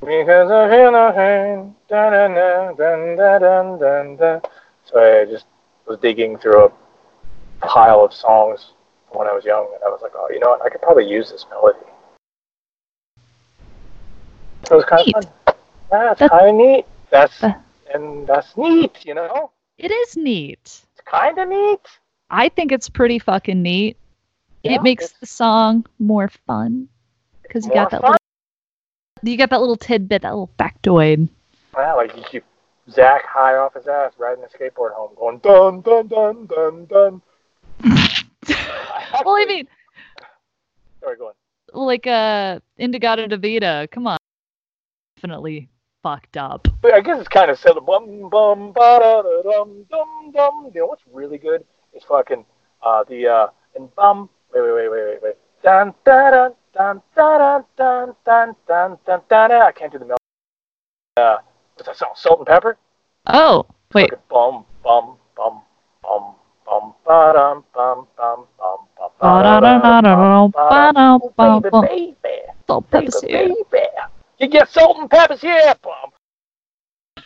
because 0.00 0.50
I 0.50 0.70
feel 0.70 0.92
no 0.92 1.12
pain. 1.12 1.74
Da, 1.88 2.10
da, 2.10 2.28
da, 2.28 2.72
da, 3.16 3.38
dun, 3.38 3.78
dun, 3.78 4.16
da. 4.16 4.40
So 4.84 5.00
I 5.00 5.24
just 5.24 5.46
was 5.86 5.98
digging 5.98 6.38
through 6.38 6.66
a 6.66 6.72
pile 7.66 8.04
of 8.04 8.12
songs 8.12 8.72
when 9.10 9.26
I 9.26 9.32
was 9.32 9.44
young, 9.44 9.66
and 9.74 9.82
I 9.84 9.88
was 9.88 10.00
like, 10.02 10.12
oh, 10.14 10.28
you 10.30 10.38
know 10.40 10.50
what? 10.50 10.62
I 10.62 10.68
could 10.68 10.82
probably 10.82 11.08
use 11.08 11.30
this 11.30 11.46
melody. 11.50 11.78
So 14.66 14.74
it 14.74 14.76
was 14.76 14.84
kind 14.86 15.06
Neat. 15.06 15.16
of 15.16 15.24
fun. 15.24 15.54
That's 15.90 16.18
kind 16.20 16.48
of 16.48 16.54
neat. 16.54 16.86
That's 17.10 17.42
Uh. 17.42 17.52
and 17.92 18.26
that's 18.26 18.56
neat. 18.56 19.04
You 19.04 19.14
know, 19.14 19.50
It 19.78 19.90
is 19.90 20.16
neat. 20.16 20.58
it's 20.62 21.00
kind 21.04 21.38
of 21.38 21.48
neat. 21.48 21.80
I 22.30 22.48
think 22.48 22.72
it's 22.72 22.88
pretty 22.88 23.18
fucking 23.18 23.60
neat. 23.62 23.96
Yeah, 24.62 24.76
it 24.76 24.82
makes 24.82 25.12
the 25.12 25.26
song 25.26 25.84
more 25.98 26.28
fun 26.46 26.88
because 27.42 27.66
you 27.66 27.72
got 27.74 27.90
that 27.90 28.00
fun. 28.00 28.12
little, 29.22 29.30
you 29.30 29.36
got 29.36 29.50
that 29.50 29.60
little 29.60 29.76
tidbit, 29.76 30.22
that 30.22 30.30
little 30.30 30.50
factoid. 30.58 31.28
Yeah, 31.76 31.92
like 31.94 32.16
you 32.16 32.22
keep 32.30 32.44
Zach 32.90 33.24
high 33.26 33.56
off 33.56 33.74
his 33.74 33.86
ass 33.86 34.12
riding 34.18 34.42
a 34.42 34.46
skateboard 34.48 34.92
home, 34.92 35.10
going 35.16 35.38
dun 35.38 35.82
dun 35.82 36.06
dun 36.08 36.46
dun 36.46 36.86
dun. 36.86 37.22
Well, 39.24 39.36
I 39.36 39.44
mean, 39.46 39.68
sorry, 41.00 41.16
go 41.16 41.28
on. 41.28 41.32
like 41.86 42.06
uh, 42.06 42.58
In-A-Gadda-Da-Vida. 42.78 43.88
Come 43.92 44.06
on, 44.08 44.18
definitely 45.24 45.68
fucked 46.02 46.36
up. 46.36 46.68
But 46.82 46.92
I 46.92 47.00
guess 47.00 47.18
it's 47.18 47.28
kind 47.28 47.50
of 47.50 47.58
silly. 47.58 47.80
Bum 47.80 48.28
bum 48.30 48.72
ba 48.74 48.98
da 49.00 49.22
da 49.22 49.42
dum 49.42 49.86
dum 49.90 50.32
dum. 50.34 50.70
You 50.74 50.80
know 50.82 50.86
what's 50.88 51.02
really 51.10 51.38
good 51.38 51.64
is 51.94 52.02
fucking 52.06 52.44
uh 52.84 53.04
the 53.08 53.26
uh 53.26 53.46
and 53.74 53.94
bum. 53.94 54.28
Wait 54.54 54.60
wait 54.60 54.74
wait 54.74 54.90
wait 54.90 55.04
wait 55.06 55.22
wait. 55.22 55.34
Dun 55.62 55.94
da 56.04 56.30
dun 56.30 56.52
dun 56.74 57.02
dun 57.16 57.64
dun 57.78 58.14
dun 58.26 58.54
dun 58.68 58.98
dun 59.06 59.20
dun. 59.30 59.52
I 59.52 59.72
can't 59.72 59.90
do 59.92 59.98
the 59.98 60.04
melody. 60.04 60.18
Uh, 61.16 61.36
what's 61.76 61.88
that 61.88 61.96
song? 61.96 62.10
Salt-N-Pepa. 62.16 62.74
Oh, 63.28 63.64
wait. 63.94 64.10
Fucking 64.10 64.24
Bum 64.28 64.66
bum 64.82 65.16
bum 65.36 65.62
bum 66.02 66.34
bum 66.66 66.94
ba 67.06 67.32
dum 67.34 67.64
bum 67.74 68.06
bum 68.18 68.44
bum 68.58 68.78
bum 68.98 69.10
ba 69.20 69.42
da 69.42 69.60
dum 69.60 69.80
bum 69.80 70.50
ba 70.50 70.92
dum. 70.94 71.20
Oh, 71.38 71.60
baby, 71.70 72.14
baby. 72.22 72.36
Salt, 72.66 72.90
Baby, 72.90 73.06
pepper, 73.06 73.26
yeah. 73.26 73.48
baby. 73.48 74.13
You 74.38 74.48
get 74.48 74.68
Salt-N-Pepa's, 74.70 75.42
yeah, 75.42 75.74
bum. 75.82 76.12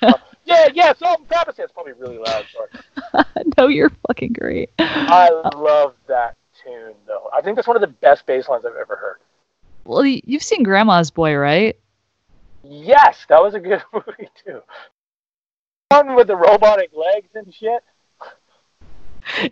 Yeah, 0.45 0.69
yeah, 0.73 0.95
Salt-N-Pepa's. 0.95 1.59
It's 1.59 1.73
probably 1.73 1.93
really 1.93 2.17
loud. 2.17 2.47
Sorry. 2.51 3.25
no, 3.59 3.69
you're 3.69 3.91
fucking 4.07 4.33
great. 4.33 4.71
I 4.79 5.29
love 5.55 5.95
that 6.07 6.37
tune, 6.65 6.95
though. 7.07 7.29
I 7.35 7.43
think 7.43 7.57
that's 7.57 7.69
one 7.69 7.77
of 7.77 7.83
the 7.83 7.87
best 7.87 8.25
bass 8.25 8.49
lines 8.49 8.65
I've 8.65 8.75
ever 8.77 8.97
heard. 8.97 9.19
Well, 9.85 10.07
you've 10.07 10.43
seen 10.43 10.63
Grandma's 10.63 11.11
Boy, 11.11 11.35
right? 11.37 11.79
Yes, 12.63 13.27
that 13.29 13.43
was 13.43 13.53
a 13.55 13.61
good 13.61 13.83
movie 13.93 14.31
too. 14.43 14.63
One 15.91 16.15
with 16.15 16.29
the 16.29 16.37
robotic 16.37 16.91
legs 16.95 17.29
and 17.35 17.53
shit. 17.53 17.83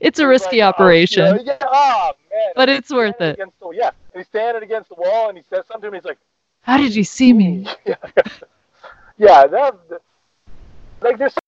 It's 0.01 0.19
a 0.19 0.27
risky 0.27 0.61
Like, 0.61 0.65
oh, 0.65 0.69
operation, 0.69 1.25
Yeah, 1.37 1.43
yeah, 1.45 1.59
oh 1.61 2.13
man. 2.33 2.53
but 2.55 2.69
it's 2.71 2.91
worth 2.91 3.21
it. 3.21 3.39
The, 3.39 3.71
yeah, 3.75 3.91
and 4.15 4.21
he's 4.21 4.27
standing 4.29 4.63
against 4.63 4.89
the 4.89 4.95
wall, 4.95 5.29
and 5.29 5.37
he 5.37 5.45
says 5.51 5.65
something 5.69 5.89
to 5.89 5.93
me. 5.93 5.99
He's 5.99 6.05
like, 6.07 6.19
How 6.67 6.77
did 6.77 6.97
you 6.97 7.05
see 7.05 7.33
me? 7.33 7.64
yeah, 7.87 7.95
yeah, 9.19 9.47
that 9.47 9.79
like 11.01 11.17
there's 11.17 11.33
some 11.33 11.39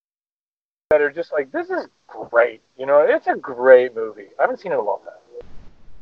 that 0.90 1.00
are 1.00 1.10
just 1.10 1.32
like 1.32 1.50
this 1.50 1.68
is 1.70 1.88
great. 2.06 2.60
You 2.78 2.86
know, 2.86 3.00
it's 3.00 3.26
a 3.26 3.34
great 3.34 3.96
movie. 3.96 4.28
I 4.38 4.42
haven't 4.42 4.60
seen 4.60 4.70
it 4.70 4.76
in 4.76 4.80
a 4.80 4.84
long 4.84 5.00
time. 5.00 5.48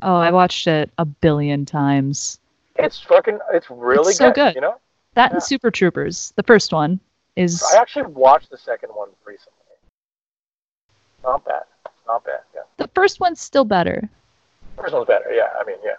Oh, 0.03 0.17
I 0.17 0.31
watched 0.31 0.67
it 0.67 0.91
a 0.99 1.07
billion 1.07 1.65
times. 1.65 2.39
It's 2.75 3.01
fucking. 3.01 3.39
It's 3.55 3.71
really 3.71 4.11
It's 4.11 4.19
so 4.19 4.31
good. 4.33 4.55
You 4.55 4.61
know, 4.61 4.75
That 5.15 5.31
Yeah. 5.31 5.37
and 5.37 5.43
Super 5.43 5.71
Troopers, 5.71 6.35
the 6.37 6.43
first 6.43 6.75
one, 6.75 7.01
is 7.37 7.65
I 7.73 7.79
actually 7.79 8.09
watched 8.13 8.51
the 8.51 8.59
second 8.59 8.91
one 8.91 9.09
recently. 9.25 9.55
Not 11.25 11.43
bad. 11.47 11.63
Not 12.07 12.23
bad. 12.23 12.41
Yeah, 12.55 12.61
the 12.77 12.89
first 12.89 13.19
one's 13.19 13.41
still 13.41 13.65
better. 13.65 14.11
The 14.77 14.83
first 14.83 14.93
one's 14.93 15.07
better. 15.07 15.33
Yeah, 15.33 15.49
I 15.59 15.65
mean, 15.65 15.79
yeah. 15.83 15.97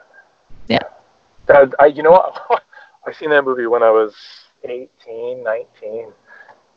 Yeah. 0.68 0.84
That, 1.47 1.74
I, 1.80 1.88
you 1.88 2.03
know 2.03 2.11
what? 2.11 2.61
I 3.08 3.14
seen 3.14 3.30
that 3.30 3.45
movie 3.45 3.68
when 3.68 3.84
I 3.84 3.89
was 3.89 4.14
18, 4.66 5.41
19, 5.41 6.12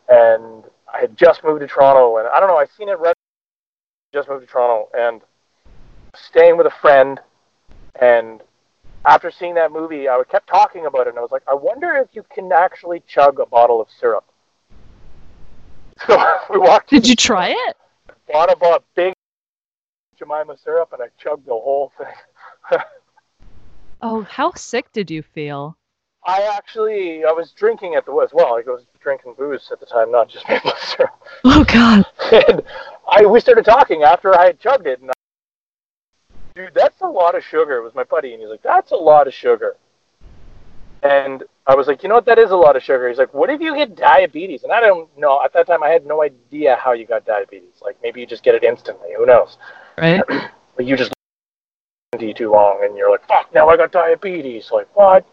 and 0.09 0.65
I 0.93 1.01
had 1.01 1.17
just 1.17 1.43
moved 1.43 1.61
to 1.61 1.67
Toronto, 1.67 2.19
and 2.19 2.29
I 2.29 2.39
don't 2.39 2.49
know. 2.49 2.57
I 2.57 2.67
seen 2.79 2.89
it 2.89 3.01
right. 3.01 3.17
Just 4.15 4.29
moved 4.29 4.47
to 4.47 4.47
Toronto, 4.47 4.89
and 4.97 5.23
staying 6.15 6.57
with 6.57 6.69
a 6.69 6.75
friend, 6.81 7.19
and 8.01 8.43
after 9.05 9.33
seeing 9.33 9.55
that 9.55 9.73
movie, 9.73 10.09
I 10.09 10.23
kept 10.31 10.49
talking 10.49 10.87
about 10.87 11.09
it, 11.09 11.11
and 11.11 11.19
I 11.19 11.23
was 11.23 11.33
like, 11.33 11.43
I 11.51 11.55
wonder 11.55 11.97
if 11.97 12.07
you 12.13 12.25
can 12.33 12.53
actually 12.53 13.03
chug 13.09 13.41
a 13.41 13.47
bottle 13.47 13.81
of 13.81 13.89
syrup. 13.99 14.25
So 16.07 16.17
we 16.49 16.59
walked. 16.59 16.89
Did 16.89 17.07
you 17.07 17.15
try 17.15 17.49
it? 17.51 17.77
bought 18.33 18.51
a 18.51 18.57
bought 18.57 18.85
big 18.95 19.13
Jemima 20.17 20.57
syrup, 20.57 20.93
and 20.93 21.03
I 21.03 21.09
chugged 21.19 21.45
the 21.45 21.51
whole 21.51 21.93
thing. 21.99 22.79
Oh, 24.03 24.23
how 24.23 24.55
sick 24.55 24.91
did 24.93 25.11
you 25.11 25.23
feel? 25.23 25.77
I 26.27 26.43
actually 26.55 27.25
I 27.25 27.33
was 27.33 27.53
drinking 27.53 27.95
at 27.95 28.05
the 28.05 28.13
as 28.19 28.31
well. 28.33 28.55
I 28.55 28.63
was 28.67 28.85
drinking 29.01 29.35
booze 29.39 29.71
at 29.73 29.81
the 29.81 29.87
time, 29.87 30.11
not 30.13 30.29
just 30.29 30.47
maple 30.49 30.73
syrup. 30.79 31.11
Oh 31.45 31.65
God. 31.65 32.05
And 32.33 32.63
I 33.11 33.25
we 33.25 33.41
started 33.41 33.65
talking 33.65 34.03
after 34.03 34.39
I 34.39 34.47
had 34.47 34.61
chugged 34.61 34.87
it, 34.87 35.01
and 35.01 35.11
I, 35.11 35.15
dude, 36.55 36.75
that's 36.75 37.01
a 37.01 37.07
lot 37.07 37.35
of 37.35 37.43
sugar. 37.43 37.79
It 37.79 37.83
was 37.83 37.95
my 37.95 38.05
buddy, 38.05 38.33
and 38.33 38.41
he's 38.41 38.51
like, 38.51 38.63
"That's 38.63 38.93
a 38.93 38.97
lot 38.97 39.27
of 39.27 39.35
sugar." 39.35 39.77
And 41.03 41.45
I 41.67 41.75
was 41.75 41.87
like, 41.87 42.03
"You 42.03 42.11
know 42.11 42.17
what? 42.17 42.27
That 42.27 42.39
is 42.39 42.51
a 42.51 42.57
lot 42.57 42.77
of 42.77 42.83
sugar." 42.83 43.09
He's 43.09 43.19
like, 43.19 43.33
"What 43.33 43.49
if 43.49 43.61
you 43.61 43.75
get 43.75 43.97
diabetes?" 43.97 44.63
And 44.63 44.73
I 44.73 44.81
don't 44.81 45.09
know. 45.17 45.43
At 45.43 45.55
that 45.55 45.67
time, 45.67 45.83
I 45.83 45.89
had 45.89 46.05
no 46.05 46.23
idea 46.23 46.77
how 46.77 46.93
you 46.93 47.07
got 47.07 47.25
diabetes. 47.25 47.81
Like 47.81 47.97
maybe 48.03 48.21
you 48.21 48.27
just 48.27 48.43
get 48.43 48.55
it 48.55 48.63
instantly. 48.63 49.09
Who 49.17 49.25
knows? 49.27 49.57
Right? 49.97 50.23
But 50.77 50.87
you 50.87 50.97
just 50.97 51.13
too 52.35 52.51
long, 52.51 52.81
and 52.83 52.97
you're 52.97 53.11
like, 53.11 53.27
"Fuck! 53.27 53.53
Now 53.55 53.69
I 53.69 53.77
got 53.77 53.93
diabetes." 53.93 54.71
Like 54.71 54.89
what? 54.95 55.27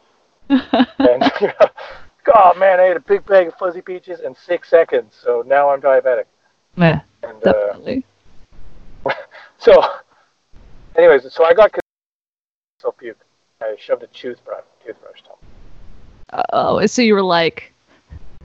And 0.50 1.32
oh 2.36 2.54
man, 2.58 2.80
I 2.80 2.90
ate 2.90 2.98
a 2.98 3.02
big 3.02 3.26
bag 3.26 3.48
of 3.48 3.56
fuzzy 3.56 3.82
peaches 3.82 4.20
in 4.20 4.36
six 4.36 4.70
seconds, 4.70 5.16
so 5.22 5.44
now 5.46 5.70
I'm 5.70 5.82
diabetic. 5.82 6.26
yeah, 6.78 7.02
And 7.24 7.46
uh, 7.46 7.74
so, 9.58 9.84
anyways, 10.98 11.32
so 11.34 11.46
I 11.46 11.54
got 11.54 11.72
so 12.80 12.92
puke. 12.92 13.18
I 13.62 13.76
shoved 13.80 14.04
a 14.04 14.08
toothbrush, 14.08 14.64
toothbrush 14.86 15.22
down. 15.22 16.44
Oh, 16.54 16.86
so 16.86 17.02
you 17.02 17.14
were 17.16 17.24
like, 17.24 17.74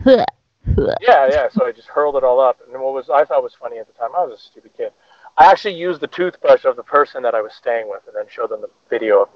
"Huh, 0.02 0.24
huh." 0.76 0.94
Yeah, 1.00 1.28
yeah. 1.30 1.48
So 1.50 1.66
I 1.66 1.72
just 1.72 1.88
hurled 1.88 2.16
it 2.16 2.24
all 2.24 2.40
up, 2.40 2.60
and 2.66 2.80
what 2.80 2.94
was 2.94 3.10
I 3.10 3.24
thought 3.24 3.42
was 3.42 3.54
funny 3.54 3.78
at 3.78 3.86
the 3.86 3.92
time. 3.94 4.10
I 4.16 4.24
was 4.24 4.38
a 4.38 4.42
stupid 4.42 4.72
kid. 4.76 4.92
I 5.38 5.50
actually 5.50 5.74
used 5.74 6.00
the 6.00 6.06
toothbrush 6.08 6.64
of 6.64 6.76
the 6.76 6.82
person 6.82 7.22
that 7.22 7.34
I 7.34 7.40
was 7.40 7.52
staying 7.54 7.88
with, 7.88 8.02
and 8.06 8.14
then 8.14 8.24
showed 8.30 8.50
them 8.50 8.60
the 8.60 8.70
video. 8.88 9.22
Of 9.22 9.28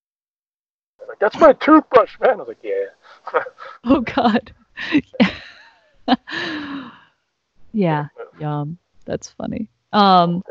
like, 1.08 1.18
"That's 1.18 1.38
my 1.38 1.52
toothbrush, 1.52 2.18
man." 2.20 2.32
I 2.32 2.34
was 2.36 2.48
like, 2.48 2.58
"Yeah." 2.62 3.40
oh 3.84 4.00
God. 4.00 4.52
yeah, 7.72 8.08
yum. 8.38 8.78
That's 9.04 9.30
funny. 9.30 9.68
Um, 9.92 10.42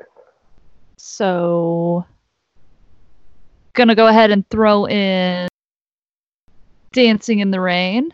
so 0.97 2.05
gonna 3.73 3.95
go 3.95 4.07
ahead 4.07 4.31
and 4.31 4.47
throw 4.49 4.87
in 4.87 5.47
Dancing 6.93 7.39
in 7.39 7.51
the 7.51 7.59
Rain. 7.59 8.13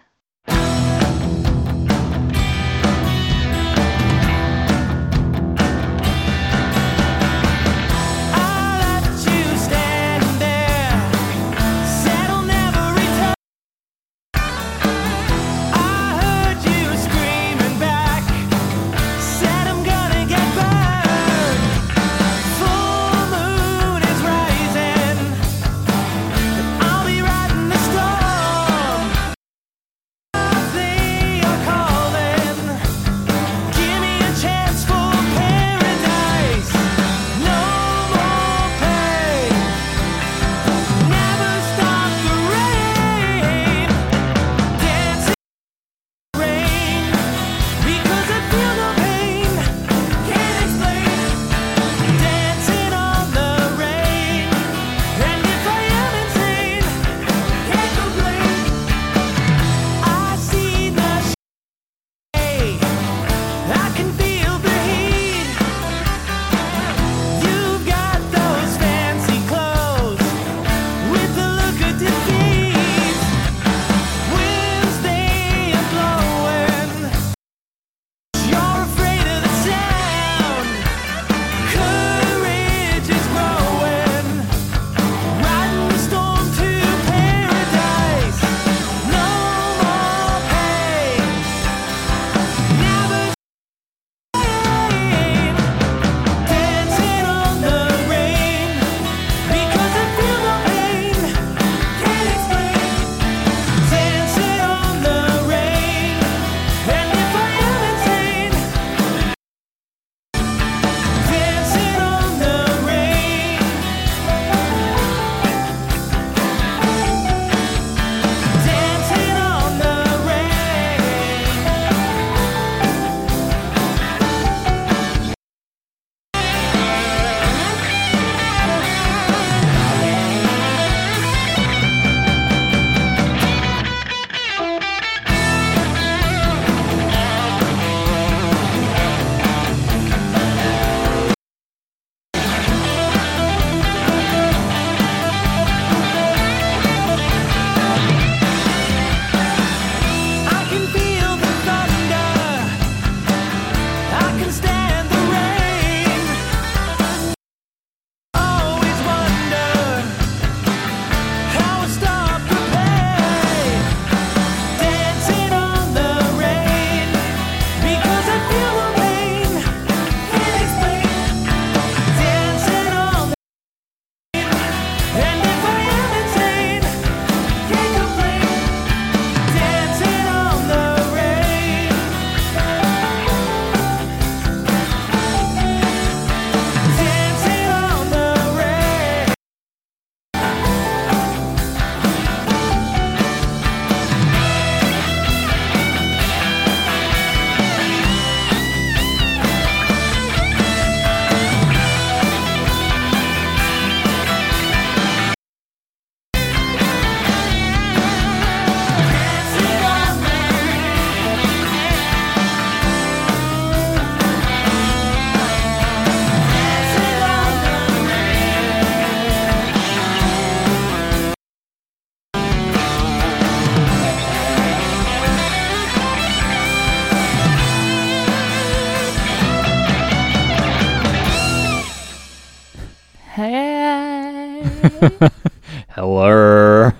Hello. 235.89 236.91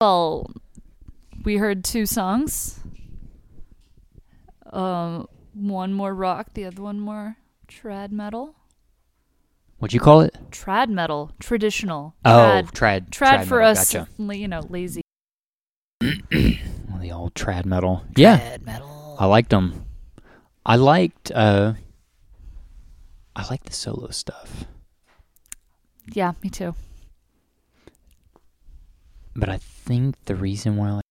well, 0.00 0.50
we 1.44 1.56
heard 1.56 1.84
two 1.84 2.06
songs. 2.06 2.80
Um, 4.72 5.26
one 5.54 5.92
more 5.92 6.14
rock, 6.14 6.48
the 6.54 6.66
other 6.66 6.82
one 6.82 7.00
more 7.00 7.36
trad 7.68 8.10
metal. 8.12 8.54
What'd 9.78 9.94
you 9.94 10.00
call 10.00 10.20
it? 10.22 10.36
Trad 10.50 10.88
metal, 10.88 11.32
traditional. 11.40 12.14
Oh, 12.24 12.62
Trad, 12.64 12.70
trad. 12.72 13.10
trad 13.10 13.44
for 13.44 13.58
metal, 13.60 13.70
us, 13.70 13.92
Gotcha. 13.92 14.08
la- 14.18 14.34
you 14.34 14.48
know, 14.48 14.60
lazy. 14.68 15.02
The 16.00 17.12
old 17.12 17.34
trad 17.34 17.64
metal. 17.64 18.02
Yeah, 18.16 18.56
metal. 18.64 19.16
I 19.20 19.26
liked 19.26 19.50
them. 19.50 19.86
I 20.66 20.74
liked. 20.76 21.30
uh 21.30 21.74
I 23.36 23.46
like 23.48 23.62
the 23.62 23.72
solo 23.72 24.10
stuff, 24.10 24.64
Yeah, 26.12 26.32
me 26.42 26.50
too. 26.50 26.74
but 29.36 29.48
I 29.48 29.58
think 29.58 30.16
the 30.24 30.34
reason 30.34 30.76
why 30.76 30.92
like 30.94 31.02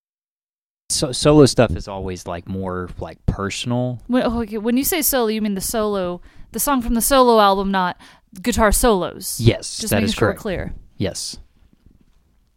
so 0.90 1.12
solo 1.14 1.46
stuff 1.46 1.76
is 1.78 1.88
always 1.88 2.28
like 2.28 2.48
more 2.48 2.90
like 3.00 3.26
personal. 3.26 4.02
When, 4.08 4.24
oh, 4.24 4.42
okay, 4.42 4.58
when 4.58 4.76
you 4.78 4.84
say 4.84 5.02
solo, 5.02 5.28
you 5.28 5.42
mean 5.42 5.54
the 5.56 5.62
solo, 5.62 6.22
the 6.52 6.60
song 6.60 6.82
from 6.82 6.94
the 6.94 7.02
solo 7.02 7.40
album, 7.40 7.72
not 7.72 7.98
guitar 8.42 8.72
solos. 8.74 9.40
Yes, 9.40 9.78
Just 9.78 9.92
that 9.92 9.98
making 9.98 10.10
is 10.10 10.14
sure 10.16 10.28
correct. 10.30 10.40
clear. 10.42 10.74
Yes. 10.98 11.38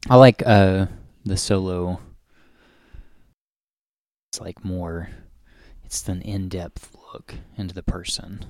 I 0.09 0.17
like 0.17 0.43
uh 0.47 0.87
the 1.25 1.37
solo 1.37 2.01
it's 4.33 4.41
like 4.41 4.65
more 4.65 5.11
it's 5.85 6.09
an 6.09 6.23
in-depth 6.23 6.97
look 7.13 7.35
into 7.57 7.75
the 7.75 7.83
person. 7.83 8.45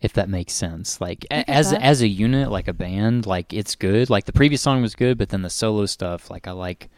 If 0.00 0.12
that 0.12 0.28
makes 0.28 0.52
sense. 0.52 1.00
Like 1.00 1.24
a- 1.30 1.48
as 1.50 1.70
that. 1.72 1.82
as 1.82 2.02
a 2.02 2.08
unit 2.08 2.50
like 2.50 2.68
a 2.68 2.72
band, 2.72 3.26
like 3.26 3.52
it's 3.52 3.74
good. 3.74 4.10
Like 4.10 4.26
the 4.26 4.32
previous 4.32 4.62
song 4.62 4.80
was 4.82 4.94
good, 4.94 5.18
but 5.18 5.30
then 5.30 5.42
the 5.42 5.50
solo 5.50 5.86
stuff 5.86 6.30
like 6.30 6.46
I 6.46 6.52
like 6.52 6.88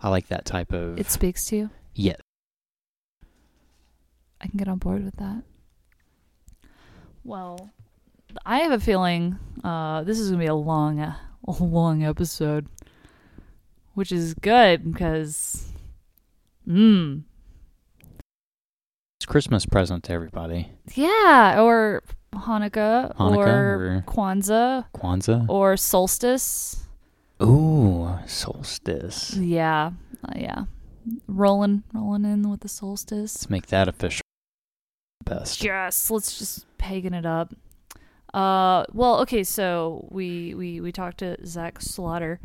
I 0.00 0.08
like 0.08 0.28
that 0.28 0.44
type 0.44 0.72
of 0.72 0.98
It 0.98 1.10
speaks 1.10 1.46
to 1.46 1.56
you. 1.56 1.70
Yeah. 1.94 2.16
I 4.40 4.46
can 4.48 4.56
get 4.58 4.68
on 4.68 4.78
board 4.78 5.04
with 5.04 5.16
that. 5.16 5.42
Well, 7.24 7.70
I 8.46 8.58
have 8.58 8.72
a 8.72 8.80
feeling 8.80 9.36
uh, 9.64 10.02
this 10.04 10.18
is 10.18 10.30
gonna 10.30 10.42
be 10.42 10.46
a 10.46 10.54
long, 10.54 11.00
a 11.00 11.16
long 11.60 12.04
episode, 12.04 12.66
which 13.94 14.12
is 14.12 14.34
good 14.34 14.92
because, 14.92 15.66
It's 16.66 17.24
Christmas 19.26 19.66
present 19.66 20.04
to 20.04 20.12
everybody. 20.12 20.70
yeah, 20.94 21.60
or 21.60 22.02
Hanukkah, 22.34 23.14
Hanukkah 23.16 23.36
or 23.36 23.46
or- 23.46 24.04
Kwanzaa, 24.06 24.84
Kwanzaa. 24.94 25.46
or 25.48 25.76
solstice. 25.76 26.84
Ooh, 27.42 28.18
solstice. 28.26 29.34
Yeah, 29.36 29.92
uh, 30.24 30.32
yeah, 30.36 30.64
rolling, 31.26 31.84
rolling 31.94 32.24
in 32.24 32.50
with 32.50 32.60
the 32.60 32.68
solstice. 32.68 33.36
Let's 33.36 33.50
make 33.50 33.66
that 33.68 33.88
official. 33.88 34.22
Best. 35.24 35.62
Yes, 35.62 36.10
let's 36.10 36.38
just 36.38 36.66
pagan 36.78 37.14
it 37.14 37.26
up. 37.26 37.54
Uh, 38.34 38.84
well, 38.92 39.20
okay, 39.20 39.44
so 39.44 40.06
we 40.10 40.54
we 40.54 40.80
we 40.80 40.92
talked 40.92 41.18
to 41.18 41.36
Zach 41.46 41.80
Slaughter 41.80 42.40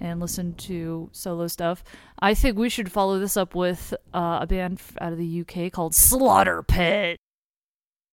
and 0.00 0.20
listened 0.20 0.58
to 0.58 1.08
solo 1.12 1.46
stuff. 1.46 1.84
I 2.18 2.34
think 2.34 2.58
we 2.58 2.68
should 2.68 2.90
follow 2.90 3.18
this 3.18 3.36
up 3.36 3.54
with 3.54 3.94
uh, 4.12 4.38
a 4.42 4.46
band 4.46 4.80
out 5.00 5.12
of 5.12 5.18
the 5.18 5.40
UK 5.42 5.70
called 5.72 5.94
Slaughter 5.94 6.62
Pit. 6.62 7.16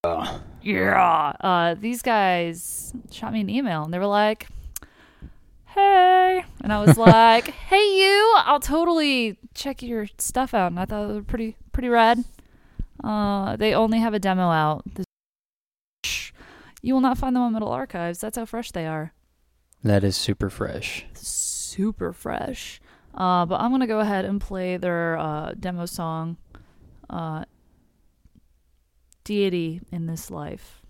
Uh, 0.04 0.39
Yeah, 0.64 1.34
uh, 1.41 1.76
these 1.76 2.02
guys 2.02 2.91
shot 3.12 3.34
me 3.34 3.41
an 3.41 3.49
email 3.52 3.84
and 3.84 3.93
they 3.93 3.99
were 3.99 4.08
like, 4.08 4.47
"Hey," 5.66 6.43
and 6.62 6.74
I 6.74 6.84
was 6.84 6.97
like, 7.12 7.47
"Hey, 7.49 7.84
you! 7.99 8.34
I'll 8.38 8.60
totally 8.60 9.38
check 9.54 9.84
your 9.84 10.08
stuff 10.18 10.56
out." 10.56 10.72
And 10.72 10.80
I 10.80 10.86
thought 10.86 11.04
it 11.10 11.14
was 11.14 11.24
pretty 11.28 11.56
pretty 11.72 11.89
rad. 11.89 12.24
Uh, 13.04 13.56
they 13.58 13.76
only 13.76 13.99
have 13.99 14.14
a 14.16 14.20
demo 14.20 14.49
out. 14.49 14.84
This- 14.95 15.06
You 16.84 16.95
will 16.95 17.02
not 17.02 17.20
find 17.20 17.36
them 17.36 17.43
on 17.43 17.54
Metal 17.54 17.68
Archives. 17.70 18.20
That's 18.22 18.38
how 18.39 18.45
fresh 18.45 18.72
they 18.72 18.88
are. 18.88 19.14
that 19.84 20.04
is 20.04 20.18
super 20.18 20.49
fresh. 20.49 21.06
Super 21.14 22.12
fresh. 22.12 22.82
Uh, 23.14 23.45
but 23.45 23.62
I'm 23.62 23.70
gonna 23.70 23.86
go 23.86 23.99
ahead 23.99 24.26
and 24.26 24.41
play 24.41 24.78
their 24.78 25.16
uh, 25.20 25.54
demo 25.60 25.86
song, 25.86 26.38
uh, 27.08 27.45
"Deity 29.24 29.82
in 29.92 30.08
This 30.08 30.30
Life." 30.32 30.82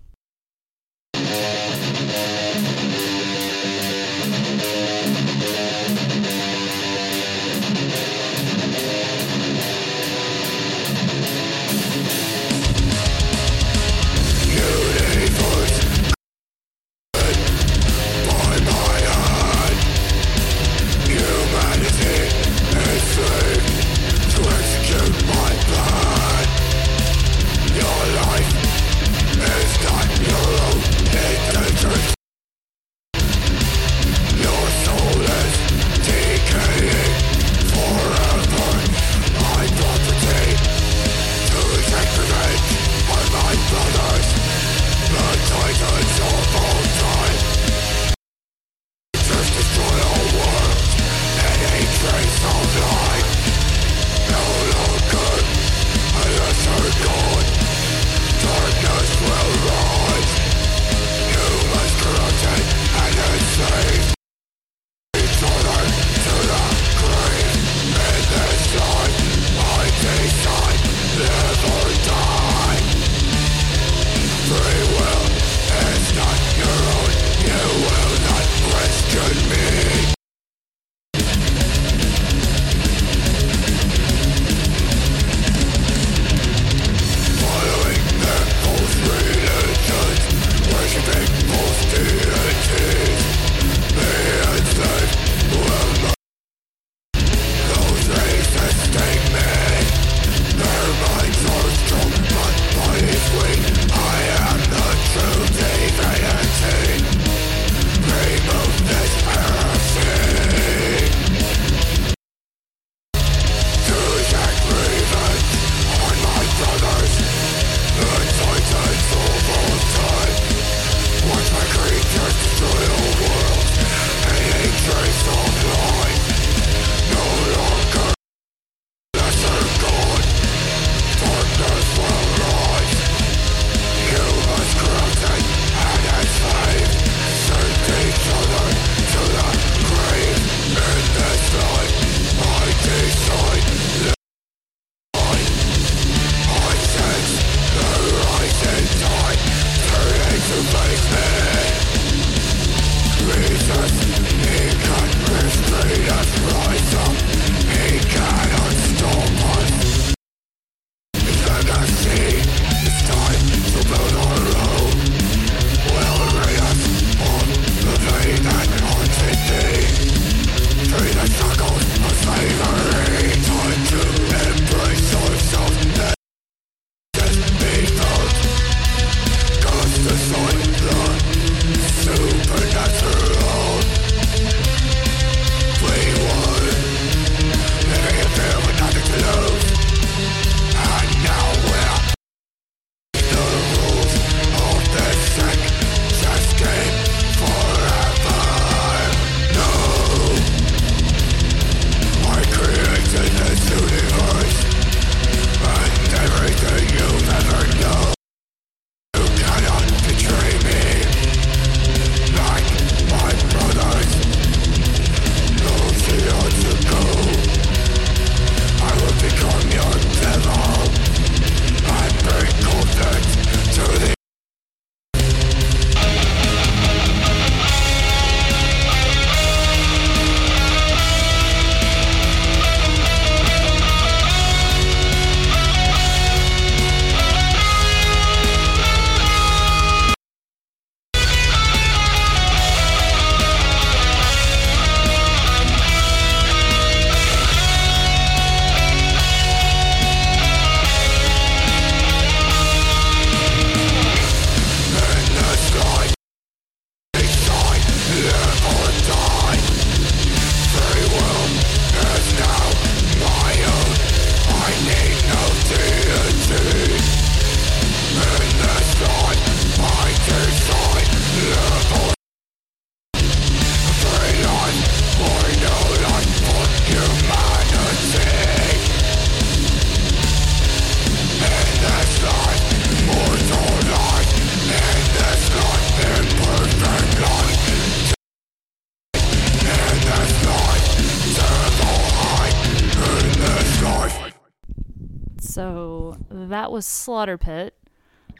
That 296.49 296.71
was 296.71 296.85
Slaughter 296.85 297.37
Pit. 297.37 297.75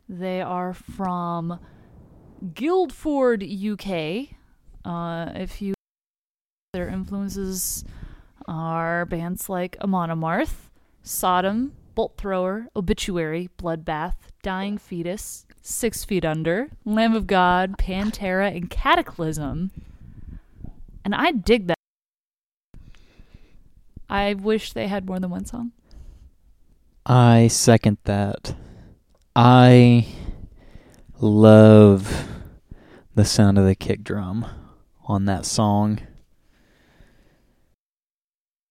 They 0.07 0.41
are 0.41 0.73
from 0.73 1.59
Guildford, 2.53 3.43
UK. 3.43 4.29
Uh, 4.83 5.31
if 5.35 5.61
you 5.61 5.73
their 6.73 6.87
influences 6.87 7.83
are 8.47 9.05
bands 9.05 9.49
like 9.49 9.77
Amon 9.81 10.09
Amarth, 10.09 10.69
Sodom, 11.03 11.73
Bolt 11.95 12.17
Thrower, 12.17 12.67
Obituary, 12.75 13.49
Bloodbath, 13.57 14.15
Dying 14.41 14.77
Fetus, 14.77 15.45
Six 15.61 16.05
Feet 16.05 16.23
Under, 16.23 16.69
Lamb 16.85 17.13
of 17.13 17.27
God, 17.27 17.77
Pantera, 17.77 18.55
and 18.55 18.69
Cataclysm. 18.69 19.71
And 21.03 21.13
I 21.13 21.31
dig 21.31 21.67
that. 21.67 21.77
I 24.09 24.33
wish 24.33 24.73
they 24.73 24.87
had 24.87 25.05
more 25.05 25.19
than 25.19 25.29
one 25.29 25.45
song. 25.45 25.71
I 27.05 27.47
second 27.47 27.97
that. 28.03 28.55
I 29.35 30.07
love 31.19 32.27
the 33.15 33.25
sound 33.25 33.57
of 33.57 33.65
the 33.65 33.75
kick 33.75 34.03
drum 34.03 34.45
on 35.05 35.25
that 35.25 35.45
song. 35.45 35.99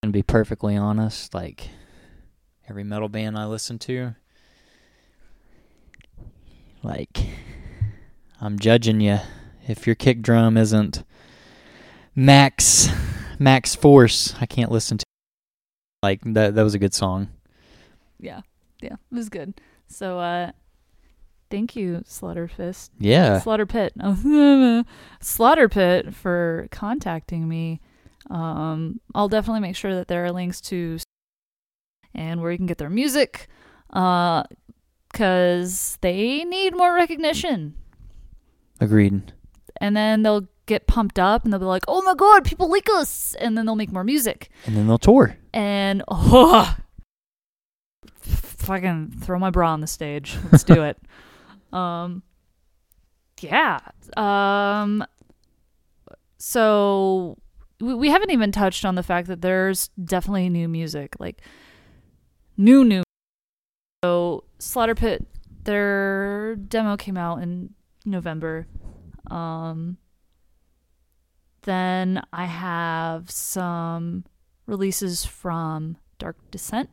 And 0.03 0.13
be 0.13 0.23
perfectly 0.23 0.77
honest, 0.77 1.35
like 1.35 1.71
every 2.69 2.85
metal 2.85 3.09
band 3.09 3.37
I 3.37 3.47
listen 3.47 3.79
to, 3.81 4.15
like 6.83 7.27
I'm 8.41 8.59
judging 8.59 9.01
you 9.01 9.19
if 9.69 9.87
your 9.87 9.97
kick 9.97 10.23
drum 10.23 10.57
isn't 10.57 11.05
max 12.15 12.89
max 13.39 13.75
force. 13.75 14.35
I 14.41 14.47
can't 14.47 14.71
listen 14.71 14.99
to. 14.99 15.05
Like 16.03 16.21
that. 16.25 16.55
That 16.55 16.63
was 16.63 16.75
a 16.75 16.79
good 16.79 16.95
song. 16.95 17.29
Yeah, 18.21 18.41
yeah, 18.81 18.95
it 18.95 19.15
was 19.15 19.29
good. 19.29 19.61
So, 19.89 20.19
uh, 20.19 20.53
thank 21.51 21.75
you, 21.75 22.03
Slaughter 22.07 22.47
Fist. 22.49 22.93
Yeah. 22.99 23.41
Slaughter 23.41 23.67
Pit. 23.67 23.93
Slaughter 25.21 25.69
Pit 25.69 26.15
for 26.15 26.69
contacting 26.71 27.49
me. 27.49 27.81
Um, 28.31 29.01
I'll 29.15 29.29
definitely 29.29 29.61
make 29.61 29.77
sure 29.77 29.95
that 29.95 30.09
there 30.09 30.25
are 30.25 30.33
links 30.33 30.61
to 30.63 30.99
and 32.15 32.41
where 32.41 32.51
you 32.51 32.57
can 32.59 32.67
get 32.67 32.79
their 32.79 32.91
music, 32.91 33.49
uh, 33.93 34.43
because 35.11 35.99
they 36.01 36.45
need 36.45 36.77
more 36.77 36.95
recognition. 36.95 37.75
Agreed. 38.81 39.33
And 39.81 39.97
then 39.97 40.23
they'll 40.23 40.49
get 40.67 40.87
pumped 40.87 41.19
up 41.19 41.45
and 41.45 41.53
they'll 41.53 41.61
be 41.61 41.67
like, 41.67 41.85
"Oh 41.89 42.03
my 42.03 42.15
god, 42.15 42.45
people 42.45 42.71
like 42.71 42.89
us!" 42.95 43.35
And 43.41 43.57
then 43.57 43.67
they'll 43.67 43.77
make 43.77 43.93
more 43.93 44.05
music. 44.05 44.51
And 44.67 44.77
then 44.77 44.87
they'll 44.87 44.99
tour. 44.99 45.37
And 45.53 46.03
oh, 46.09 46.77
fucking 48.71 49.11
throw 49.21 49.37
my 49.37 49.51
bra 49.51 49.73
on 49.73 49.81
the 49.81 49.87
stage. 49.89 50.39
Let's 50.51 50.65
do 50.65 50.83
it. 50.83 50.97
Um, 51.73 52.25
yeah. 53.41 53.79
Um, 54.17 55.05
so 56.39 57.39
we, 57.81 57.95
we 57.95 58.09
haven't 58.09 58.33
even 58.33 58.51
touched 58.51 58.85
on 58.85 58.97
the 58.97 59.05
fact 59.05 59.29
that 59.29 59.41
there's 59.41 59.87
definitely 60.03 60.49
new 60.49 60.67
music, 60.67 61.15
like 61.21 61.41
new 62.57 62.85
new. 62.85 63.05
So 64.03 64.43
Slaughter 64.59 64.97
Pit, 64.97 65.29
their 65.63 66.57
demo 66.57 66.97
came 66.97 67.17
out 67.17 67.41
in 67.41 67.73
November. 68.05 68.67
Um, 69.31 69.97
then 71.63 72.21
I 72.33 72.47
have 72.47 73.31
some 73.31 74.25
releases 74.67 75.25
from 75.25 75.99
Dark 76.19 76.37
Descent. 76.51 76.91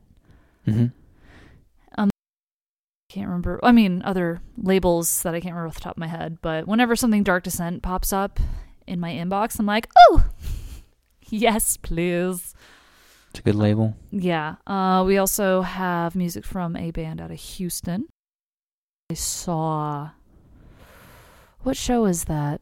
Mm-hmm. 0.67 0.85
Can't 3.09 3.27
remember. 3.27 3.59
I 3.63 3.71
mean, 3.71 4.01
other 4.03 4.41
labels 4.57 5.23
that 5.23 5.33
I 5.33 5.39
can't 5.39 5.53
remember 5.55 5.69
off 5.69 5.75
the 5.75 5.81
top 5.81 5.95
of 5.95 5.99
my 5.99 6.07
head. 6.07 6.39
But 6.41 6.67
whenever 6.67 6.95
something 6.95 7.23
Dark 7.23 7.43
Descent 7.43 7.81
pops 7.81 8.11
up 8.11 8.39
in 8.85 8.99
my 8.99 9.11
inbox, 9.11 9.59
I'm 9.59 9.65
like, 9.65 9.87
oh, 9.97 10.25
yes, 11.29 11.77
please. 11.77 12.53
It's 13.29 13.39
a 13.39 13.43
good 13.43 13.55
label. 13.55 13.95
Yeah. 14.11 14.55
Uh, 14.65 15.03
we 15.05 15.17
also 15.17 15.61
have 15.61 16.15
music 16.15 16.43
from 16.43 16.75
a 16.75 16.91
band 16.91 17.21
out 17.21 17.31
of 17.31 17.39
Houston. 17.39 18.07
I 19.09 19.13
saw. 19.13 20.09
What 21.61 21.77
show 21.77 22.05
is 22.05 22.25
that? 22.25 22.61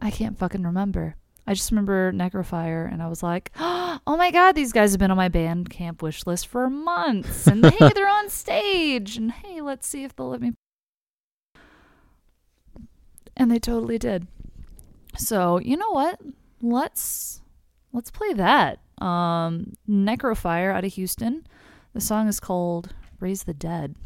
I 0.00 0.10
can't 0.10 0.38
fucking 0.38 0.62
remember. 0.62 1.16
I 1.46 1.54
just 1.54 1.70
remember 1.70 2.12
Necrofire, 2.12 2.90
and 2.90 3.02
I 3.02 3.08
was 3.08 3.22
like, 3.22 3.50
"Oh 3.58 4.16
my 4.16 4.30
god, 4.30 4.52
these 4.54 4.72
guys 4.72 4.92
have 4.92 5.00
been 5.00 5.10
on 5.10 5.16
my 5.16 5.28
Bandcamp 5.28 6.02
wish 6.02 6.26
list 6.26 6.46
for 6.46 6.70
months, 6.70 7.46
and 7.46 7.64
hey, 7.64 7.90
they're 7.94 8.08
on 8.08 8.28
stage, 8.28 9.16
and 9.16 9.32
hey, 9.32 9.60
let's 9.60 9.86
see 9.86 10.04
if 10.04 10.14
they'll 10.14 10.28
let 10.28 10.40
me." 10.40 10.52
And 13.36 13.50
they 13.50 13.58
totally 13.58 13.98
did. 13.98 14.26
So 15.16 15.58
you 15.58 15.76
know 15.76 15.90
what? 15.90 16.20
Let's 16.60 17.42
let's 17.92 18.10
play 18.10 18.32
that. 18.34 18.78
Um, 19.04 19.72
Necrofire 19.88 20.72
out 20.72 20.84
of 20.84 20.92
Houston. 20.94 21.46
The 21.92 22.00
song 22.00 22.28
is 22.28 22.38
called 22.38 22.94
"Raise 23.18 23.44
the 23.44 23.54
Dead." 23.54 23.96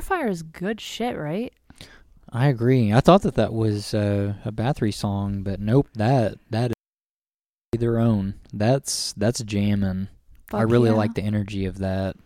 Necrofire 0.00 0.30
is 0.30 0.42
good 0.42 0.80
shit, 0.80 1.16
right? 1.16 1.52
I 2.32 2.46
agree. 2.46 2.92
I 2.92 3.00
thought 3.00 3.22
that 3.22 3.34
that 3.34 3.52
was 3.52 3.92
uh, 3.92 4.34
a 4.44 4.52
Bathory 4.52 4.94
song, 4.94 5.42
but 5.42 5.60
nope. 5.60 5.88
That 5.94 6.38
that 6.50 6.70
is 6.70 7.80
their 7.80 7.98
own. 7.98 8.34
That's 8.52 9.12
that's 9.14 9.42
jamming. 9.42 10.08
I 10.52 10.62
really 10.62 10.90
yeah. 10.90 10.96
like 10.96 11.14
the 11.14 11.22
energy 11.22 11.66
of 11.66 11.78
that. 11.78 12.16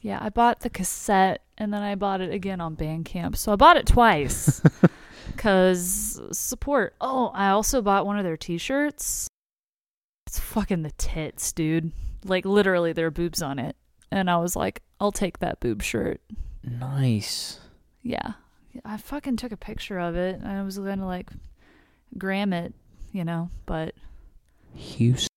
Yeah, 0.00 0.18
I 0.20 0.28
bought 0.28 0.60
the 0.60 0.70
cassette 0.70 1.42
and 1.56 1.72
then 1.72 1.82
I 1.82 1.94
bought 1.94 2.20
it 2.20 2.32
again 2.32 2.60
on 2.60 2.76
Bandcamp. 2.76 3.36
So 3.36 3.52
I 3.52 3.56
bought 3.56 3.76
it 3.76 3.86
twice 3.86 4.60
because 5.26 6.20
support. 6.32 6.94
Oh, 7.00 7.30
I 7.34 7.50
also 7.50 7.80
bought 7.80 8.06
one 8.06 8.18
of 8.18 8.24
their 8.24 8.36
T-shirts. 8.36 9.28
It's 10.26 10.38
fucking 10.38 10.82
the 10.82 10.92
tits, 10.92 11.52
dude. 11.52 11.92
Like 12.24 12.44
literally, 12.44 12.92
there 12.92 13.06
are 13.06 13.10
boobs 13.10 13.40
on 13.42 13.58
it, 13.58 13.76
and 14.10 14.30
I 14.30 14.38
was 14.38 14.56
like, 14.56 14.82
I'll 15.00 15.12
take 15.12 15.38
that 15.38 15.60
boob 15.60 15.82
shirt. 15.82 16.20
Nice. 16.66 17.60
Yeah, 18.02 18.32
I 18.84 18.96
fucking 18.96 19.36
took 19.36 19.52
a 19.52 19.56
picture 19.56 19.98
of 19.98 20.16
it. 20.16 20.36
and 20.40 20.48
I 20.48 20.62
was 20.62 20.78
gonna 20.78 21.06
like 21.06 21.30
gram 22.18 22.52
it, 22.52 22.74
you 23.12 23.24
know, 23.24 23.50
but 23.66 23.94
Houston, 24.74 25.28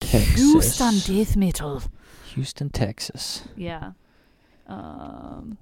Texas. 0.00 0.36
Houston 0.36 0.98
death 1.16 1.36
metal. 1.36 1.82
Houston, 2.34 2.70
Texas. 2.70 3.42
Yeah. 3.56 3.92
Um 4.66 5.58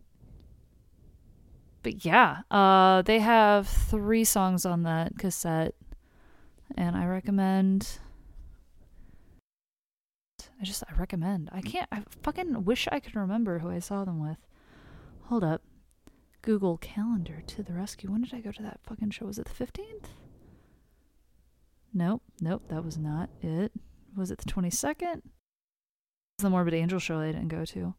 But 1.83 2.05
yeah, 2.05 2.43
uh 2.51 3.03
they 3.03 3.21
have 3.21 3.69
3 3.69 4.25
songs 4.25 4.65
on 4.67 4.83
that 4.83 5.19
cassette 5.19 5.75
and 6.77 6.97
I 6.97 7.07
recommend 7.07 7.99
I 10.61 10.65
just 10.65 10.83
I 10.89 10.95
recommend. 10.99 11.49
I 11.53 11.61
can't 11.61 11.89
I 11.93 12.03
fucking 12.23 12.65
wish 12.65 12.89
I 12.91 13.01
could 13.01 13.15
remember 13.17 13.59
who 13.61 13.71
I 13.71 13.79
saw 13.79 14.05
them 14.05 14.21
with. 14.21 14.39
Hold 15.27 15.45
up. 15.45 15.63
Google 16.43 16.79
Calendar 16.79 17.43
to 17.47 17.63
the 17.63 17.73
rescue. 17.73 18.11
When 18.11 18.23
did 18.23 18.35
I 18.35 18.41
go 18.41 18.53
to 18.53 18.63
that 18.63 18.81
fucking 18.85 19.11
show? 19.11 19.27
Was 19.27 19.39
it 19.39 19.47
the 19.47 19.65
15th? 19.65 20.07
Nope, 21.93 22.23
nope, 22.41 22.63
that 22.69 22.85
was 22.85 22.97
not 22.99 23.31
it. 23.41 23.73
Was 24.17 24.31
it 24.31 24.39
the 24.39 24.45
22nd? 24.45 25.23
the 26.39 26.51
Morbid 26.51 26.75
Angel 26.75 26.99
show 26.99 27.19
I 27.19 27.33
didn't 27.33 27.49
go 27.49 27.65
to. 27.65 27.95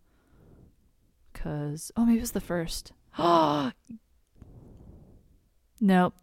Cause 1.34 1.92
oh 1.98 2.06
maybe 2.06 2.20
it 2.20 2.22
was 2.22 2.32
the 2.32 2.40
first. 2.40 2.92
nope, 3.18 3.74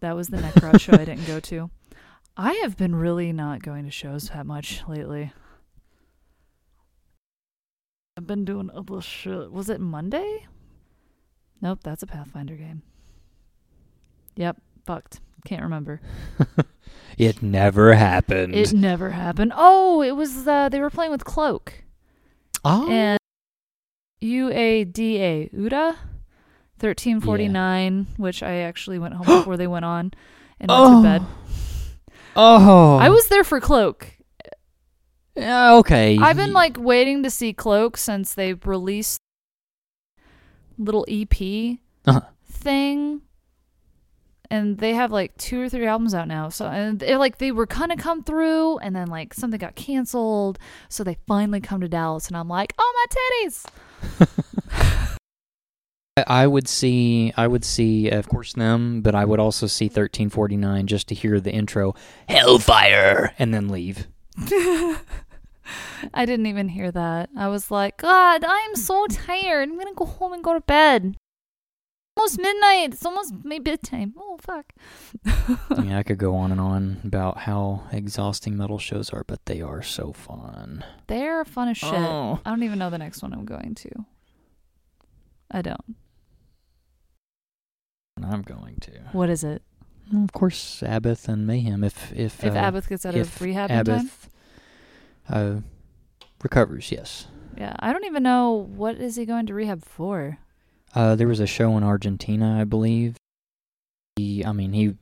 that 0.00 0.16
was 0.16 0.28
the 0.28 0.36
Necro 0.36 0.78
show 0.80 0.92
I 0.92 1.04
didn't 1.04 1.26
go 1.26 1.40
to. 1.40 1.70
I 2.36 2.52
have 2.62 2.76
been 2.76 2.94
really 2.94 3.32
not 3.32 3.62
going 3.62 3.84
to 3.84 3.90
shows 3.90 4.28
that 4.30 4.46
much 4.46 4.82
lately. 4.88 5.32
I've 8.16 8.26
been 8.26 8.44
doing 8.44 8.70
other 8.70 9.00
shit. 9.00 9.50
Was 9.50 9.68
it 9.68 9.80
Monday? 9.80 10.46
Nope, 11.64 11.80
that's 11.82 12.02
a 12.02 12.06
Pathfinder 12.06 12.54
game. 12.56 12.82
Yep, 14.36 14.58
fucked. 14.86 15.20
Can't 15.44 15.62
remember. 15.62 16.00
It 17.16 17.42
never 17.42 17.94
happened. 17.94 18.56
It 18.56 18.72
never 18.72 19.10
happened. 19.10 19.52
Oh, 19.54 20.02
it 20.02 20.12
was 20.16 20.48
uh, 20.48 20.68
they 20.68 20.80
were 20.80 20.90
playing 20.90 21.12
with 21.12 21.24
Cloak. 21.24 21.72
oh, 22.64 22.90
and 22.90 23.18
UADA 24.20 25.54
UDA 25.54 25.96
thirteen 26.78 27.20
forty 27.20 27.46
nine, 27.46 28.08
which 28.16 28.42
I 28.42 28.56
actually 28.56 28.98
went 28.98 29.14
home 29.18 29.26
before 29.26 29.56
they 29.56 29.68
went 29.68 29.84
on 29.84 30.12
and 30.58 30.68
went 30.70 30.82
Oh. 30.82 31.02
to 31.02 31.08
bed. 31.08 31.22
oh, 32.34 32.96
I 32.96 33.08
was 33.10 33.28
there 33.28 33.44
for 33.44 33.60
Cloak. 33.60 34.08
Yeah, 35.36 35.74
okay. 35.74 36.18
I've 36.20 36.36
been 36.36 36.52
like 36.52 36.76
waiting 36.78 37.22
to 37.22 37.30
see 37.30 37.52
Cloak 37.52 37.96
since 37.96 38.34
they 38.34 38.54
released 38.54 39.20
little 40.78 41.04
EP 41.08 41.78
Uh-huh. 42.06 42.20
thing. 42.50 43.20
And 44.50 44.78
they 44.78 44.92
have 44.94 45.10
like 45.10 45.36
two 45.38 45.60
or 45.62 45.68
three 45.68 45.86
albums 45.86 46.14
out 46.14 46.28
now. 46.28 46.48
So 46.50 46.66
and 46.66 47.00
they're 47.00 47.18
like 47.18 47.38
they 47.38 47.50
were 47.50 47.66
gonna 47.66 47.96
come 47.96 48.22
through 48.22 48.78
and 48.78 48.94
then 48.94 49.08
like 49.08 49.34
something 49.34 49.58
got 49.58 49.74
canceled. 49.74 50.58
So 50.88 51.02
they 51.02 51.16
finally 51.26 51.60
come 51.60 51.80
to 51.80 51.88
Dallas 51.88 52.28
and 52.28 52.36
I'm 52.36 52.48
like, 52.48 52.74
Oh 52.78 53.06
my 53.08 53.48
titties. 53.48 53.64
I- 56.16 56.24
I 56.26 56.46
would 56.46 56.68
see, 56.68 57.32
I 57.36 57.48
would 57.48 57.64
see, 57.64 58.08
of 58.08 58.28
course, 58.28 58.52
them, 58.52 59.02
but 59.02 59.16
I 59.16 59.24
would 59.24 59.40
also 59.40 59.66
see 59.66 59.88
thirteen 59.88 60.28
forty 60.30 60.56
nine 60.56 60.86
just 60.86 61.08
to 61.08 61.14
hear 61.14 61.40
the 61.40 61.50
intro, 61.52 61.94
Hellfire, 62.28 63.34
and 63.38 63.52
then 63.52 63.68
leave. 63.68 64.06
I 66.14 66.26
didn't 66.26 66.46
even 66.46 66.68
hear 66.68 66.90
that. 66.90 67.30
I 67.36 67.48
was 67.48 67.70
like, 67.70 67.96
God, 67.98 68.44
I'm 68.46 68.76
so 68.76 69.06
tired. 69.06 69.68
I'm 69.68 69.78
gonna 69.78 69.94
go 69.94 70.06
home 70.06 70.32
and 70.32 70.44
go 70.44 70.54
to 70.54 70.60
bed. 70.60 71.16
Almost 72.16 72.38
midnight. 72.38 72.92
It's 72.92 73.04
almost 73.04 73.34
my 73.42 73.58
bedtime. 73.58 74.14
Oh 74.16 74.38
fuck. 74.40 74.72
I 75.70 75.80
mean, 75.80 75.92
I 76.00 76.04
could 76.04 76.18
go 76.18 76.36
on 76.36 76.52
and 76.52 76.60
on 76.60 77.00
about 77.04 77.38
how 77.38 77.88
exhausting 77.90 78.56
metal 78.56 78.78
shows 78.78 79.10
are, 79.10 79.24
but 79.26 79.46
they 79.46 79.60
are 79.60 79.82
so 79.82 80.12
fun. 80.12 80.84
They're 81.08 81.44
fun 81.44 81.68
as 81.68 81.76
shit. 81.78 81.92
Oh. 81.92 82.40
I 82.44 82.50
don't 82.50 82.62
even 82.62 82.78
know 82.78 82.90
the 82.90 82.98
next 82.98 83.22
one 83.22 83.32
I'm 83.32 83.44
going 83.44 83.74
to. 83.74 83.90
I 85.50 85.62
don't. 85.62 85.96
I'm 88.22 88.42
going 88.42 88.76
to. 88.82 88.92
What 89.12 89.28
is 89.28 89.42
it? 89.42 89.62
Well, 90.12 90.24
of 90.24 90.32
course, 90.32 90.82
Abbath 90.86 91.28
and 91.28 91.46
Mayhem. 91.46 91.82
If 91.82 92.12
if 92.12 92.44
If 92.44 92.52
uh, 92.54 92.56
Abbath 92.56 92.88
gets 92.88 93.04
out 93.04 93.14
if 93.14 93.36
of 93.36 93.42
rehab 93.42 93.70
in 93.70 93.84
time? 93.84 94.10
Uh, 95.28 95.56
recovers, 96.42 96.90
yes. 96.92 97.26
Yeah, 97.56 97.74
I 97.78 97.92
don't 97.92 98.04
even 98.04 98.22
know 98.22 98.68
what 98.74 98.96
is 98.96 99.16
he 99.16 99.24
going 99.24 99.46
to 99.46 99.54
rehab 99.54 99.84
for. 99.84 100.38
Uh, 100.94 101.14
there 101.16 101.28
was 101.28 101.40
a 101.40 101.46
show 101.46 101.76
in 101.76 101.82
Argentina, 101.82 102.58
I 102.60 102.64
believe. 102.64 103.16
He, 104.16 104.44
I 104.44 104.52
mean, 104.52 104.72
he 104.72 104.94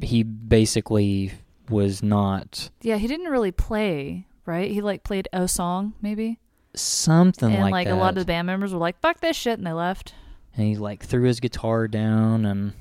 he 0.00 0.22
basically 0.22 1.32
was 1.68 2.02
not 2.02 2.70
Yeah, 2.82 2.96
he 2.96 3.06
didn't 3.06 3.30
really 3.30 3.52
play, 3.52 4.26
right? 4.46 4.70
He 4.70 4.80
like 4.80 5.04
played 5.04 5.28
a 5.32 5.46
song, 5.48 5.94
maybe. 6.02 6.38
something 6.74 7.52
and 7.52 7.62
like, 7.62 7.72
like, 7.72 7.84
that. 7.86 7.90
And 7.92 8.00
like 8.00 8.02
a 8.02 8.04
lot 8.04 8.18
of 8.18 8.22
the 8.22 8.24
band 8.24 8.46
members 8.46 8.72
were 8.72 8.80
like, 8.80 9.00
"Fuck 9.00 9.20
this 9.20 9.36
shit," 9.36 9.58
and 9.58 9.66
they 9.66 9.72
left. 9.72 10.14
and 10.56 10.66
he 10.66 10.76
like 10.76 11.02
threw 11.04 11.24
his 11.24 11.40
guitar 11.40 11.86
down 11.88 12.44
and 12.44 12.72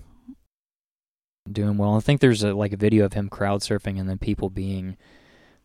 doing 1.51 1.77
well. 1.77 1.95
I 1.95 1.99
think 1.99 2.21
there's 2.21 2.43
a 2.43 2.53
like 2.53 2.73
a 2.73 2.77
video 2.77 3.05
of 3.05 3.13
him 3.13 3.29
crowd 3.29 3.61
surfing 3.61 3.99
and 3.99 4.09
then 4.09 4.17
people 4.17 4.49
being 4.49 4.97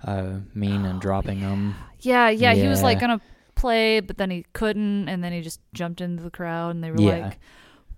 uh 0.04 0.38
mean 0.54 0.84
and 0.84 0.96
Oh, 0.96 1.00
dropping 1.00 1.40
them. 1.40 1.76
Yeah, 2.00 2.28
yeah, 2.30 2.54
he 2.54 2.66
was 2.68 2.82
like 2.82 2.96
Yeah. 3.00 3.08
gonna 3.08 3.20
play, 3.54 4.00
but 4.00 4.18
then 4.18 4.30
he 4.30 4.44
couldn't, 4.52 5.08
and 5.08 5.22
then 5.24 5.32
he 5.32 5.40
just 5.40 5.60
jumped 5.74 6.00
into 6.00 6.22
the 6.22 6.30
crowd, 6.30 6.70
and 6.74 6.84
they 6.84 6.90
were 6.92 7.00
Yeah. 7.00 7.18
like, 7.28 7.38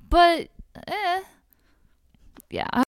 "But, 0.08 0.48
eh, 0.86 1.22
yeah, 2.50 2.66
I 2.72 2.82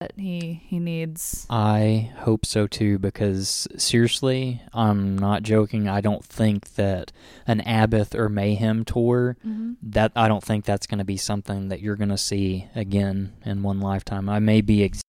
that 0.00 0.12
he 0.16 0.60
he 0.64 0.78
needs." 0.78 1.46
I 1.50 2.12
hope 2.18 2.44
so 2.46 2.66
too 2.66 2.98
because 2.98 3.66
seriously, 3.76 4.60
I'm 4.72 5.16
not 5.16 5.42
joking. 5.44 5.88
I 5.88 6.00
don't 6.00 6.24
think 6.24 6.74
that 6.74 7.12
an 7.46 7.60
Abbath 7.60 8.14
or 8.14 8.28
Mayhem 8.28 8.84
tour 8.84 9.36
hmm 9.42 9.72
that 9.80 10.10
I 10.16 10.26
don't 10.26 10.42
think 10.42 10.64
that's 10.64 10.88
going 10.88 10.98
to 10.98 11.04
be 11.04 11.16
something 11.16 11.68
that 11.68 11.80
you're 11.80 11.94
going 11.94 12.08
to 12.08 12.18
see 12.18 12.66
again 12.74 13.34
in 13.44 13.62
one 13.62 13.78
lifetime. 13.80 14.28
I 14.28 14.40
may 14.40 14.60
be 14.60 14.82
ex- 14.82 15.02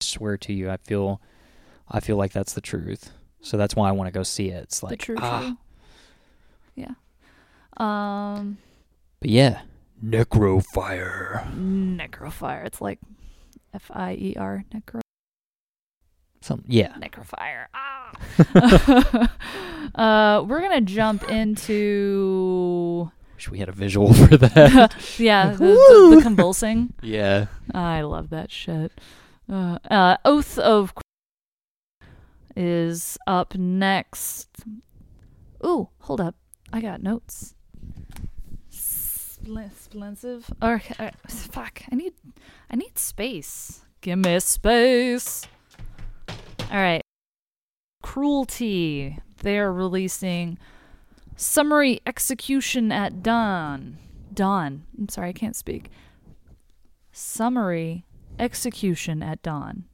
swear 0.00 0.36
to 0.38 0.52
you, 0.52 0.68
I 0.68 0.78
feel 0.78 1.20
I 1.90 2.00
feel 2.00 2.16
like 2.16 2.32
that's 2.32 2.52
the 2.52 2.60
truth. 2.60 3.10
So 3.40 3.56
that's 3.56 3.76
why 3.76 3.88
I 3.88 3.92
want 3.92 4.08
to 4.08 4.12
go 4.12 4.22
see 4.22 4.48
it. 4.48 4.64
It's 4.64 4.82
like 4.82 4.90
the 4.90 4.96
true, 4.96 5.16
ah, 5.18 5.40
true. 5.40 5.56
Yeah. 6.74 6.94
Um, 7.76 8.58
but 9.20 9.30
yeah, 9.30 9.60
Necrofire. 10.04 11.48
necrofire. 11.56 12.64
It's 12.66 12.80
like 12.80 12.98
F 13.74 13.90
I 13.92 14.12
E 14.14 14.34
R 14.38 14.64
necro 14.72 15.00
Some 16.40 16.64
yeah. 16.66 16.94
necrofire. 16.94 17.66
Ah. 17.74 19.28
uh, 19.94 20.42
we're 20.44 20.60
gonna 20.60 20.80
jump 20.80 21.28
into 21.30 23.10
Wish 23.34 23.50
we 23.50 23.58
had 23.58 23.68
a 23.68 23.72
visual 23.72 24.12
for 24.14 24.36
that. 24.36 24.94
yeah 25.18 25.50
the, 25.52 25.58
the, 25.58 26.16
the 26.16 26.22
convulsing. 26.22 26.92
yeah. 27.02 27.46
I 27.72 28.00
love 28.02 28.30
that 28.30 28.50
shit. 28.50 28.92
Uh, 29.50 29.78
uh, 29.90 30.16
Oath 30.24 30.58
of 30.58 30.92
is 32.58 33.16
up 33.28 33.54
next. 33.54 34.48
Ooh, 35.64 35.88
hold 36.00 36.20
up. 36.20 36.34
I 36.72 36.80
got 36.80 37.00
notes. 37.00 37.54
Spl- 38.70 39.72
Splensive. 39.72 40.50
Or 40.60 40.82
uh, 40.98 41.10
fuck. 41.28 41.82
I 41.90 41.94
need. 41.94 42.14
I 42.68 42.76
need 42.76 42.98
space. 42.98 43.82
Give 44.00 44.18
me 44.18 44.40
space. 44.40 45.46
All 46.70 46.76
right. 46.76 47.02
Cruelty. 48.02 49.18
They 49.42 49.58
are 49.58 49.72
releasing 49.72 50.58
summary 51.36 52.00
execution 52.06 52.90
at 52.90 53.22
dawn. 53.22 53.98
Dawn. 54.34 54.84
I'm 54.98 55.08
sorry, 55.08 55.28
I 55.28 55.32
can't 55.32 55.56
speak. 55.56 55.90
Summary 57.12 58.04
execution 58.38 59.22
at 59.22 59.42
dawn. 59.42 59.84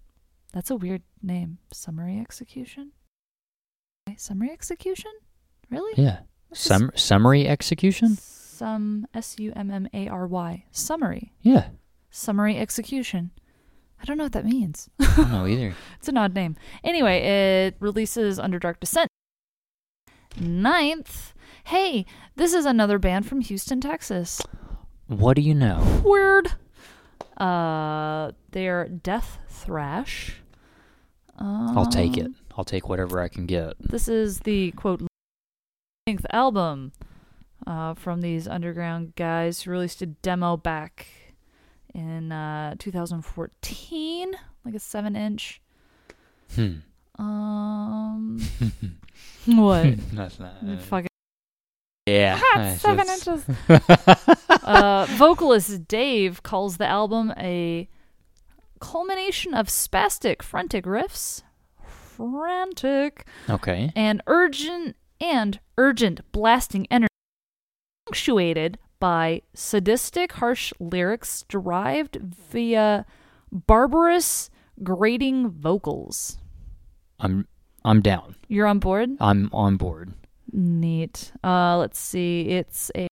That's 0.55 0.71
a 0.71 0.77
weird 0.77 1.03
name. 1.21 1.59
Summary 1.73 2.21
execution? 2.21 2.93
Okay, 4.09 4.17
Summary 4.17 4.53
execution? 4.53 5.11
Really? 5.69 5.93
Yeah. 6.01 6.21
Sum- 6.53 6.93
summary 6.95 7.49
execution? 7.49 8.17
Some 8.17 9.09
S 9.13 9.35
U 9.41 9.53
M 9.57 9.69
M 9.73 9.89
A 9.93 10.07
R 10.07 10.29
Y. 10.29 10.65
Summary. 10.71 11.33
Yeah. 11.43 11.71
Summary 12.11 12.57
execution. 12.57 13.33
I 14.01 14.05
don't 14.05 14.17
know 14.17 14.23
what 14.25 14.33
that 14.35 14.45
means. 14.45 14.89
I 15.01 15.13
don't 15.17 15.33
know 15.33 15.47
either. 15.49 15.75
It's 15.99 16.09
an 16.09 16.17
odd 16.17 16.35
name. 16.35 16.55
Anyway, 16.85 17.19
it 17.19 17.77
releases 17.81 18.39
under 18.39 18.61
Dark 18.61 18.79
Descent. 18.79 19.09
Ninth. 20.39 21.35
Hey, 21.65 22.07
this 22.37 22.55
is 22.55 22.65
another 22.65 23.01
band 23.01 23.27
from 23.27 23.41
Houston, 23.41 23.81
Texas. 23.81 24.41
What 25.09 25.35
do 25.35 25.43
you 25.43 25.55
know? 25.55 26.03
Weird. 26.05 26.53
Uh, 27.39 28.31
they're 28.53 28.87
Death 28.89 29.39
Thrash. 29.49 30.43
I'll 31.39 31.87
take 31.87 32.17
it. 32.17 32.27
Um, 32.27 32.37
I'll 32.57 32.65
take 32.65 32.89
whatever 32.89 33.21
I 33.21 33.29
can 33.29 33.47
get. 33.47 33.75
This 33.81 34.09
is 34.09 34.41
the 34.41 34.71
quote 34.73 35.03
length 36.07 36.27
album 36.31 36.93
uh, 37.67 37.95
from 37.95 38.21
these 38.21 38.47
underground 38.47 39.15
guys 39.17 39.63
who 39.63 39.71
released 39.71 40.03
a 40.03 40.07
demo 40.07 40.57
back 40.57 41.07
in 41.95 42.33
uh, 42.33 42.75
2014, 42.79 44.33
like 44.65 44.75
a 44.75 44.79
seven 44.79 45.17
inch. 45.17 45.61
Hmm. 46.55 46.75
Um, 47.19 48.41
what? 49.47 49.97
That's 50.13 50.39
not. 50.39 50.55
Fucking 50.83 51.09
yeah. 52.07 52.39
Ah, 52.43 52.77
seven 52.79 53.07
just- 53.07 53.27
inches. 53.29 53.57
uh, 54.65 55.07
vocalist 55.17 55.89
Dave 55.89 56.43
calls 56.43 56.77
the 56.77 56.87
album 56.87 57.33
a 57.39 57.89
culmination 58.85 59.55
of 59.55 59.69
spastic, 59.69 60.43
frantic 60.43 60.85
riffs, 60.85 61.43
frantic, 61.83 63.27
okay. 63.49 63.91
and 63.97 64.23
urgent 64.27 64.95
and 65.23 65.59
urgent 65.79 66.21
blasting 66.33 66.87
energy, 66.91 67.09
punctuated 68.07 68.79
by 69.01 69.41
sadistic, 69.55 70.33
harsh 70.33 70.75
lyrics 70.79 71.47
derived 71.49 72.17
via 72.17 73.07
barbarous, 73.51 74.51
grating 74.83 75.49
vocals. 75.49 76.37
I'm 77.19 77.49
I'm 77.87 78.03
down. 78.03 78.37
You're 78.49 78.67
on 78.67 78.81
board? 78.81 79.17
I'm 79.19 79.49
on 79.53 79.77
board. 79.77 80.13
Neat. 80.53 81.33
Uh, 81.43 81.79
let's 81.79 81.99
see. 81.99 82.49
It's 82.49 82.91
a 82.95 83.09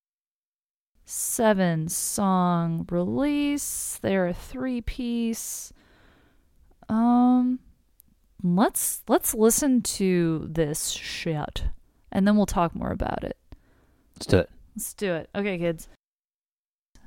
seven 1.12 1.88
song 1.88 2.86
release. 2.90 3.98
They're 4.00 4.28
a 4.28 4.34
three 4.34 4.80
piece. 4.80 5.74
Um, 6.88 7.58
let's 8.42 9.02
let's 9.08 9.34
listen 9.34 9.82
to 9.82 10.48
this 10.50 10.88
shit, 10.88 11.64
and 12.10 12.26
then 12.26 12.34
we'll 12.36 12.46
talk 12.46 12.74
more 12.74 12.90
about 12.90 13.24
it. 13.24 13.36
Let's 14.16 14.26
do 14.26 14.38
it. 14.38 14.48
Let's 14.74 14.94
do 14.94 15.12
it. 15.12 15.28
Okay, 15.34 15.58
kids. 15.58 15.86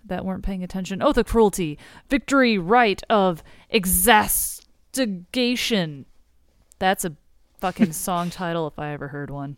That 0.06 0.24
weren't 0.24 0.44
paying 0.44 0.64
attention. 0.64 1.02
Oh, 1.02 1.12
the 1.12 1.24
cruelty, 1.24 1.80
victory, 2.08 2.60
right 2.60 3.02
of 3.10 3.42
exastigation. 3.74 6.06
That's 6.78 7.06
a 7.06 7.16
fucking 7.58 7.94
song 7.94 8.30
title 8.30 8.68
if 8.68 8.78
I 8.78 8.94
ever 8.94 9.08
heard 9.08 9.32
one. 9.32 9.58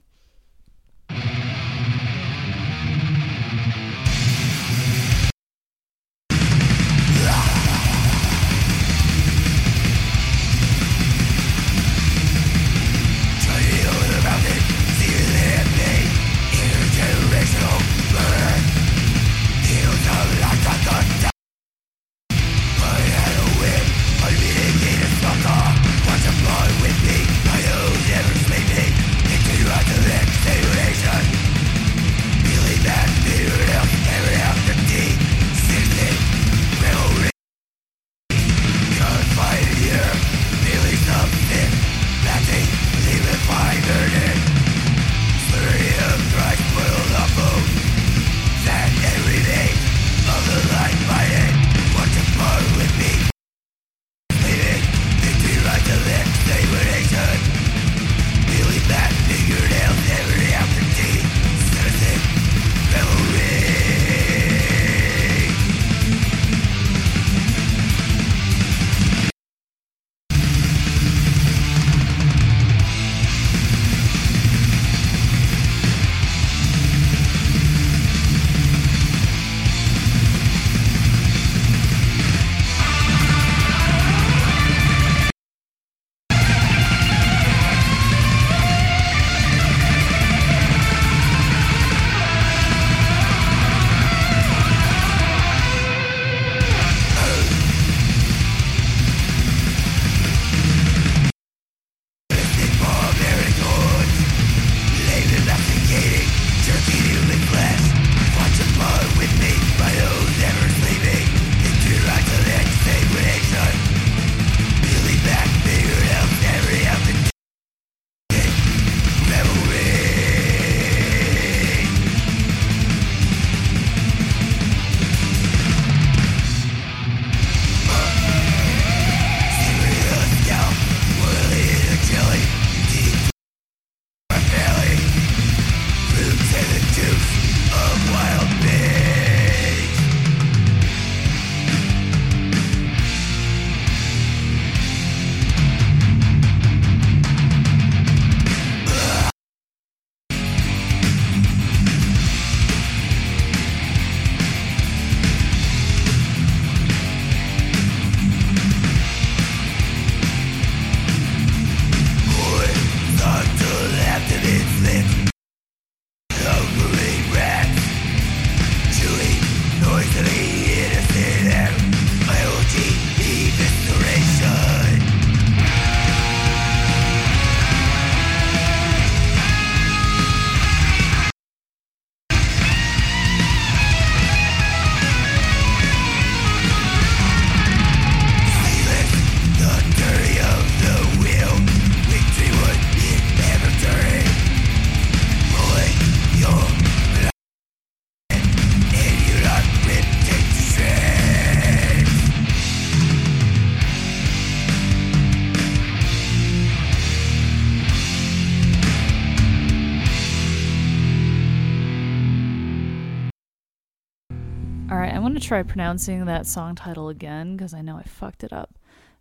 To 215.39 215.47
try 215.47 215.63
pronouncing 215.63 216.25
that 216.25 216.45
song 216.47 216.75
title 216.75 217.07
again 217.09 217.55
because 217.55 217.73
I 217.73 217.81
know 217.81 217.95
I 217.97 218.03
fucked 218.03 218.43
it 218.43 218.51
up. 218.51 218.75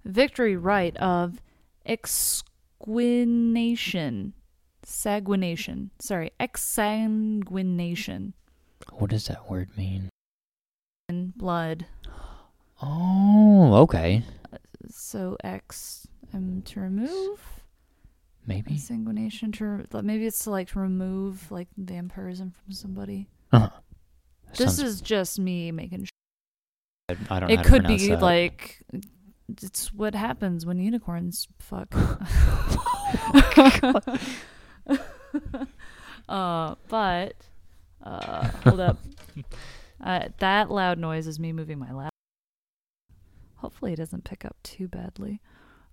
Victory 0.05 0.57
Right 0.57 0.97
of 0.97 1.41
Exsanguination. 1.87 4.33
Sanguination. 4.85 5.91
Sorry, 5.99 6.33
exsanguination. 6.41 8.33
What 8.93 9.11
does 9.11 9.27
that 9.27 9.51
word 9.51 9.77
mean? 9.77 10.09
In 11.09 11.33
blood. 11.37 11.87
Oh, 12.83 13.75
okay. 13.83 14.23
So 14.89 15.37
X 15.45 16.09
um, 16.33 16.63
to 16.67 16.81
remove. 16.81 17.41
Maybe. 18.47 18.75
Exsanguination 18.75 19.53
to 19.57 19.67
re- 19.67 20.03
maybe 20.03 20.27
it's 20.27 20.45
to 20.45 20.51
like 20.51 20.75
remove 20.77 21.51
like 21.51 21.67
vampirism 21.77 22.53
from 22.53 22.73
somebody. 22.73 23.29
Uh-huh. 23.53 23.71
This 24.57 24.79
is 24.79 25.01
just 25.01 25.39
me 25.39 25.73
making 25.73 26.05
sure. 26.05 27.17
I 27.31 27.41
don't 27.41 27.49
know 27.49 27.55
It 27.55 27.65
could 27.65 27.87
be 27.87 28.09
that. 28.09 28.21
like 28.21 28.83
it's 29.63 29.93
what 29.93 30.15
happens 30.15 30.67
when 30.67 30.79
unicorns 30.79 31.49
fuck. 31.59 31.95
uh, 36.29 36.75
but 36.89 37.35
uh, 38.03 38.49
hold 38.65 38.81
up. 38.81 38.99
Uh, 39.99 40.29
that 40.41 40.71
loud 40.71 40.99
noise 40.99 41.27
is 41.27 41.41
me 41.41 41.55
moving 41.55 41.79
my 41.79 41.91
lap. 41.91 42.11
Hopefully, 43.57 43.95
it 43.95 43.97
doesn't 43.97 44.25
pick 44.25 44.45
up 44.45 44.55
too 44.63 44.89
badly. 44.89 45.41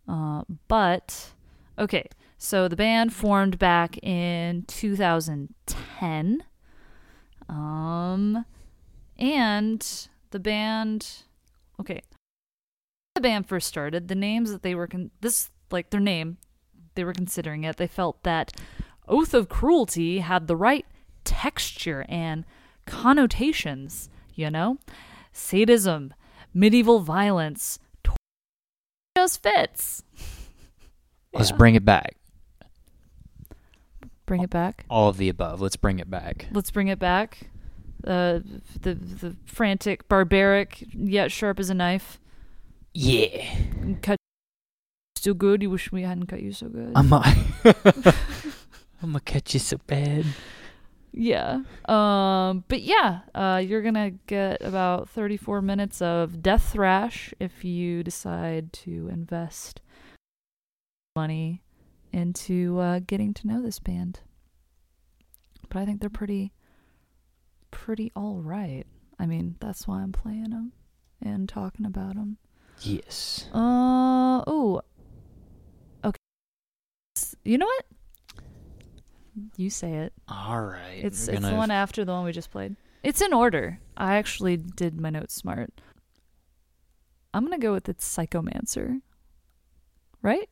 Uh, 0.10 0.42
but 0.68 1.30
okay, 1.80 2.10
so 2.38 2.68
the 2.68 2.76
band 2.76 3.14
formed 3.14 3.58
back 3.58 3.98
in 4.04 4.66
2010. 4.68 6.44
Um, 7.50 8.46
and 9.18 10.08
the 10.32 10.40
band, 10.40 11.24
okay, 11.80 12.02
the 13.16 13.22
band 13.22 13.48
first 13.48 13.68
started, 13.68 14.08
the 14.08 14.16
names 14.16 14.52
that 14.52 14.64
they 14.64 14.76
were 14.76 14.88
con- 14.88 15.12
this 15.22 15.50
like 15.72 15.90
their 15.90 16.00
name, 16.00 16.38
they 16.96 17.04
were 17.04 17.14
considering 17.14 17.64
it. 17.64 17.78
They 17.78 17.88
felt 17.88 18.24
that 18.24 18.52
Oath 19.08 19.34
of 19.34 19.50
Cruelty 19.50 20.20
had 20.20 20.48
the 20.48 20.56
right 20.56 20.86
texture 21.24 22.06
and 22.10 22.46
connotations. 22.86 24.10
You 24.36 24.50
know, 24.50 24.80
sadism, 25.32 26.14
medieval 26.54 27.00
violence, 27.00 27.78
just 29.16 29.44
fits. 29.44 30.04
Let's 31.34 31.52
bring 31.52 31.76
it 31.76 31.86
back. 31.86 32.16
Bring 34.26 34.42
it 34.44 34.50
back. 34.50 34.86
All 34.90 35.10
of 35.10 35.18
the 35.18 35.30
above. 35.30 35.62
Let's 35.62 35.76
bring 35.76 36.00
it 36.00 36.10
back. 36.10 36.48
Let's 36.52 36.72
bring 36.72 36.88
it 36.88 37.00
back. 37.00 37.50
Uh, 38.06 38.40
the 38.82 38.96
the 38.96 39.36
frantic, 39.46 40.08
barbaric, 40.10 40.84
yet 40.94 41.32
sharp 41.32 41.60
as 41.60 41.70
a 41.70 41.74
knife. 41.74 42.20
Yeah. 42.94 43.46
Cut 44.02 44.18
so 45.16 45.34
good. 45.34 45.62
You 45.62 45.70
wish 45.70 45.92
we 45.92 46.02
hadn't 46.04 46.28
cut 46.28 46.42
you 46.42 46.52
so 46.52 46.68
good. 46.68 46.92
I'm 46.96 47.12
a, 47.14 47.24
I'm 49.02 49.10
gonna 49.10 49.20
catch 49.22 49.54
you 49.54 49.60
so 49.60 49.78
bad. 49.88 50.26
yeah. 51.14 51.62
Um. 51.86 52.66
But 52.68 52.82
yeah. 52.82 53.22
Uh. 53.34 53.62
You're 53.66 53.82
gonna 53.82 54.12
get 54.28 54.62
about 54.62 55.10
34 55.10 55.62
minutes 55.62 56.02
of 56.02 56.42
death 56.42 56.74
thrash 56.74 57.34
if 57.40 57.64
you 57.64 58.04
decide 58.04 58.74
to 58.74 59.08
invest 59.12 59.80
money 61.16 61.62
into 62.14 62.80
uh, 62.80 63.00
getting 63.06 63.34
to 63.34 63.48
know 63.48 63.62
this 63.62 63.80
band. 63.80 64.22
But 65.70 65.80
I 65.80 65.86
think 65.86 66.00
they're 66.00 66.10
pretty, 66.10 66.54
pretty 67.72 68.12
all 68.16 68.38
right. 68.38 68.86
I 69.20 69.26
mean, 69.26 69.56
that's 69.60 69.88
why 69.88 70.02
I'm 70.02 70.12
playing 70.12 70.52
them 70.52 70.74
and 71.22 71.50
talking 71.50 71.86
about 71.86 72.16
them. 72.16 72.38
Yes. 72.82 73.48
Uh 73.54 74.44
oh. 74.48 74.82
Okay. 76.04 76.18
You 77.44 77.58
know 77.58 77.66
what? 77.66 77.86
You 79.58 79.70
say 79.70 79.94
it. 79.94 80.14
All 80.28 80.62
right. 80.62 81.02
It's 81.04 81.28
it's 81.28 81.42
the 81.42 81.56
one 81.56 81.72
after 81.72 82.06
the 82.06 82.12
one 82.12 82.26
we 82.26 82.32
just 82.32 82.52
played. 82.52 82.76
It's 83.04 83.22
in 83.22 83.34
order. 83.34 83.80
I 83.98 84.16
actually 84.16 84.58
did 84.58 85.00
my 85.00 85.10
notes 85.10 85.34
smart. 85.34 85.82
I'm 87.34 87.44
gonna 87.44 87.58
go 87.58 87.74
with 87.74 87.90
it's 87.90 88.16
Psychomancer. 88.16 89.02
Right? 90.22 90.50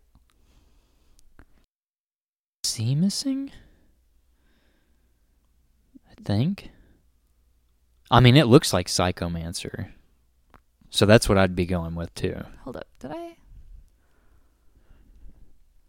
C 2.63 2.95
missing. 2.95 3.51
I 6.09 6.13
think. 6.23 6.69
I 8.09 8.19
mean, 8.19 8.35
it 8.37 8.45
looks 8.47 8.73
like 8.73 8.87
Psychomancer. 8.87 9.91
So 10.89 11.05
that's 11.05 11.29
what 11.29 11.37
I'd 11.37 11.55
be 11.55 11.65
going 11.65 11.95
with 11.95 12.13
too. 12.13 12.35
Hold 12.63 12.77
up. 12.77 12.87
Did 12.99 13.11
I? 13.11 13.37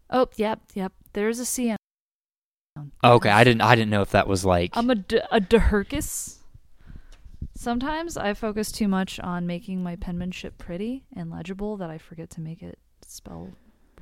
Oh, 0.09 0.29
yep, 0.37 0.61
yep. 0.73 0.93
There's 1.13 1.39
a 1.39 1.45
C. 1.45 1.75
Okay, 3.03 3.29
I 3.29 3.43
didn't. 3.43 3.61
I 3.61 3.75
didn't 3.75 3.91
know 3.91 4.01
if 4.01 4.11
that 4.11 4.27
was 4.27 4.45
like. 4.45 4.71
I'm 4.73 4.89
a, 4.89 4.95
d- 4.95 5.19
a 5.31 5.39
Dehurkus. 5.41 6.37
Sometimes 7.55 8.17
I 8.17 8.33
focus 8.33 8.71
too 8.71 8.87
much 8.87 9.19
on 9.19 9.45
making 9.45 9.83
my 9.83 9.95
penmanship 9.95 10.57
pretty 10.57 11.05
and 11.15 11.29
legible 11.29 11.77
that 11.77 11.89
I 11.89 11.97
forget 11.97 12.29
to 12.31 12.41
make 12.41 12.63
it 12.63 12.79
spell 13.05 13.49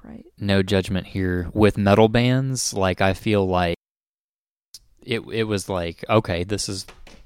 right. 0.04 0.26
no 0.40 0.62
judgment 0.64 1.08
here 1.08 1.50
with 1.54 1.78
metal 1.78 2.08
bands. 2.10 2.74
Like 2.74 3.02
I 3.02 3.14
feel 3.14 3.48
like 3.48 3.76
it. 5.04 5.22
It 5.32 5.44
was 5.44 5.70
like 5.70 6.04
okay, 6.10 6.44
this 6.44 6.70
is 6.70 6.86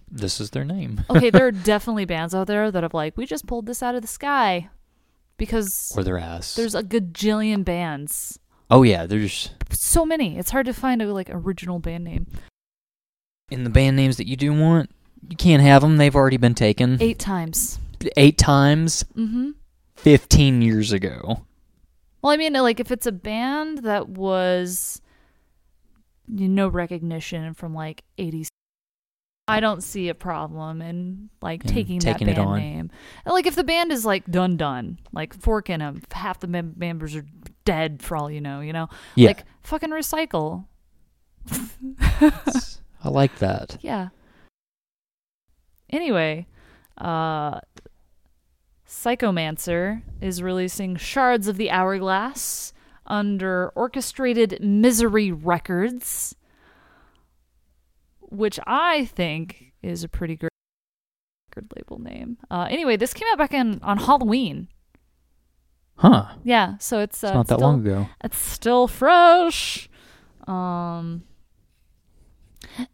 this 0.09 0.39
is 0.39 0.51
their 0.51 0.63
name. 0.65 1.03
Okay, 1.09 1.29
there 1.29 1.47
are 1.47 1.51
definitely 1.73 2.05
bands 2.05 2.33
out 2.35 2.47
there 2.47 2.71
that 2.71 2.83
have 2.83 2.93
like, 2.93 3.17
we 3.17 3.25
just 3.25 3.47
pulled 3.47 3.65
this 3.65 3.81
out 3.83 3.95
of 3.95 4.01
the 4.01 4.07
sky 4.07 4.69
because 5.37 5.91
or 5.97 6.03
their 6.03 6.17
ass. 6.17 6.55
there's 6.55 6.75
a 6.75 6.83
gajillion 6.83 7.65
bands. 7.65 8.39
oh 8.69 8.83
yeah, 8.83 9.05
there's 9.05 9.49
So 9.71 10.05
many. 10.05 10.37
It's 10.37 10.51
hard 10.51 10.65
to 10.67 10.73
find 10.73 11.01
a 11.01 11.11
like 11.13 11.29
original 11.31 11.79
band 11.79 12.03
name. 12.03 12.27
in 13.49 13.63
the 13.63 13.69
band 13.69 13.95
names 13.95 14.17
that 14.17 14.27
you 14.27 14.35
do 14.35 14.53
want. 14.53 14.89
You 15.27 15.35
can't 15.35 15.63
have 15.63 15.81
them. 15.81 15.97
They've 15.97 16.15
already 16.15 16.37
been 16.37 16.53
taken 16.55 16.97
Eight 17.01 17.17
times. 17.19 17.79
eight 18.15 18.37
times. 18.37 19.03
Mm-hmm. 19.17 19.51
Fifteen 19.95 20.61
years 20.61 20.91
ago. 20.91 21.45
Well, 22.25 22.33
I 22.33 22.37
mean, 22.37 22.53
like 22.53 22.79
if 22.79 22.91
it's 22.91 23.05
a 23.05 23.11
band 23.11 23.83
that 23.83 24.09
was 24.09 24.99
you 26.27 26.49
know 26.49 26.67
recognition 26.67 27.53
from 27.53 27.75
like 27.75 28.03
80s, 28.17 28.47
I 29.47 29.59
don't 29.59 29.83
see 29.83 30.09
a 30.09 30.15
problem 30.15 30.81
in 30.81 31.29
like 31.43 31.63
In 31.65 31.69
taking, 31.69 31.99
taking 31.99 32.25
that 32.25 32.37
band 32.37 32.47
on. 32.47 32.57
name. 32.57 32.91
And, 33.25 33.31
Like 33.31 33.45
if 33.45 33.53
the 33.53 33.63
band 33.63 33.91
is 33.91 34.07
like 34.07 34.25
done 34.25 34.57
done, 34.57 34.97
like 35.13 35.35
Fork 35.39 35.69
in 35.69 35.83
'em, 35.83 36.01
half 36.11 36.39
the 36.39 36.47
mem- 36.47 36.73
members 36.75 37.15
are 37.15 37.27
dead 37.63 38.01
for 38.01 38.17
all 38.17 38.31
you 38.31 38.41
know, 38.41 38.59
you 38.59 38.73
know, 38.73 38.89
Yeah, 39.13 39.27
like 39.27 39.43
fucking 39.61 39.91
recycle. 39.91 40.65
I 41.51 43.09
like 43.09 43.37
that. 43.37 43.77
Yeah. 43.81 44.09
Anyway, 45.91 46.47
uh 46.97 47.59
Psychomancer 48.87 50.01
is 50.21 50.41
releasing 50.43 50.95
Shards 50.95 51.47
of 51.47 51.57
the 51.57 51.71
Hourglass 51.71 52.71
under 53.05 53.69
Orchestrated 53.75 54.59
Misery 54.61 55.31
Records, 55.31 56.35
which 58.19 58.59
I 58.65 59.05
think 59.05 59.73
is 59.81 60.03
a 60.03 60.09
pretty 60.09 60.35
great 60.35 60.49
record 61.49 61.71
label 61.75 61.99
name. 61.99 62.37
Uh 62.49 62.67
anyway, 62.69 62.97
this 62.97 63.13
came 63.13 63.27
out 63.31 63.37
back 63.37 63.53
in 63.53 63.79
on 63.83 63.97
Halloween. 63.97 64.67
Huh? 65.97 66.25
Yeah, 66.43 66.77
so 66.79 66.99
it's, 66.99 67.23
uh, 67.23 67.27
It's 67.27 67.33
not 67.35 67.47
that 67.47 67.55
still- 67.55 67.67
long 67.67 67.79
ago. 67.79 68.07
it's 68.23 68.37
still 68.37 68.87
fresh. 68.87 69.89
Um, 70.45 71.23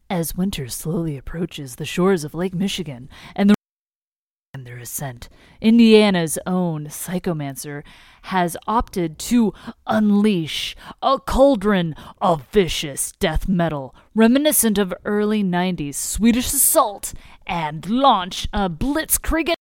as 0.09 0.35
winter 0.35 0.67
slowly 0.67 1.17
approaches 1.17 1.75
the 1.77 1.85
shores 1.85 2.23
of 2.23 2.33
Lake 2.35 2.53
Michigan 2.53 3.09
and 3.35 3.49
the 3.49 3.55
and 4.53 4.67
their 4.67 4.79
ascent, 4.79 5.29
Indiana's 5.61 6.37
own 6.45 6.87
Psychomancer 6.87 7.83
has 8.23 8.57
opted 8.67 9.17
to 9.17 9.53
unleash 9.87 10.75
a 11.01 11.19
cauldron 11.19 11.95
of 12.21 12.47
vicious 12.51 13.13
death 13.13 13.47
metal 13.47 13.95
reminiscent 14.13 14.77
of 14.77 14.93
early 15.05 15.41
90s 15.41 15.95
Swedish 15.95 16.47
assault 16.47 17.13
and 17.47 17.89
launch 17.89 18.49
a 18.51 18.69
blitzkrieg 18.69 19.53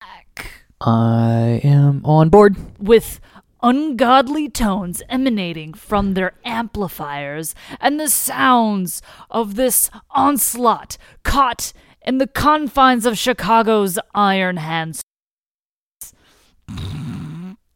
attack 0.00 0.62
I 0.80 1.60
am 1.64 2.04
on 2.04 2.28
board. 2.28 2.56
with 2.78 3.18
ungodly 3.64 4.48
tones 4.48 5.02
emanating 5.08 5.74
from 5.74 6.14
their 6.14 6.34
amplifiers 6.44 7.52
and 7.80 7.98
the 7.98 8.08
sounds 8.08 9.02
of 9.28 9.56
this 9.56 9.90
onslaught 10.12 10.96
caught 11.24 11.72
in 12.02 12.18
the 12.18 12.26
confines 12.26 13.06
of 13.06 13.18
Chicago's 13.18 13.98
Iron 14.14 14.56
Hands. 14.58 15.00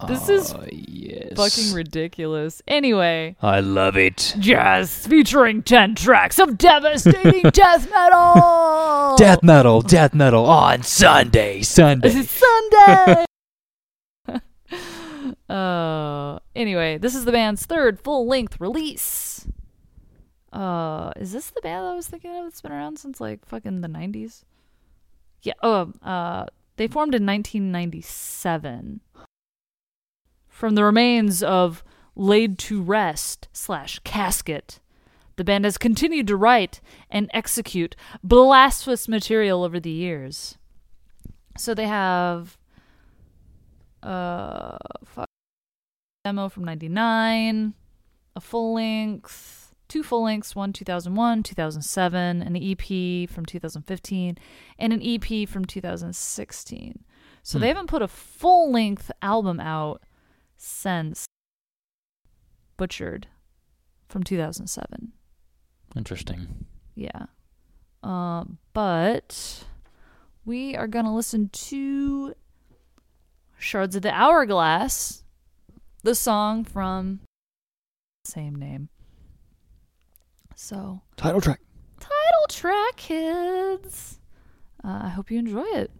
This 0.08 0.28
is 0.28 0.52
Oh, 0.52 0.64
yes. 0.72 1.34
Fucking 1.36 1.74
ridiculous. 1.74 2.60
Anyway, 2.66 3.36
I 3.40 3.60
love 3.60 3.96
it. 3.96 4.34
jazz 4.40 5.06
featuring 5.06 5.62
10 5.62 5.94
tracks 5.94 6.40
of 6.40 6.58
devastating 6.58 7.42
death 7.52 7.88
metal. 7.88 9.16
Death 9.16 9.42
metal, 9.44 9.80
death 9.80 10.12
metal 10.12 10.44
on 10.46 10.82
Sunday, 10.82 11.62
Sunday. 11.62 12.08
This 12.08 12.16
is 12.16 12.30
Sunday. 12.30 13.24
uh, 15.48 16.38
anyway, 16.56 16.98
this 16.98 17.14
is 17.14 17.24
the 17.24 17.32
band's 17.32 17.64
third 17.64 18.00
full-length 18.00 18.58
release. 18.60 19.46
Uh, 20.52 21.12
is 21.16 21.32
this 21.32 21.50
the 21.50 21.62
band 21.62 21.86
I 21.86 21.94
was 21.94 22.08
thinking 22.08 22.36
of? 22.36 22.44
that's 22.44 22.60
been 22.60 22.72
around 22.72 22.98
since 22.98 23.20
like 23.20 23.46
fucking 23.46 23.80
the 23.80 23.88
90s. 23.88 24.44
Yeah. 25.42 25.54
Oh, 25.62 25.92
uh, 26.02 26.46
they 26.76 26.88
formed 26.88 27.14
in 27.14 27.26
1997 27.26 29.00
from 30.48 30.74
the 30.74 30.84
remains 30.84 31.42
of 31.42 31.82
Laid 32.14 32.58
to 32.60 32.82
Rest 32.82 33.48
slash 33.52 33.98
Casket. 34.00 34.78
The 35.36 35.44
band 35.44 35.64
has 35.64 35.78
continued 35.78 36.26
to 36.28 36.36
write 36.36 36.80
and 37.10 37.30
execute 37.32 37.96
blasphemous 38.22 39.08
material 39.08 39.64
over 39.64 39.80
the 39.80 39.90
years. 39.90 40.58
So 41.56 41.74
they 41.74 41.86
have 41.86 42.58
uh 44.02 44.76
fuck, 45.04 45.28
demo 46.24 46.48
from 46.48 46.64
99, 46.64 47.74
a 48.34 48.40
full 48.40 48.74
length, 48.74 49.61
two 49.92 50.02
full 50.02 50.22
lengths, 50.22 50.56
one 50.56 50.72
2001, 50.72 51.42
2007, 51.42 52.40
an 52.40 52.56
EP 52.56 53.28
from 53.28 53.44
2015, 53.44 54.38
and 54.78 54.92
an 54.94 55.02
EP 55.02 55.46
from 55.46 55.66
2016. 55.66 57.04
So 57.42 57.58
Hmm. 57.58 57.60
they 57.60 57.68
haven't 57.68 57.88
put 57.88 58.00
a 58.00 58.08
full 58.08 58.72
length 58.72 59.10
album 59.20 59.60
out 59.60 60.02
since 60.56 61.26
Butchered 62.78 63.26
from 64.08 64.22
2007. 64.22 65.12
Interesting. 65.94 66.64
Yeah. 66.94 67.26
Uh, 68.02 68.44
but 68.72 69.64
we 70.46 70.74
are 70.74 70.88
going 70.88 71.04
to 71.04 71.10
listen 71.10 71.50
to 71.50 72.34
Shards 73.58 73.94
of 73.94 74.00
the 74.02 74.10
Hourglass, 74.10 75.22
the 76.02 76.14
song 76.14 76.64
from 76.64 77.20
same 78.24 78.54
name. 78.54 78.88
So, 80.64 81.00
Title 81.16 81.40
track. 81.40 81.60
title 81.98 82.46
track, 82.48 82.94
kids. 82.94 84.20
Uh, 84.84 85.00
I 85.02 85.08
hope 85.08 85.28
you 85.28 85.40
enjoy 85.40 85.64
it. 85.64 85.90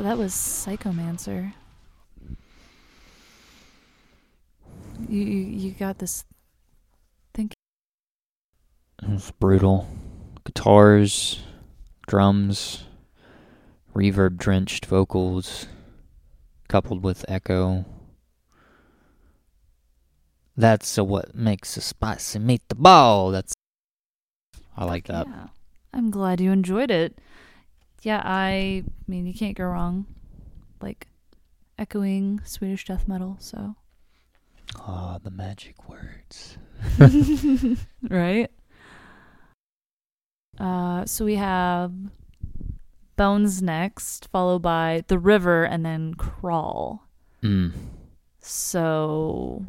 So 0.00 0.04
that 0.04 0.16
was 0.16 0.32
Psychomancer. 0.32 1.52
You 5.06 5.20
you, 5.20 5.40
you 5.44 5.70
got 5.72 5.98
this. 5.98 6.24
It 7.36 7.52
was 9.06 9.30
brutal. 9.32 9.86
Guitars, 10.46 11.42
drums, 12.08 12.84
reverb 13.94 14.38
drenched 14.38 14.86
vocals, 14.86 15.66
coupled 16.66 17.04
with 17.04 17.26
echo. 17.28 17.84
That's 20.56 20.96
what 20.96 21.34
makes 21.34 21.76
a 21.76 21.82
spicy 21.82 22.38
meatball. 22.38 23.32
That's 23.32 23.52
I 24.78 24.86
like 24.86 25.08
that. 25.08 25.26
Yeah. 25.26 25.48
I'm 25.92 26.10
glad 26.10 26.40
you 26.40 26.52
enjoyed 26.52 26.90
it. 26.90 27.18
Yeah, 28.02 28.22
I 28.24 28.84
mean 29.06 29.26
you 29.26 29.34
can't 29.34 29.56
go 29.56 29.64
wrong. 29.64 30.06
Like 30.80 31.08
echoing 31.78 32.40
Swedish 32.44 32.84
death 32.84 33.06
metal, 33.06 33.36
so 33.40 33.74
Ah, 34.78 35.18
the 35.22 35.30
magic 35.30 35.88
words. 35.88 36.56
right? 38.08 38.50
Uh, 40.58 41.04
so 41.06 41.24
we 41.24 41.36
have 41.36 41.92
Bones 43.16 43.60
next, 43.62 44.28
followed 44.30 44.62
by 44.62 45.04
The 45.08 45.18
River, 45.18 45.64
and 45.64 45.84
then 45.84 46.14
Crawl. 46.14 47.06
Mm. 47.42 47.72
So 48.40 49.64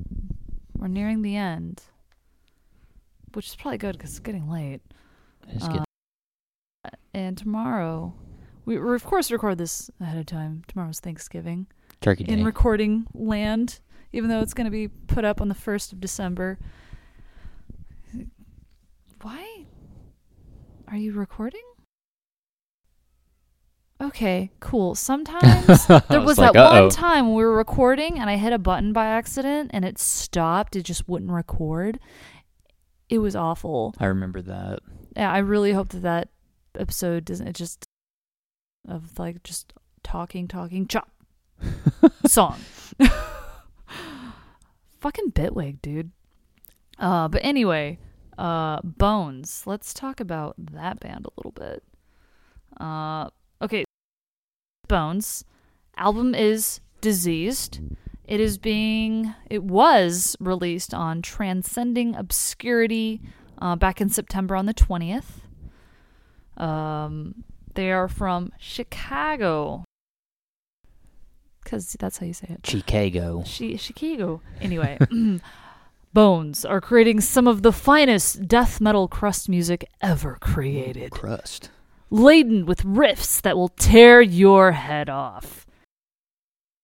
we're 0.78 0.88
nearing 0.88 1.22
the 1.22 1.36
end, 1.36 1.82
which 3.34 3.48
is 3.48 3.56
probably 3.56 3.78
good 3.78 3.98
because 3.98 4.12
it's 4.12 4.20
getting 4.20 4.50
late. 4.50 4.82
It's. 5.50 5.66
And 7.14 7.38
tomorrow, 7.38 8.14
we, 8.66 8.80
we 8.80 8.96
of 8.96 9.04
course 9.04 9.32
record 9.32 9.58
this 9.58 9.90
ahead 10.00 10.18
of 10.18 10.26
time. 10.26 10.64
Tomorrow's 10.68 11.00
Thanksgiving 11.00 11.68
Turkey 12.00 12.24
Day. 12.24 12.34
in 12.34 12.44
recording 12.44 13.06
land, 13.14 13.80
even 14.14 14.30
though 14.30 14.40
it's 14.42 14.54
going 14.54 14.66
to 14.66 14.72
be 14.72 14.88
put 14.88 15.26
up 15.26 15.42
on 15.42 15.50
the 15.50 15.56
1st 15.56 15.94
of 15.94 16.00
December. 16.00 16.58
Why 19.22 19.66
are 20.88 20.98
you 20.98 21.14
recording? 21.14 21.62
Okay, 24.02 24.50
cool. 24.60 24.96
Sometimes 24.96 25.86
there 26.10 26.22
was, 26.22 26.40
like, 26.40 26.54
that 26.54 26.60
"Uh-oh." 26.60 26.82
one 26.82 26.90
time 26.90 27.28
when 27.28 27.36
we 27.36 27.44
were 27.44 27.56
recording 27.56 28.20
and 28.20 28.30
I 28.32 28.38
hit 28.38 28.52
a 28.52 28.58
button 28.58 28.94
by 28.94 29.06
accident 29.06 29.70
and 29.74 29.86
it 29.86 30.00
stopped. 30.00 30.76
It 30.76 30.84
just 30.84 31.08
wouldn't 31.08 31.30
record. 31.30 32.00
It 33.10 33.20
was 33.20 33.36
awful. 33.36 33.94
I 34.00 34.08
remember 34.08 34.42
that. 34.42 34.80
Yeah, 35.16 35.32
I 35.32 35.40
really 35.40 35.74
hope 35.74 35.90
that 35.90 36.02
that 36.02 36.30
episode 36.78 37.26
doesn't. 37.26 37.48
It 37.48 37.56
just 37.56 37.86
of 38.88 39.18
like 39.20 39.44
just 39.44 39.74
talking, 40.04 40.48
talking, 40.48 40.88
chop 40.88 41.10
song. 42.26 42.60
Fucking 45.00 45.32
Bitwig, 45.32 45.82
dude. 45.82 46.12
Uh, 47.00 47.28
but 47.28 47.42
anyway, 47.44 47.98
uh, 48.38 48.80
Bones. 48.84 49.64
Let's 49.66 49.94
talk 49.94 50.20
about 50.20 50.56
that 50.58 51.00
band 51.00 51.26
a 51.26 51.32
little 51.38 51.52
bit. 51.52 51.84
Uh, 52.80 53.30
okay, 53.62 53.84
Bones. 54.88 55.44
Album 55.98 56.36
is 56.36 56.80
Diseased. 57.02 57.80
It 58.26 58.40
is 58.40 58.58
being. 58.58 59.34
It 59.50 59.64
was 59.64 60.36
released 60.40 60.94
on 60.94 61.22
Transcending 61.22 62.16
Obscurity 62.16 63.22
uh, 63.60 63.76
back 63.76 64.00
in 64.00 64.10
September 64.10 64.56
on 64.56 64.68
the 64.68 64.74
twentieth. 64.74 65.41
Um, 66.62 67.44
they 67.74 67.92
are 67.92 68.08
from 68.08 68.52
Chicago. 68.60 69.84
Because 71.64 71.96
that's 72.00 72.18
how 72.18 72.26
you 72.26 72.34
say 72.34 72.48
it. 72.50 72.66
Chicago. 72.66 73.44
Shi 73.46 73.78
Chicago. 73.78 74.42
Anyway, 74.60 74.98
Bones 76.14 76.66
are 76.66 76.82
creating 76.82 77.22
some 77.22 77.48
of 77.48 77.62
the 77.62 77.72
finest 77.72 78.48
death 78.48 78.82
metal 78.82 79.08
crust 79.08 79.48
music 79.48 79.86
ever 80.02 80.38
created, 80.42 81.12
Crust. 81.12 81.70
laden 82.10 82.66
with 82.66 82.84
riffs 82.84 83.42
that 83.42 83.56
will 83.56 83.70
tear 83.70 84.22
your 84.22 84.74
head 84.74 85.08
off. 85.10 85.66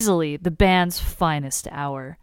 Easily 0.01 0.37
the 0.37 0.51
band's 0.51 0.99
finest 0.99 1.67
hour. 1.71 2.17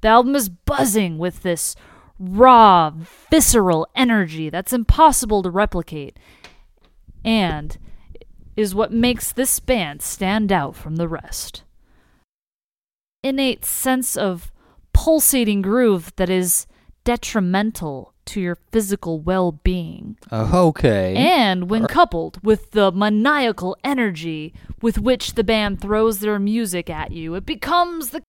The 0.00 0.08
album 0.08 0.34
is 0.34 0.48
buzzing 0.48 1.18
with 1.18 1.42
this 1.42 1.76
raw, 2.18 2.92
visceral 3.30 3.86
energy 3.94 4.50
that's 4.50 4.72
impossible 4.72 5.42
to 5.42 5.50
replicate, 5.50 6.18
and 7.24 7.78
is 8.56 8.74
what 8.74 8.92
makes 8.92 9.32
this 9.32 9.60
band 9.60 10.02
stand 10.02 10.50
out 10.52 10.74
from 10.76 10.96
the 10.96 11.08
rest 11.08 11.62
innate 13.22 13.64
sense 13.64 14.16
of 14.16 14.52
pulsating 14.92 15.62
groove 15.62 16.12
that 16.16 16.30
is 16.30 16.66
detrimental 17.04 18.14
to 18.26 18.40
your 18.40 18.56
physical 18.70 19.18
well 19.20 19.52
being. 19.52 20.16
Oh, 20.30 20.44
uh, 20.44 20.66
okay. 20.68 21.16
And 21.16 21.68
when 21.68 21.86
coupled 21.86 22.42
with 22.44 22.72
the 22.72 22.92
maniacal 22.92 23.76
energy 23.82 24.54
with 24.80 24.98
which 24.98 25.34
the 25.34 25.44
band 25.44 25.80
throws 25.80 26.20
their 26.20 26.38
music 26.38 26.88
at 26.88 27.10
you, 27.12 27.34
it 27.34 27.46
becomes 27.46 28.10
the 28.10 28.22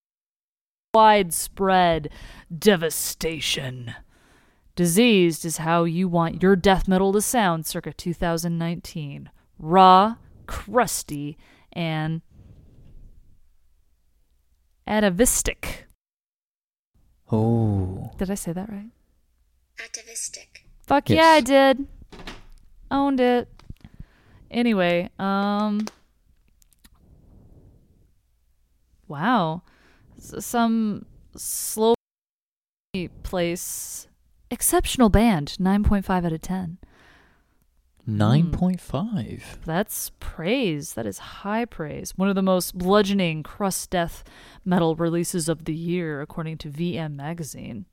widespread 0.93 2.09
devastation. 2.57 3.93
Diseased 4.81 5.45
is 5.45 5.57
how 5.57 5.83
you 5.83 6.07
want 6.07 6.41
your 6.41 6.55
death 6.55 6.87
metal 6.87 7.13
to 7.13 7.21
sound 7.21 7.67
circa 7.67 7.93
2019. 7.93 9.29
Raw, 9.59 10.15
crusty, 10.47 11.37
and 11.71 12.21
atavistic. 14.87 15.85
oh. 17.31 18.09
Did 18.17 18.31
I 18.31 18.33
say 18.33 18.53
that 18.53 18.69
right? 18.69 18.89
Atavistic. 19.77 20.65
Fuck 20.87 21.11
Yes. 21.11 21.17
yeah, 21.17 21.29
I 21.29 21.41
did. 21.41 21.87
Owned 22.89 23.19
it. 23.19 23.47
Anyway, 24.49 25.11
um 25.19 25.85
Wow. 29.07 29.61
S- 30.17 30.43
some 30.43 31.05
slow 31.35 31.93
place 33.21 34.07
exceptional 34.51 35.09
band, 35.09 35.55
9.5 35.59 36.25
out 36.25 36.31
of 36.31 36.41
10. 36.41 36.77
9.5. 38.07 39.63
That's 39.65 40.11
praise. 40.19 40.93
That 40.93 41.05
is 41.05 41.19
high 41.19 41.65
praise. 41.65 42.17
One 42.17 42.29
of 42.29 42.35
the 42.35 42.41
most 42.41 42.77
bludgeoning 42.77 43.43
crust 43.43 43.89
death 43.89 44.23
metal 44.65 44.95
releases 44.95 45.47
of 45.47 45.65
the 45.65 45.73
year 45.73 46.21
according 46.21 46.57
to 46.59 46.69
VM 46.69 47.15
magazine. 47.15 47.85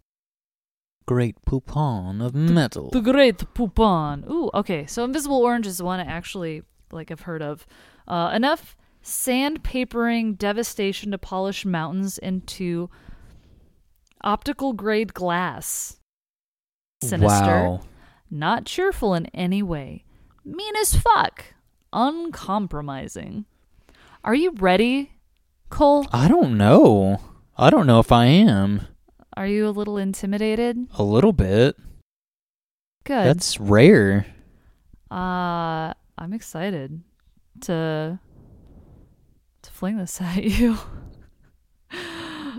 Great 1.06 1.36
poupon 1.46 2.20
of 2.20 2.34
metal. 2.34 2.90
The 2.90 3.00
Great 3.00 3.38
Poupon. 3.54 4.28
Ooh, 4.30 4.50
okay. 4.52 4.84
So 4.84 5.04
Invisible 5.04 5.38
Orange 5.38 5.66
is 5.66 5.78
the 5.78 5.84
one 5.84 6.00
I 6.00 6.04
actually 6.04 6.64
like. 6.92 7.10
I've 7.10 7.22
heard 7.22 7.40
of. 7.40 7.66
Uh, 8.06 8.30
enough 8.34 8.76
sandpapering 9.02 10.36
devastation 10.36 11.10
to 11.12 11.18
polish 11.18 11.64
mountains 11.64 12.18
into 12.18 12.90
optical 14.22 14.74
grade 14.74 15.14
glass. 15.14 15.97
Sinister. 17.02 17.44
Wow. 17.44 17.80
Not 18.30 18.66
cheerful 18.66 19.14
in 19.14 19.26
any 19.26 19.62
way. 19.62 20.04
Mean 20.44 20.76
as 20.76 20.94
fuck. 20.96 21.44
Uncompromising. 21.92 23.46
Are 24.24 24.34
you 24.34 24.52
ready, 24.58 25.12
Cole? 25.70 26.06
I 26.12 26.28
don't 26.28 26.58
know. 26.58 27.20
I 27.56 27.70
don't 27.70 27.86
know 27.86 28.00
if 28.00 28.12
I 28.12 28.26
am. 28.26 28.82
Are 29.36 29.46
you 29.46 29.68
a 29.68 29.70
little 29.70 29.96
intimidated? 29.96 30.76
A 30.98 31.02
little 31.02 31.32
bit. 31.32 31.76
Good. 33.04 33.24
That's 33.26 33.58
rare. 33.58 34.26
Uh, 35.10 35.94
I'm 36.18 36.32
excited 36.32 37.00
to 37.62 38.18
to 39.62 39.70
fling 39.70 39.96
this 39.96 40.20
at 40.20 40.44
you. 40.44 40.76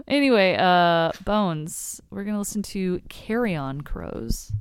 Anyway, 0.09 0.55
uh, 0.57 1.11
Bones. 1.23 2.01
We're 2.09 2.23
gonna 2.23 2.39
listen 2.39 2.61
to 2.63 3.01
"Carry 3.09 3.55
On 3.55 3.81
Crows." 3.81 4.51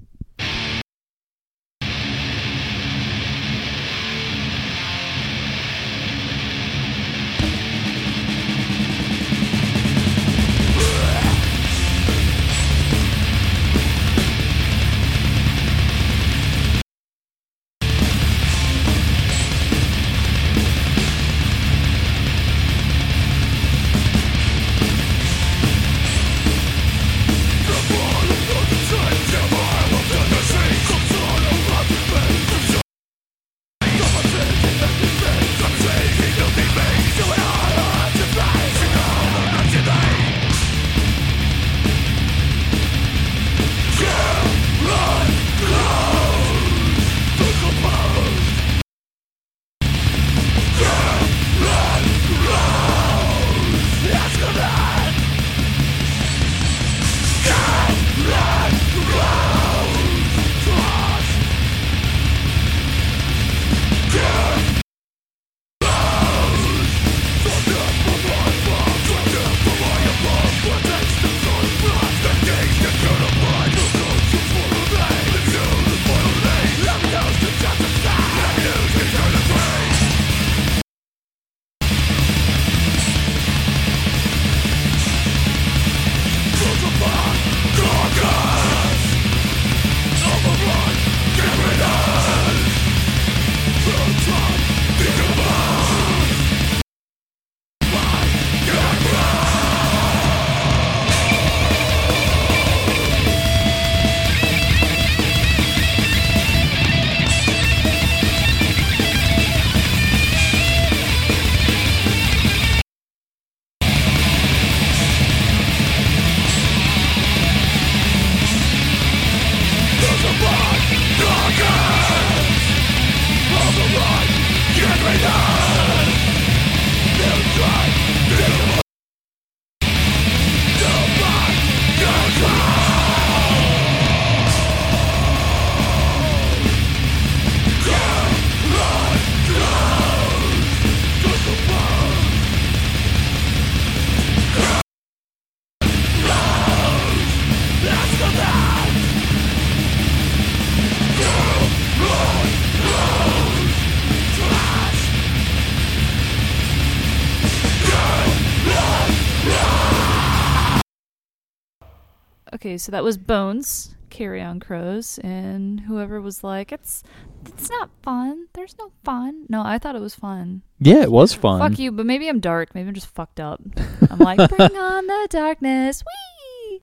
Okay, 162.58 162.76
so 162.76 162.90
that 162.90 163.04
was 163.04 163.16
Bones, 163.16 163.94
Carry 164.10 164.42
On 164.42 164.58
Crows, 164.58 165.18
and 165.18 165.78
whoever 165.78 166.20
was 166.20 166.42
like, 166.42 166.72
it's 166.72 167.04
it's 167.46 167.70
not 167.70 167.88
fun. 168.02 168.48
There's 168.54 168.76
no 168.78 168.90
fun. 169.04 169.46
No, 169.48 169.62
I 169.64 169.78
thought 169.78 169.94
it 169.94 170.00
was 170.00 170.16
fun. 170.16 170.62
Yeah, 170.80 171.02
it 171.02 171.12
was 171.12 171.32
fun. 171.32 171.60
Fuck 171.60 171.78
you, 171.78 171.92
but 171.92 172.04
maybe 172.04 172.28
I'm 172.28 172.40
dark. 172.40 172.74
Maybe 172.74 172.88
I'm 172.88 172.94
just 172.94 173.14
fucked 173.14 173.38
up. 173.38 173.60
I'm 174.10 174.18
like, 174.18 174.48
bring 174.50 174.76
on 174.76 175.06
the 175.06 175.28
darkness. 175.30 176.02
Whee! 176.02 176.82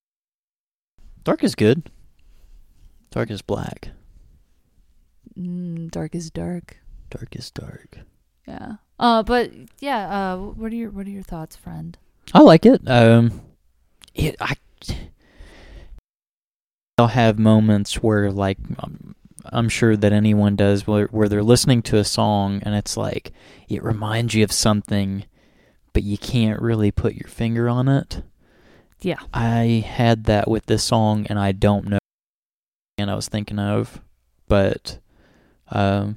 Dark 1.26 1.44
is 1.44 1.56
good. 1.56 1.92
Dark 3.12 3.30
is 3.30 3.42
black. 3.42 3.90
Mm, 5.38 5.92
dark 5.92 6.16
is 6.16 6.32
dark. 6.32 6.78
Dark 7.10 7.36
is 7.36 7.52
dark. 7.52 8.00
Yeah. 8.48 8.74
Uh, 8.98 9.24
but 9.24 9.52
yeah. 9.80 10.34
Uh, 10.34 10.38
what 10.38 10.72
are 10.72 10.76
your 10.76 10.92
what 10.92 11.06
are 11.06 11.12
your 11.12 11.24
thoughts, 11.24 11.58
friend? 11.58 11.98
I 12.34 12.40
like 12.40 12.66
it. 12.66 12.82
Um, 12.88 13.42
it 14.14 14.38
I. 14.40 14.54
I'll 16.98 17.08
have 17.08 17.38
moments 17.38 18.02
where, 18.02 18.32
like, 18.32 18.58
um, 18.80 19.16
I'm 19.46 19.70
sure 19.70 19.98
that 19.98 20.14
anyone 20.14 20.56
does, 20.56 20.88
where 20.88 21.08
where 21.08 21.28
they're 21.30 21.44
listening 21.44 21.82
to 21.84 21.98
a 21.98 22.04
song 22.04 22.62
and 22.64 22.74
it's 22.74 22.96
like 22.98 23.32
it 23.68 23.84
reminds 23.84 24.34
you 24.34 24.44
of 24.44 24.52
something, 24.52 25.26
but 25.94 26.04
you 26.04 26.18
can't 26.18 26.62
really 26.62 26.92
put 26.92 27.16
your 27.16 27.28
finger 27.28 27.68
on 27.70 27.88
it. 27.88 28.24
Yeah. 29.02 29.20
I 29.34 29.84
had 29.86 30.24
that 30.26 30.48
with 30.50 30.66
this 30.68 30.84
song, 30.84 31.28
and 31.30 31.38
I 31.38 31.52
don't 31.52 31.88
know. 31.88 32.00
And 32.98 33.12
I 33.12 33.16
was 33.16 33.28
thinking 33.28 33.60
of, 33.60 34.00
but, 34.48 35.00
um, 35.70 36.16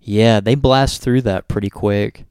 yeah, 0.00 0.40
they 0.40 0.54
blast 0.54 1.02
through 1.02 1.22
that 1.22 1.48
pretty 1.48 1.68
quick. 1.68 2.24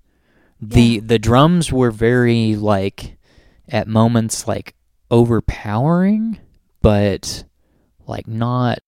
The 0.59 0.81
Yeah. 0.81 1.01
the 1.05 1.19
drums 1.19 1.71
were 1.71 1.91
very 1.91 2.55
like 2.55 3.17
at 3.69 3.87
moments 3.87 4.47
like 4.47 4.73
overpowering, 5.11 6.39
but 6.81 7.43
like 8.07 8.27
not 8.27 8.79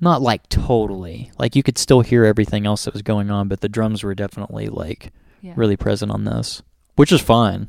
not 0.00 0.20
like 0.22 0.48
totally. 0.48 1.30
Like 1.38 1.56
you 1.56 1.62
could 1.62 1.78
still 1.78 2.00
hear 2.00 2.24
everything 2.24 2.66
else 2.66 2.84
that 2.84 2.92
was 2.94 3.02
going 3.02 3.30
on, 3.30 3.48
but 3.48 3.60
the 3.60 3.68
drums 3.68 4.02
were 4.02 4.14
definitely 4.14 4.68
like 4.68 5.12
Yeah. 5.40 5.54
really 5.56 5.76
present 5.76 6.10
on 6.12 6.24
this, 6.24 6.62
which 6.96 7.12
is 7.12 7.20
fine. 7.20 7.68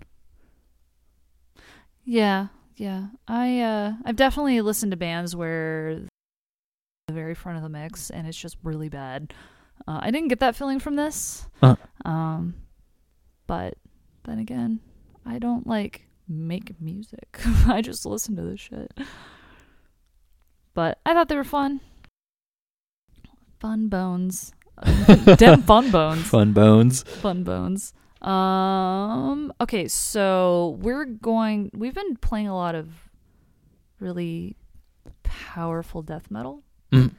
Yeah, 2.04 2.48
yeah. 2.76 3.08
I 3.28 3.62
uh 3.62 3.94
I've 4.06 4.16
definitely 4.16 4.62
listened 4.62 4.92
to 4.92 4.98
bands 4.98 5.36
where 5.36 6.02
the 7.08 7.14
very 7.14 7.36
front 7.36 7.58
of 7.58 7.64
the 7.64 7.70
mix 7.70 8.10
and 8.10 8.28
it's 8.28 8.38
just 8.38 8.58
really 8.64 8.90
bad. 8.90 9.34
Uh, 9.88 10.00
I 10.02 10.12
didn't 10.12 10.30
get 10.30 10.40
that 10.40 10.56
feeling 10.56 10.80
from 10.80 10.96
this. 10.96 11.48
Uh. 11.62 11.76
Um 12.04 12.56
but 13.48 13.76
then 14.24 14.40
again, 14.40 14.80
I 15.26 15.40
don't 15.40 15.68
like 15.68 16.05
make 16.28 16.80
music. 16.82 17.40
I 17.68 17.82
just 17.82 18.06
listen 18.06 18.36
to 18.36 18.42
this 18.42 18.60
shit. 18.60 18.92
But 20.74 21.00
I 21.06 21.14
thought 21.14 21.30
they 21.30 21.36
were 21.36 21.44
fun. 21.44 21.82
Fun 23.60 23.88
bones. 23.88 24.54
Dem 25.38 25.62
fun 25.62 25.90
bones 25.90 26.24
Fun 26.28 26.52
bones. 26.52 27.04
fun 27.04 27.44
bones 27.46 27.94
um 28.22 29.54
okay 29.62 29.88
so 29.88 30.78
we're 30.82 31.06
going 31.06 31.70
we've 31.74 31.94
been 31.94 32.18
playing 32.18 32.50
a 32.50 32.56
lot 32.56 32.76
of 32.76 32.90
really 34.02 34.58
powerful 35.24 36.02
death 36.02 36.30
metal 36.30 36.62
Mm. 36.92 37.12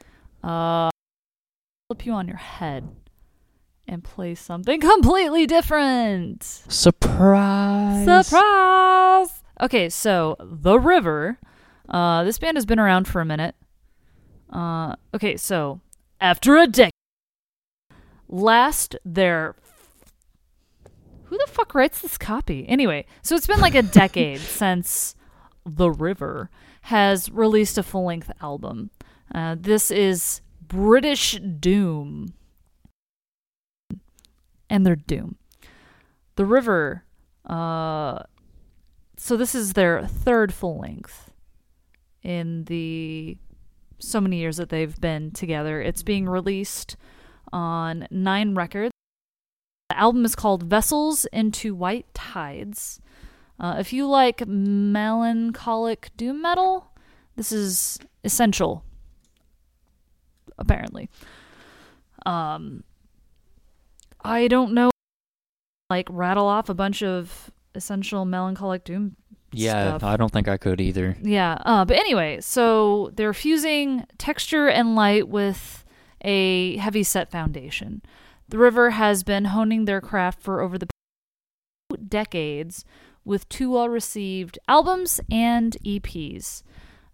uh 0.43 0.89
flip 1.89 2.05
you 2.05 2.11
on 2.13 2.27
your 2.27 2.37
head 2.37 2.87
and 3.87 4.03
play 4.03 4.35
something 4.35 4.79
completely 4.93 5.45
different. 5.45 6.43
Surprise. 6.43 8.05
surprise. 8.05 9.43
Okay 9.61 9.89
so 9.89 10.35
the 10.39 10.79
river. 10.79 11.39
Uh 11.89 12.23
this 12.23 12.37
band 12.37 12.57
has 12.57 12.65
been 12.65 12.79
around 12.79 13.07
for 13.07 13.21
a 13.21 13.25
minute. 13.25 13.55
Uh 14.51 14.95
okay 15.13 15.37
so 15.37 15.79
after 16.19 16.57
a 16.57 16.67
decade 16.67 16.91
last 18.27 18.95
their 19.05 19.55
who 21.25 21.37
the 21.37 21.47
fuck 21.47 21.73
writes 21.73 22.01
this 22.01 22.17
copy? 22.17 22.67
Anyway 22.67 23.05
so 23.21 23.35
it's 23.35 23.47
been 23.47 23.61
like 23.61 23.75
a 23.75 23.83
decade 23.83 24.39
since 24.61 25.15
the 25.65 25.89
river 25.89 26.49
has 26.81 27.29
released 27.29 27.77
a 27.77 27.83
full-length 27.83 28.31
album. 28.41 28.89
Uh, 29.33 29.55
this 29.59 29.91
is 29.91 30.41
british 30.65 31.39
doom 31.59 32.33
and 34.69 34.85
their 34.85 34.95
doom 34.95 35.37
the 36.35 36.45
river 36.45 37.03
uh 37.45 38.19
so 39.17 39.35
this 39.35 39.55
is 39.55 39.73
their 39.73 40.05
third 40.05 40.53
full 40.53 40.79
length 40.79 41.31
in 42.23 42.65
the 42.65 43.37
so 43.99 44.21
many 44.21 44.37
years 44.37 44.57
that 44.57 44.69
they've 44.69 44.99
been 45.01 45.31
together 45.31 45.81
it's 45.81 46.03
being 46.03 46.27
released 46.27 46.95
on 47.51 48.07
nine 48.11 48.53
records 48.53 48.91
the 49.89 49.97
album 49.97 50.25
is 50.25 50.35
called 50.35 50.63
Vessels 50.63 51.25
into 51.31 51.73
White 51.73 52.13
Tides. 52.13 52.99
Uh, 53.59 53.77
if 53.79 53.93
you 53.93 54.05
like 54.07 54.45
melancholic 54.45 56.11
doom 56.17 56.41
metal, 56.41 56.91
this 57.37 57.51
is 57.51 57.97
essential. 58.23 58.83
Apparently, 60.57 61.09
um, 62.25 62.83
I 64.21 64.47
don't 64.47 64.73
know. 64.73 64.89
Like 65.89 66.07
rattle 66.11 66.47
off 66.47 66.69
a 66.69 66.73
bunch 66.73 67.01
of 67.01 67.51
essential 67.75 68.25
melancholic 68.25 68.83
doom. 68.83 69.15
Yeah, 69.53 69.97
stuff. 69.97 70.03
I 70.03 70.17
don't 70.17 70.31
think 70.31 70.47
I 70.47 70.57
could 70.57 70.81
either. 70.81 71.17
Yeah. 71.21 71.57
Uh, 71.65 71.85
but 71.85 71.97
anyway, 71.97 72.41
so 72.41 73.11
they're 73.15 73.33
fusing 73.33 74.05
texture 74.17 74.67
and 74.67 74.95
light 74.95 75.27
with 75.29 75.85
a 76.21 76.77
heavy 76.77 77.03
set 77.03 77.31
foundation. 77.31 78.01
The 78.49 78.57
River 78.57 78.91
has 78.91 79.23
been 79.23 79.45
honing 79.45 79.85
their 79.85 80.01
craft 80.01 80.41
for 80.41 80.61
over 80.61 80.77
the 80.77 80.87
past 80.87 82.09
decades 82.09 82.85
with 83.23 83.47
two 83.49 83.71
well 83.71 83.89
received 83.89 84.57
albums 84.67 85.19
and 85.31 85.77
EPs, 85.85 86.63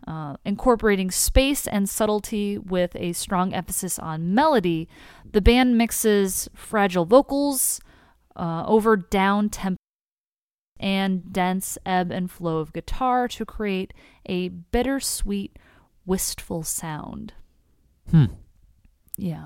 uh, 0.08 0.36
incorporating 0.46 1.12
space 1.12 1.68
and 1.68 1.90
subtlety 1.90 2.58
with 2.58 2.96
a 2.96 3.14
strong 3.14 3.54
emphasis 3.54 3.98
on 4.00 4.34
melody. 4.34 4.88
The 5.30 5.42
band 5.42 5.78
mixes 5.78 6.50
fragile 6.54 7.06
vocals 7.06 7.80
uh, 8.36 8.66
over 8.68 8.98
down 8.98 9.50
tempo 9.50 9.78
and 10.80 11.32
dense 11.32 11.78
ebb 11.86 12.12
and 12.12 12.30
flow 12.30 12.58
of 12.58 12.74
guitar 12.74 13.28
to 13.30 13.46
create 13.46 13.94
a 14.26 14.50
bittersweet, 14.50 15.58
wistful 16.06 16.64
sound. 16.64 17.34
Hmm. 18.12 18.26
Yeah. 19.18 19.46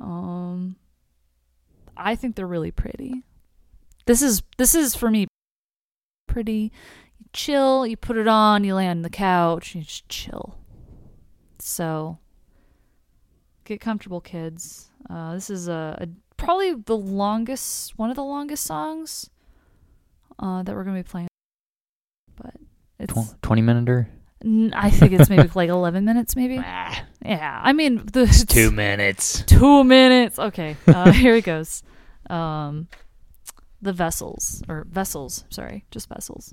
Um 0.00 0.76
I 1.96 2.16
think 2.16 2.34
they're 2.34 2.46
really 2.46 2.72
pretty. 2.72 3.22
This 4.06 4.22
is 4.22 4.42
this 4.58 4.74
is 4.74 4.94
for 4.94 5.10
me 5.10 5.28
pretty 6.26 6.72
you 7.18 7.26
chill, 7.32 7.86
you 7.86 7.96
put 7.96 8.16
it 8.16 8.28
on, 8.28 8.64
you 8.64 8.74
lay 8.74 8.88
on 8.88 9.02
the 9.02 9.10
couch, 9.10 9.74
you 9.74 9.82
just 9.82 10.08
chill. 10.08 10.58
So 11.58 12.18
get 13.64 13.80
comfortable 13.80 14.20
kids. 14.20 14.90
Uh 15.08 15.34
this 15.34 15.50
is 15.50 15.68
a, 15.68 15.96
a 16.00 16.08
probably 16.36 16.74
the 16.74 16.96
longest 16.96 17.98
one 17.98 18.10
of 18.10 18.16
the 18.16 18.24
longest 18.24 18.64
songs 18.64 19.30
uh 20.38 20.62
that 20.62 20.74
we're 20.74 20.84
going 20.84 20.96
to 20.96 21.02
be 21.02 21.08
playing. 21.08 21.28
But 22.36 22.54
it's 22.98 23.12
Tw- 23.12 23.42
20 23.42 23.62
minute 23.62 24.06
I 24.74 24.90
think 24.90 25.12
it's 25.12 25.30
maybe 25.30 25.48
like 25.54 25.70
11 25.70 26.04
minutes, 26.04 26.36
maybe. 26.36 26.56
Yeah, 26.56 27.60
I 27.62 27.72
mean, 27.72 28.04
the 28.12 28.26
Two 28.46 28.70
minutes. 28.70 29.42
two 29.46 29.84
minutes. 29.84 30.38
Okay, 30.38 30.76
uh, 30.86 31.10
here 31.22 31.34
it 31.36 31.44
goes. 31.44 31.82
Um, 32.28 32.88
the 33.80 33.92
vessels 33.94 34.62
or 34.68 34.84
vessels. 34.90 35.44
Sorry, 35.48 35.84
just 35.90 36.08
vessels. 36.10 36.52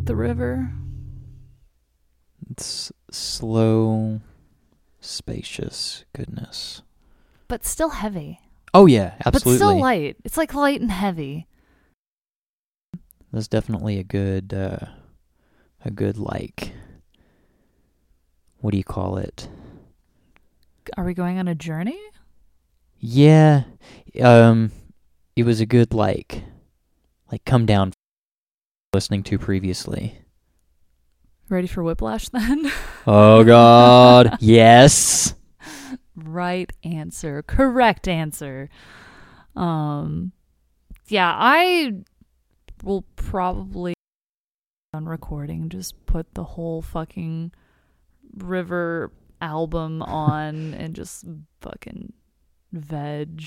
like 0.00 0.06
the 0.06 0.16
river. 0.16 0.72
It's 2.50 2.90
slow, 3.10 4.20
spacious 5.00 6.04
goodness. 6.14 6.82
but 7.48 7.64
still 7.66 7.90
heavy. 7.90 8.40
Oh 8.72 8.86
yeah, 8.86 9.14
absolutely. 9.26 9.58
But 9.58 9.64
still 9.66 9.80
light. 9.80 10.16
It's 10.24 10.36
like 10.36 10.54
light 10.54 10.80
and 10.80 10.90
heavy. 10.90 11.46
That's 13.32 13.48
definitely 13.48 13.98
a 13.98 14.04
good, 14.04 14.54
uh, 14.54 14.86
a 15.84 15.90
good 15.90 16.16
like. 16.16 16.72
What 18.60 18.70
do 18.72 18.78
you 18.78 18.84
call 18.84 19.16
it? 19.18 19.48
Are 20.96 21.04
we 21.04 21.14
going 21.14 21.38
on 21.38 21.46
a 21.48 21.54
journey? 21.54 21.98
Yeah, 22.98 23.64
um, 24.20 24.72
it 25.36 25.44
was 25.44 25.60
a 25.60 25.66
good 25.66 25.92
like, 25.94 26.42
like 27.30 27.44
come 27.44 27.66
down. 27.66 27.92
Listening 28.92 29.22
to 29.22 29.38
previously. 29.38 30.18
Ready 31.48 31.68
for 31.68 31.84
whiplash 31.84 32.28
then? 32.30 32.72
Oh 33.06 33.44
God, 33.44 34.36
yes. 34.40 35.36
right 36.16 36.72
answer. 36.82 37.42
Correct 37.42 38.08
answer. 38.08 38.68
Um 39.54 40.32
yeah, 41.06 41.32
I 41.36 41.92
will 42.82 43.04
probably 43.14 43.94
on 44.92 45.04
recording 45.06 45.68
just 45.68 45.94
put 46.06 46.34
the 46.34 46.42
whole 46.42 46.82
fucking 46.82 47.52
river 48.38 49.12
album 49.40 50.02
on 50.02 50.74
and 50.74 50.96
just 50.96 51.24
fucking 51.60 52.12
veg. 52.72 53.44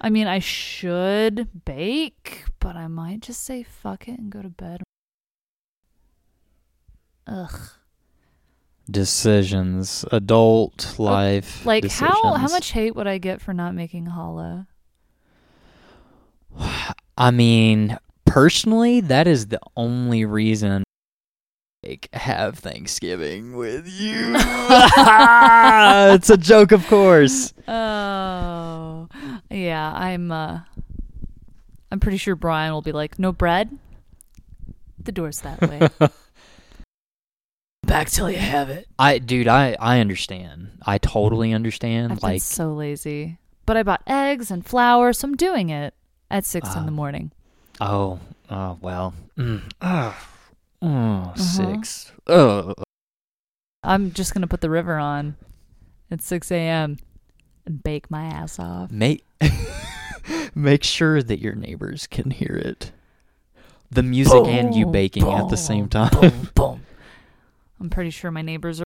I 0.00 0.10
mean, 0.10 0.26
I 0.26 0.38
should 0.38 1.64
bake, 1.64 2.44
but 2.58 2.76
I 2.76 2.86
might 2.86 3.20
just 3.20 3.42
say 3.42 3.62
fuck 3.62 4.08
it 4.08 4.18
and 4.18 4.30
go 4.30 4.42
to 4.42 4.48
bed. 4.48 4.82
Ugh. 7.26 7.70
Decisions, 8.90 10.04
adult 10.10 10.94
oh, 10.98 11.02
life. 11.04 11.64
Like 11.64 11.88
how 11.90 12.34
how 12.34 12.48
much 12.48 12.72
hate 12.72 12.96
would 12.96 13.06
I 13.06 13.18
get 13.18 13.40
for 13.40 13.54
not 13.54 13.74
making 13.74 14.06
challah? 14.06 14.66
I 17.16 17.30
mean, 17.30 17.98
personally, 18.24 19.00
that 19.02 19.28
is 19.28 19.48
the 19.48 19.60
only 19.76 20.24
reason 20.24 20.82
like 21.82 22.08
have 22.14 22.58
Thanksgiving 22.58 23.56
with 23.56 23.88
you. 23.88 24.34
it's 24.36 26.30
a 26.30 26.36
joke, 26.36 26.72
of 26.72 26.86
course. 26.88 27.52
Oh, 27.68 29.08
yeah. 29.50 29.92
I'm. 29.94 30.30
uh 30.32 30.60
I'm 31.92 31.98
pretty 31.98 32.18
sure 32.18 32.36
Brian 32.36 32.72
will 32.72 32.82
be 32.82 32.92
like, 32.92 33.18
"No 33.18 33.32
bread." 33.32 33.76
The 35.02 35.10
door's 35.12 35.40
that 35.40 35.60
way. 35.62 35.88
Back 37.84 38.08
till 38.10 38.30
you 38.30 38.36
have 38.38 38.70
it. 38.70 38.86
I, 38.98 39.18
dude, 39.18 39.48
I, 39.48 39.76
I 39.80 39.98
understand. 39.98 40.70
I 40.86 40.98
totally 40.98 41.52
understand. 41.52 42.12
I've 42.12 42.20
been 42.20 42.30
like, 42.30 42.42
so 42.42 42.72
lazy, 42.74 43.38
but 43.66 43.76
I 43.76 43.82
bought 43.82 44.02
eggs 44.06 44.50
and 44.52 44.64
flour, 44.64 45.12
so 45.12 45.26
I'm 45.26 45.36
doing 45.36 45.70
it 45.70 45.94
at 46.30 46.44
six 46.44 46.68
in 46.76 46.84
the 46.84 46.92
Ah. 46.92 46.94
morning. 46.94 47.32
oh, 47.80 48.20
oh, 48.50 48.78
well, 48.80 49.14
mm, 49.36 49.62
oh, 50.82 50.86
Uh-huh. 50.88 51.34
six. 51.36 52.12
Oh, 52.26 52.74
I'm 53.82 54.12
just 54.12 54.34
gonna 54.34 54.46
put 54.46 54.60
the 54.60 54.70
river 54.70 54.96
on 54.96 55.36
at 56.10 56.20
six 56.22 56.50
a.m. 56.52 56.98
and 57.66 57.82
bake 57.82 58.10
my 58.10 58.24
ass 58.24 58.58
off. 58.58 58.90
make 58.90 59.24
make 60.54 60.84
sure 60.84 61.22
that 61.22 61.38
your 61.40 61.54
neighbors 61.54 62.06
can 62.06 62.30
hear 62.30 62.54
it. 62.56 62.92
The 63.90 64.02
music 64.02 64.44
and 64.46 64.74
you 64.74 64.84
Boom, 64.84 64.92
baking 64.92 65.28
at 65.32 65.48
the 65.48 65.56
same 65.56 65.88
time. 65.88 66.10
boom, 66.20 66.48
boom. 66.54 66.82
I'm 67.80 67.90
pretty 67.90 68.10
sure 68.10 68.30
my 68.30 68.42
neighbors 68.42 68.80
are. 68.80 68.84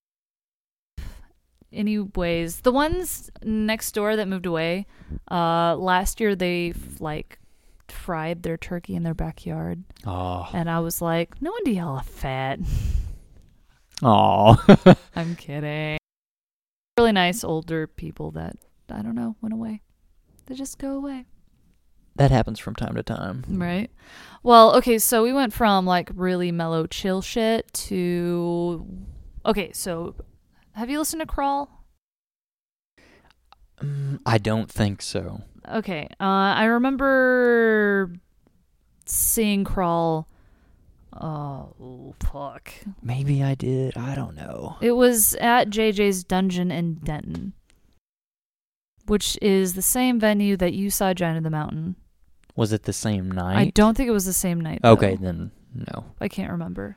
Anyways, 1.72 2.60
the 2.60 2.70
ones 2.70 3.30
next 3.42 3.92
door 3.92 4.14
that 4.14 4.28
moved 4.28 4.46
away, 4.46 4.86
uh, 5.30 5.74
last 5.76 6.20
year 6.20 6.36
they 6.36 6.72
like 7.00 7.38
fried 7.94 8.42
their 8.42 8.56
turkey 8.56 8.94
in 8.94 9.02
their 9.02 9.14
backyard, 9.14 9.84
Oh, 10.06 10.48
and 10.52 10.68
I 10.70 10.80
was 10.80 11.00
like, 11.00 11.40
"No 11.40 11.50
wonder 11.52 11.70
y'all 11.70 11.96
are 11.96 12.02
fat." 12.02 12.58
oh. 14.02 14.56
I'm 15.16 15.36
kidding. 15.36 15.98
Really 16.98 17.12
nice 17.12 17.42
older 17.44 17.86
people 17.86 18.30
that 18.32 18.56
I 18.90 19.02
don't 19.02 19.14
know 19.14 19.36
went 19.40 19.52
away. 19.52 19.82
They 20.46 20.54
just 20.54 20.78
go 20.78 20.90
away. 20.96 21.26
that 22.16 22.30
happens 22.30 22.58
from 22.60 22.74
time 22.76 22.94
to 22.94 23.02
time. 23.02 23.44
Right. 23.48 23.90
Well, 24.42 24.76
okay, 24.76 24.98
so 24.98 25.22
we 25.22 25.32
went 25.32 25.52
from 25.52 25.86
like 25.86 26.10
really 26.14 26.52
mellow 26.52 26.86
chill 26.86 27.22
shit 27.22 27.72
to 27.88 28.86
Okay, 29.46 29.72
so 29.72 30.14
have 30.72 30.90
you 30.90 30.98
listened 30.98 31.20
to 31.20 31.26
Crawl? 31.26 31.84
Mm, 33.80 34.20
I 34.24 34.38
don't 34.38 34.70
think 34.70 35.02
so. 35.02 35.42
Okay. 35.68 36.08
Uh 36.20 36.24
I 36.56 36.64
remember 36.64 38.10
seeing 39.06 39.64
Crawl 39.64 40.28
oh 41.20 42.14
fuck. 42.20 42.72
Maybe 43.02 43.42
I 43.42 43.54
did. 43.54 43.96
I 43.96 44.14
don't 44.14 44.34
know. 44.34 44.76
It 44.80 44.92
was 44.92 45.34
at 45.34 45.68
JJ's 45.70 46.24
Dungeon 46.24 46.70
in 46.70 46.94
Denton. 46.94 47.52
Which 49.06 49.38
is 49.42 49.74
the 49.74 49.82
same 49.82 50.18
venue 50.18 50.56
that 50.56 50.72
you 50.72 50.88
saw 50.90 51.12
Giant 51.12 51.36
of 51.36 51.44
the 51.44 51.50
Mountain. 51.50 51.96
Was 52.56 52.72
it 52.72 52.84
the 52.84 52.92
same 52.92 53.30
night? 53.30 53.56
I 53.56 53.70
don't 53.70 53.96
think 53.96 54.08
it 54.08 54.12
was 54.12 54.24
the 54.24 54.32
same 54.32 54.60
night. 54.60 54.80
though. 54.82 54.92
Okay, 54.92 55.16
then 55.16 55.50
no. 55.74 56.04
I 56.20 56.28
can't 56.28 56.50
remember 56.52 56.96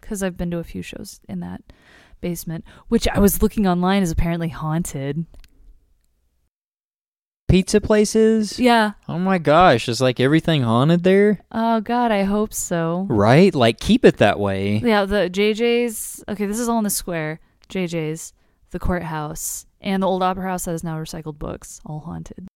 because 0.00 0.22
I've 0.22 0.36
been 0.36 0.50
to 0.50 0.58
a 0.58 0.64
few 0.64 0.82
shows 0.82 1.20
in 1.28 1.40
that 1.40 1.62
basement, 2.20 2.64
which 2.88 3.06
I 3.06 3.18
was 3.20 3.42
looking 3.42 3.66
online 3.66 4.02
is 4.02 4.10
apparently 4.10 4.48
haunted. 4.48 5.26
Pizza 7.48 7.80
places? 7.80 8.58
Yeah. 8.58 8.92
Oh 9.08 9.18
my 9.18 9.38
gosh, 9.38 9.88
is 9.88 10.00
like 10.00 10.18
everything 10.18 10.62
haunted 10.62 11.04
there? 11.04 11.40
Oh 11.52 11.80
God, 11.80 12.10
I 12.10 12.22
hope 12.24 12.52
so. 12.54 13.06
Right? 13.08 13.54
Like 13.54 13.78
keep 13.78 14.04
it 14.04 14.16
that 14.16 14.40
way. 14.40 14.78
Yeah, 14.78 15.04
the 15.04 15.30
JJ's. 15.30 16.24
Okay, 16.28 16.46
this 16.46 16.58
is 16.58 16.68
all 16.68 16.78
in 16.78 16.84
the 16.84 16.90
square. 16.90 17.40
JJ's, 17.68 18.32
the 18.70 18.78
courthouse, 18.78 19.66
and 19.80 20.02
the 20.02 20.06
old 20.08 20.22
opera 20.22 20.42
house 20.48 20.64
that 20.64 20.72
is 20.74 20.82
now 20.82 20.96
recycled 20.96 21.38
books, 21.38 21.80
all 21.86 22.00
haunted. 22.00 22.48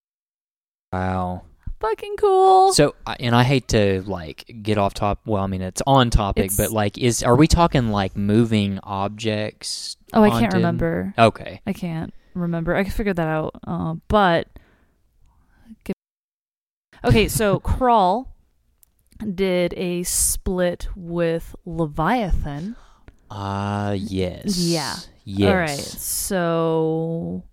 Wow. 0.91 1.43
Fucking 1.79 2.17
cool. 2.17 2.73
So, 2.73 2.93
and 3.21 3.33
I 3.33 3.43
hate 3.43 3.69
to 3.69 4.01
like 4.01 4.53
get 4.63 4.77
off 4.77 4.93
top. 4.95 5.21
Well, 5.25 5.41
I 5.43 5.47
mean 5.47 5.61
it's 5.61 5.81
on 5.87 6.09
topic, 6.09 6.45
It's- 6.45 6.57
but 6.57 6.71
like, 6.71 6.97
is 6.97 7.23
are 7.23 7.37
we 7.37 7.47
talking 7.47 7.89
like 7.91 8.17
moving 8.17 8.79
objects? 8.83 9.95
oh, 10.13 10.23
I 10.23 10.29
can't 10.31 10.53
remember. 10.53 11.13
Okay. 11.17 11.61
I 11.65 11.71
can't 11.73 12.13
remember. 12.33 12.75
I 12.75 12.83
can 12.83 12.91
figure 12.91 13.13
that 13.13 13.27
out. 13.27 13.55
Uh, 13.65 13.95
but 14.09 14.47
okay, 17.03 17.27
so 17.27 17.59
Crawl 17.59 18.33
did 19.35 19.73
a 19.75 20.03
split 20.03 20.87
with 20.95 21.55
Leviathan. 21.65 22.75
Ah, 23.29 23.91
yes. 23.91 24.57
Yeah. 24.57 24.95
Yes. 25.25 25.49
All 25.49 25.57
right, 25.57 25.79
so 25.79 27.43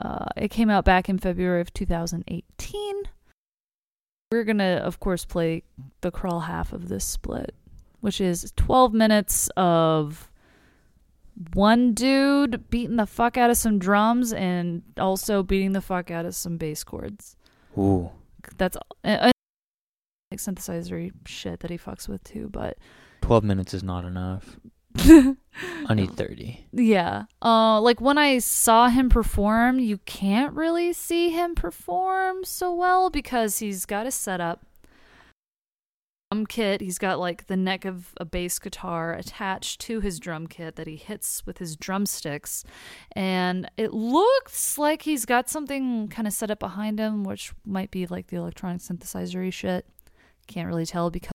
uh, 0.00 0.26
it 0.36 0.48
came 0.48 0.68
out 0.68 0.84
back 0.84 1.08
in 1.08 1.18
February 1.18 1.60
of 1.60 1.72
2018. 1.72 3.02
We're 4.30 4.44
gonna, 4.44 4.82
of 4.84 5.00
course, 5.00 5.24
play 5.24 5.62
the 6.02 6.10
Crawl 6.10 6.40
half 6.40 6.74
of 6.74 6.88
this 6.88 7.04
split, 7.04 7.54
which 8.00 8.20
is 8.20 8.52
12 8.56 8.92
minutes 8.92 9.48
of 9.56 10.30
one 11.54 11.94
dude 11.94 12.68
beating 12.68 12.96
the 12.96 13.06
fuck 13.06 13.36
out 13.38 13.48
of 13.48 13.56
some 13.56 13.78
drums 13.78 14.32
and 14.32 14.82
also 14.98 15.42
beating 15.42 15.72
the 15.72 15.80
fuck 15.80 16.10
out 16.10 16.26
of 16.26 16.34
some 16.34 16.58
bass 16.58 16.84
chords. 16.84 17.36
Ooh. 17.78 18.10
That's 18.56 18.76
uh, 18.76 18.80
uh, 19.04 19.30
like 20.30 20.40
synthesizer 20.40 21.10
shit 21.26 21.60
that 21.60 21.70
he 21.70 21.78
fucks 21.78 22.08
with 22.08 22.22
too, 22.24 22.48
but 22.50 22.78
Twelve 23.20 23.44
minutes 23.44 23.74
is 23.74 23.82
not 23.82 24.04
enough. 24.04 24.56
I 24.96 25.94
need 25.94 26.12
thirty. 26.16 26.66
Yeah. 26.72 27.24
Uh 27.42 27.80
like 27.80 28.00
when 28.00 28.18
I 28.18 28.38
saw 28.38 28.88
him 28.88 29.08
perform, 29.08 29.78
you 29.78 29.98
can't 29.98 30.54
really 30.54 30.92
see 30.92 31.30
him 31.30 31.54
perform 31.54 32.44
so 32.44 32.72
well 32.72 33.10
because 33.10 33.58
he's 33.58 33.84
got 33.86 34.06
a 34.06 34.10
setup. 34.10 34.64
Drum 36.30 36.46
kit, 36.46 36.82
he's 36.82 36.98
got 36.98 37.18
like 37.18 37.46
the 37.46 37.56
neck 37.56 37.86
of 37.86 38.12
a 38.18 38.26
bass 38.26 38.58
guitar 38.58 39.14
attached 39.14 39.80
to 39.82 40.00
his 40.00 40.20
drum 40.20 40.46
kit 40.46 40.76
that 40.76 40.86
he 40.86 40.96
hits 40.96 41.46
with 41.46 41.56
his 41.56 41.74
drumsticks. 41.74 42.64
And 43.12 43.70
it 43.78 43.94
looks 43.94 44.76
like 44.76 45.02
he's 45.02 45.24
got 45.24 45.48
something 45.48 46.08
kind 46.08 46.28
of 46.28 46.34
set 46.34 46.50
up 46.50 46.58
behind 46.58 46.98
him, 46.98 47.24
which 47.24 47.54
might 47.64 47.90
be 47.90 48.06
like 48.06 48.26
the 48.26 48.36
electronic 48.36 48.82
synthesizer 48.82 49.50
shit. 49.50 49.86
Can't 50.46 50.68
really 50.68 50.84
tell 50.84 51.10
because 51.10 51.32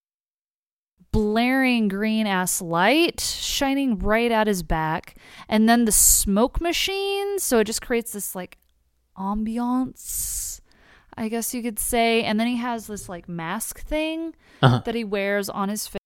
blaring 1.10 1.88
green 1.88 2.26
ass 2.26 2.60
light 2.60 3.20
shining 3.20 3.98
right 3.98 4.32
at 4.32 4.48
his 4.48 4.64
back 4.64 5.16
and 5.48 5.68
then 5.68 5.84
the 5.84 5.92
smoke 5.92 6.60
machine 6.60 7.38
so 7.38 7.60
it 7.60 7.64
just 7.64 7.80
creates 7.80 8.12
this 8.12 8.34
like 8.34 8.58
ambiance 9.16 10.53
I 11.16 11.28
guess 11.28 11.54
you 11.54 11.62
could 11.62 11.78
say. 11.78 12.22
And 12.24 12.38
then 12.40 12.46
he 12.46 12.56
has 12.56 12.86
this 12.86 13.08
like 13.08 13.28
mask 13.28 13.80
thing 13.80 14.34
Uh-huh. 14.62 14.80
that 14.84 14.94
he 14.94 15.04
wears 15.04 15.48
on 15.48 15.68
his 15.68 15.86
face, 15.86 15.98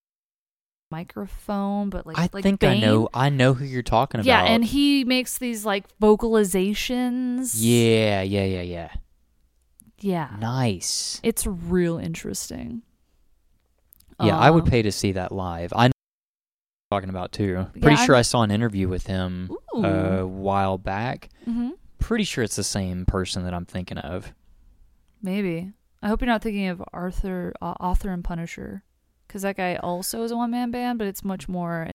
microphone, 0.91 1.91
but 1.91 2.07
like 2.07 2.19
I 2.19 2.29
like 2.33 2.43
think 2.43 2.65
I 2.65 2.79
know. 2.79 3.09
I 3.15 3.29
know 3.29 3.55
who 3.55 3.65
you're 3.65 3.83
talking 3.83 4.21
about. 4.21 4.27
Yeah, 4.27 4.43
and 4.45 4.65
he 4.65 5.05
makes 5.05 5.39
these 5.39 5.65
like 5.65 5.85
vocalizations. 6.01 7.53
yeah, 7.57 8.23
yeah, 8.23 8.45
yeah, 8.45 8.63
yeah. 8.63 8.89
yeah, 10.01 10.37
Nice. 10.39 11.21
it's 11.23 11.47
real 11.47 11.99
interesting. 11.99 12.83
Yeah, 14.21 14.37
I 14.37 14.51
would 14.51 14.65
Um, 14.65 14.71
pay 14.71 14.83
to 14.83 14.91
see 14.91 15.13
that 15.13 15.31
live. 15.31 15.73
I 15.77 15.87
know 15.89 15.93
talking 16.91 17.09
about 17.11 17.31
too. 17.33 17.67
Yeah, 17.75 17.81
Pretty 17.83 17.97
sure 17.97 18.15
I'm- 18.17 18.21
I 18.21 18.23
saw 18.23 18.43
an 18.43 18.51
interview 18.51 18.89
with 18.89 19.07
him 19.07 19.51
a 19.75 20.27
while 20.27 20.77
back. 20.79 21.29
hmm 21.45 21.71
Pretty 21.99 22.25
sure 22.25 22.43
it's 22.45 22.57
the 22.57 22.65
same 22.65 23.05
person 23.07 23.45
that 23.45 23.53
I'm 23.55 23.65
thinking 23.67 23.99
of. 23.99 24.33
Maybe. 25.23 25.73
I 26.03 26.09
hope 26.09 26.21
you're 26.21 26.27
not 26.27 26.43
thinking 26.43 26.69
of 26.69 26.83
Arthur, 26.93 27.53
uh, 27.61 27.75
Author 27.81 28.11
and 28.11 28.23
Punisher, 28.23 28.83
because 29.27 29.43
that 29.43 29.57
guy 29.57 29.77
also 29.77 30.23
is 30.23 30.31
a 30.31 30.37
one 30.37 30.51
man 30.51 30.71
band, 30.71 30.99
but 30.99 31.09
it's 31.09 31.25
much 31.25 31.49
more. 31.49 31.89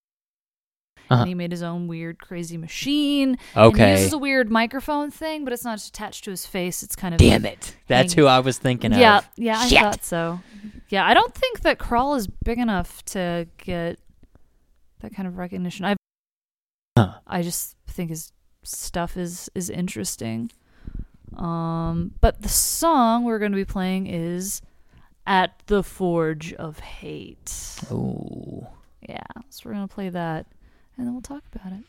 Uh-huh. 1.09 1.21
And 1.21 1.27
he 1.27 1.33
made 1.35 1.51
his 1.51 1.61
own 1.63 1.87
weird, 1.87 2.19
crazy 2.19 2.57
machine. 2.57 3.37
And 3.55 3.75
he 3.75 3.81
Okay. 3.81 3.91
uses 3.91 4.13
a 4.13 4.17
weird 4.17 4.49
microphone 4.49 5.11
thing, 5.11 5.43
but 5.43 5.51
it's 5.51 5.65
not 5.65 5.75
just 5.77 5.89
attached 5.89 6.23
to 6.25 6.31
his 6.31 6.45
face. 6.45 6.81
It's 6.81 6.95
kind 6.95 7.13
of. 7.13 7.19
Damn 7.19 7.45
it. 7.45 7.75
That's 7.87 8.13
who 8.13 8.25
I 8.25 8.39
was 8.39 8.57
thinking 8.57 8.93
Yeah, 8.93 9.17
of. 9.19 9.29
yeah, 9.35 9.65
yeah, 9.67 9.79
I 9.81 9.83
thought 9.91 10.03
so. 10.05 10.39
Yeah, 10.89 11.05
I 11.05 11.13
don't 11.13 11.33
think 11.33 11.61
that 11.61 11.77
Crawl 11.77 12.15
is 12.15 12.27
big 12.27 12.57
enough 12.57 13.03
to 13.05 13.47
get 13.57 13.99
that 15.01 15.13
kind 15.13 15.27
of 15.27 15.37
recognition. 15.37 15.85
I 15.85 15.95
Huh. 16.97 17.15
I 17.27 17.41
just 17.41 17.75
think 17.87 18.09
his 18.09 18.31
stuff 18.63 19.17
is 19.17 19.49
is 19.55 19.69
interesting. 19.69 20.51
Um, 21.37 22.13
but 22.21 22.41
the 22.41 22.49
song 22.49 23.23
we're 23.23 23.39
going 23.39 23.51
to 23.51 23.55
be 23.55 23.65
playing 23.65 24.07
is 24.07 24.61
"At 25.25 25.61
the 25.67 25.83
Forge 25.83 26.53
of 26.53 26.79
Hate." 26.79 27.79
Oh. 27.91 28.67
Yeah, 29.07 29.23
so 29.49 29.63
we're 29.65 29.75
going 29.75 29.87
to 29.87 29.93
play 29.93 30.09
that, 30.09 30.47
and 30.97 31.05
then 31.05 31.13
we'll 31.13 31.21
talk 31.21 31.43
about 31.53 31.73
it. 31.73 31.83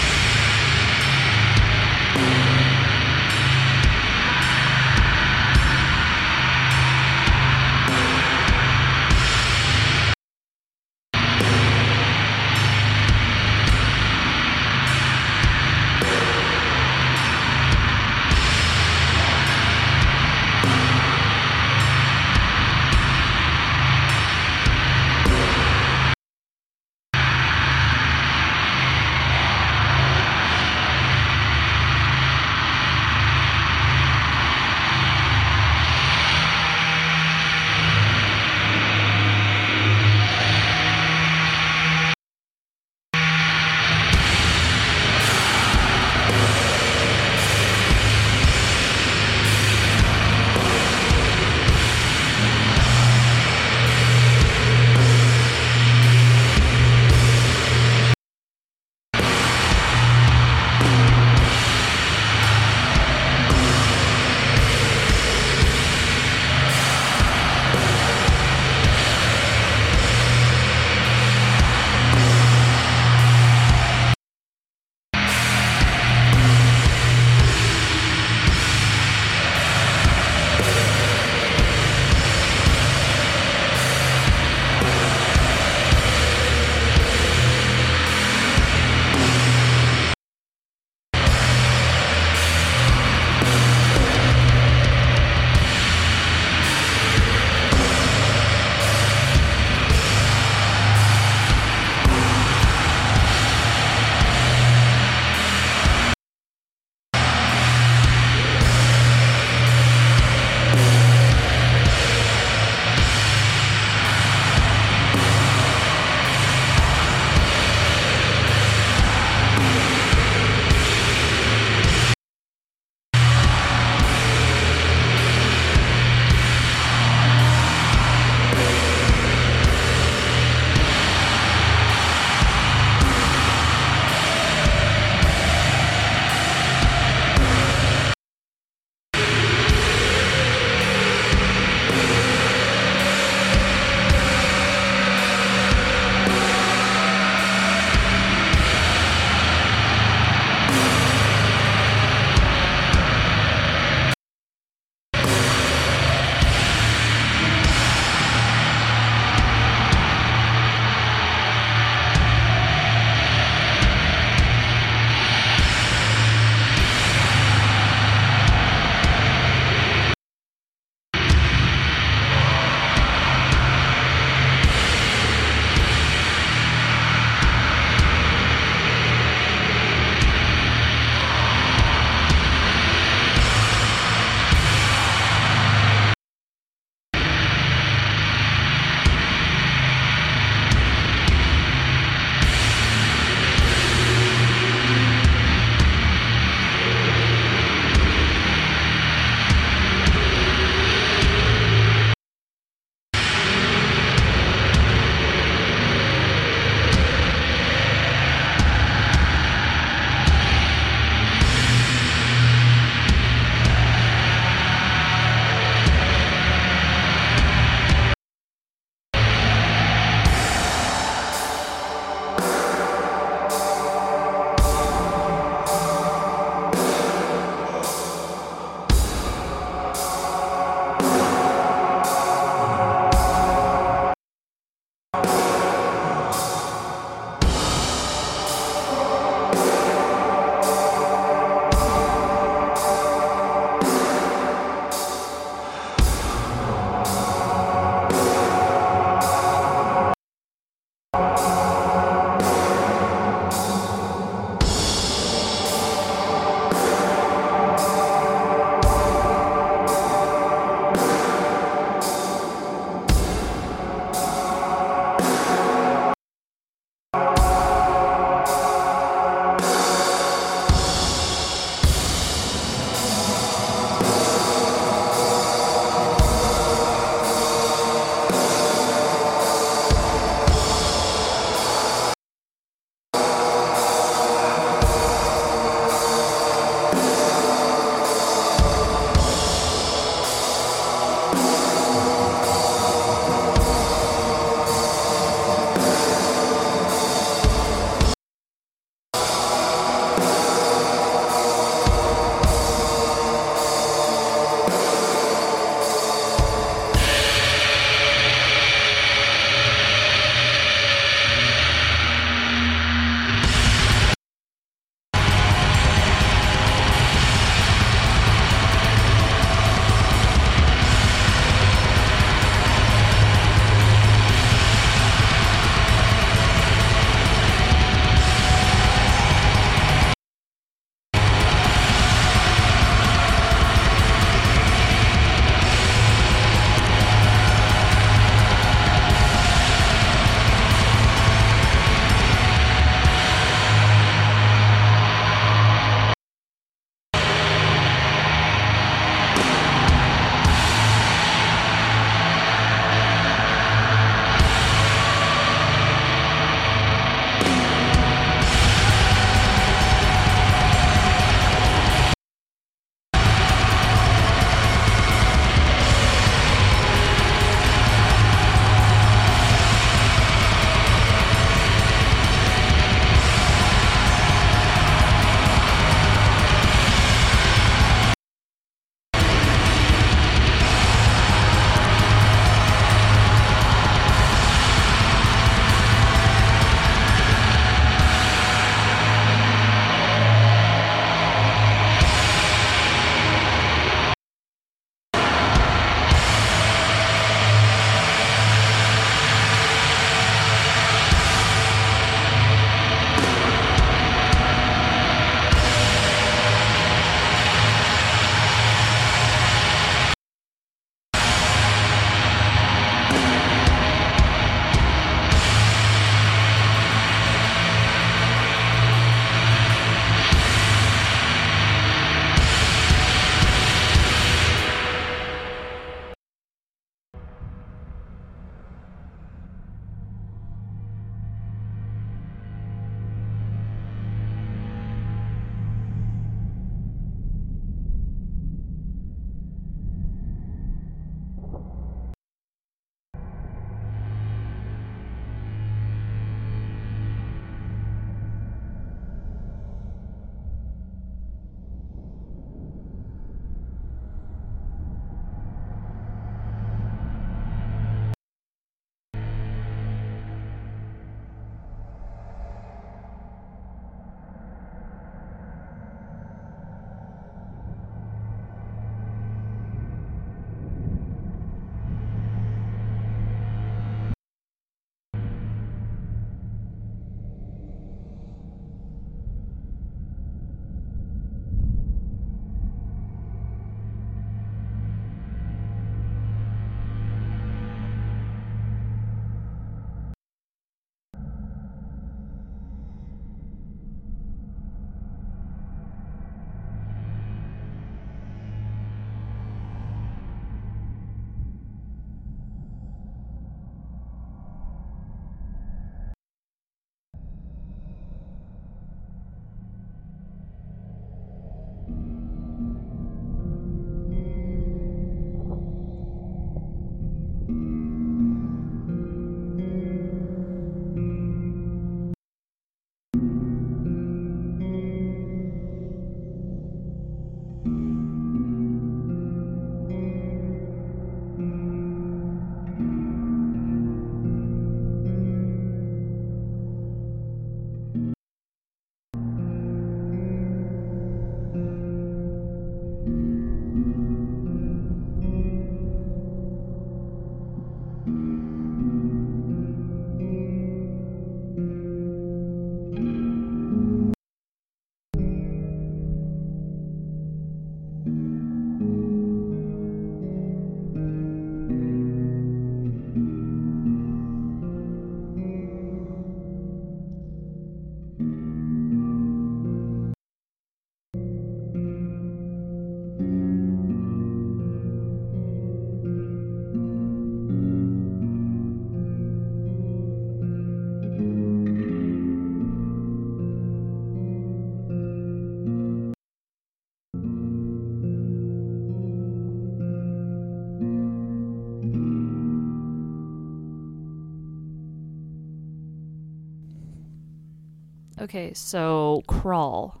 Okay, 598.30 598.54
so 598.54 599.24
crawl. 599.26 600.00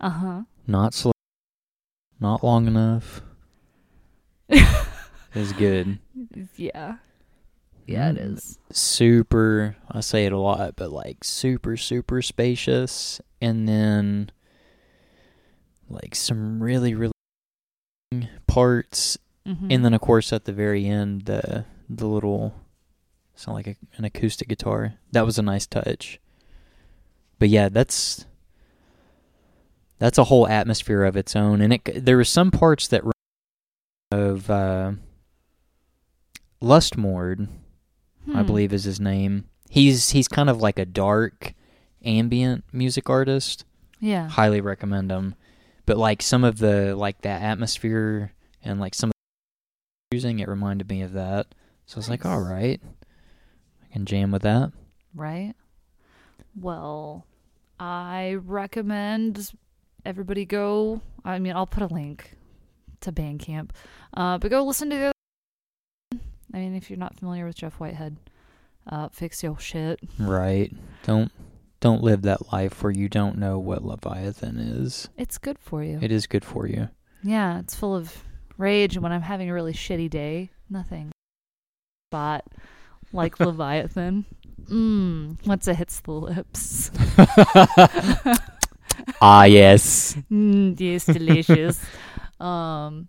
Uh 0.00 0.08
huh. 0.08 0.42
Not 0.66 0.94
slow. 0.94 1.12
Not 2.18 2.42
long 2.42 2.66
enough. 2.66 3.20
is 5.34 5.52
good. 5.52 5.98
Yeah. 6.56 6.96
Yeah, 7.86 8.08
it 8.12 8.16
Mm. 8.16 8.56
Super. 8.72 9.76
I 9.90 10.00
say 10.00 10.24
it 10.24 10.32
a 10.32 10.38
lot, 10.38 10.74
but 10.76 10.90
like 10.90 11.22
super, 11.22 11.76
super 11.76 12.22
spacious, 12.22 13.20
and 13.42 13.68
then 13.68 14.30
like 15.90 16.14
some 16.14 16.62
really, 16.62 16.94
really 16.94 17.12
parts, 18.46 19.18
Mm-hmm. 19.46 19.68
and 19.70 19.84
then 19.84 19.92
of 19.94 20.00
course 20.00 20.32
at 20.32 20.46
the 20.46 20.52
very 20.54 20.86
end, 20.86 21.26
the 21.26 21.66
the 21.90 22.06
little 22.06 22.54
sound 23.34 23.54
like 23.56 23.66
a, 23.66 23.76
an 23.98 24.06
acoustic 24.06 24.48
guitar. 24.48 24.94
That 25.12 25.26
was 25.26 25.38
a 25.38 25.42
nice 25.42 25.66
touch. 25.66 26.20
But 27.38 27.48
yeah, 27.48 27.68
that's 27.68 28.26
that's 29.98 30.18
a 30.18 30.24
whole 30.24 30.46
atmosphere 30.48 31.04
of 31.04 31.16
its 31.16 31.34
own, 31.36 31.60
and 31.60 31.72
it 31.72 32.04
there 32.04 32.16
were 32.16 32.24
some 32.24 32.50
parts 32.50 32.88
that 32.88 33.02
of 34.12 34.50
uh, 34.50 34.92
Lustmord, 36.62 37.48
I 38.34 38.40
Hmm. 38.40 38.46
believe 38.46 38.72
is 38.72 38.84
his 38.84 39.00
name. 39.00 39.44
He's 39.70 40.10
he's 40.10 40.28
kind 40.28 40.50
of 40.50 40.60
like 40.60 40.78
a 40.78 40.84
dark 40.84 41.52
ambient 42.04 42.64
music 42.72 43.08
artist. 43.10 43.64
Yeah. 44.00 44.28
Highly 44.28 44.60
recommend 44.60 45.10
him. 45.10 45.34
But 45.86 45.96
like 45.96 46.22
some 46.22 46.44
of 46.44 46.58
the 46.58 46.94
like 46.96 47.22
that 47.22 47.42
atmosphere 47.42 48.32
and 48.64 48.80
like 48.80 48.94
some 48.94 49.10
of 49.10 49.14
the 50.10 50.16
using 50.16 50.38
it 50.40 50.48
reminded 50.48 50.88
me 50.88 51.02
of 51.02 51.12
that. 51.12 51.54
So 51.86 51.96
I 51.96 51.98
was 51.98 52.08
like, 52.10 52.26
all 52.26 52.40
right, 52.40 52.80
I 53.82 53.92
can 53.92 54.04
jam 54.04 54.30
with 54.30 54.42
that. 54.42 54.72
Right. 55.14 55.54
Well, 56.60 57.24
I 57.80 58.36
recommend 58.44 59.52
everybody 60.04 60.44
go. 60.44 61.00
I 61.24 61.38
mean, 61.38 61.54
I'll 61.54 61.66
put 61.66 61.82
a 61.82 61.92
link 61.94 62.36
to 63.00 63.12
Bandcamp, 63.12 63.70
uh, 64.14 64.38
but 64.38 64.50
go 64.50 64.64
listen 64.64 64.90
to 64.90 64.96
the. 64.96 65.02
Other- 65.06 65.12
I 66.54 66.58
mean, 66.58 66.74
if 66.74 66.88
you're 66.90 66.98
not 66.98 67.16
familiar 67.18 67.44
with 67.46 67.56
Jeff 67.56 67.74
Whitehead, 67.74 68.16
uh, 68.86 69.08
fix 69.10 69.42
your 69.42 69.58
shit. 69.58 70.00
Right. 70.18 70.72
Don't 71.04 71.30
don't 71.80 72.02
live 72.02 72.22
that 72.22 72.52
life 72.52 72.82
where 72.82 72.90
you 72.90 73.08
don't 73.08 73.38
know 73.38 73.58
what 73.58 73.84
Leviathan 73.84 74.58
is. 74.58 75.08
It's 75.16 75.38
good 75.38 75.58
for 75.58 75.84
you. 75.84 75.98
It 76.02 76.10
is 76.10 76.26
good 76.26 76.44
for 76.44 76.66
you. 76.66 76.88
Yeah, 77.22 77.60
it's 77.60 77.74
full 77.74 77.94
of 77.94 78.24
rage. 78.56 78.96
And 78.96 79.02
when 79.02 79.12
I'm 79.12 79.22
having 79.22 79.48
a 79.50 79.54
really 79.54 79.72
shitty 79.74 80.10
day, 80.10 80.50
nothing. 80.68 81.12
Spot 82.10 82.44
like 83.12 83.40
Leviathan. 83.40 84.24
Mmm. 84.64 85.46
Once 85.46 85.68
it 85.68 85.76
hits 85.76 86.00
the 86.00 86.12
lips. 86.12 86.90
ah, 89.22 89.44
yes. 89.44 90.16
Mm, 90.30 90.78
yes, 90.78 91.06
delicious. 91.06 91.80
um, 92.40 93.08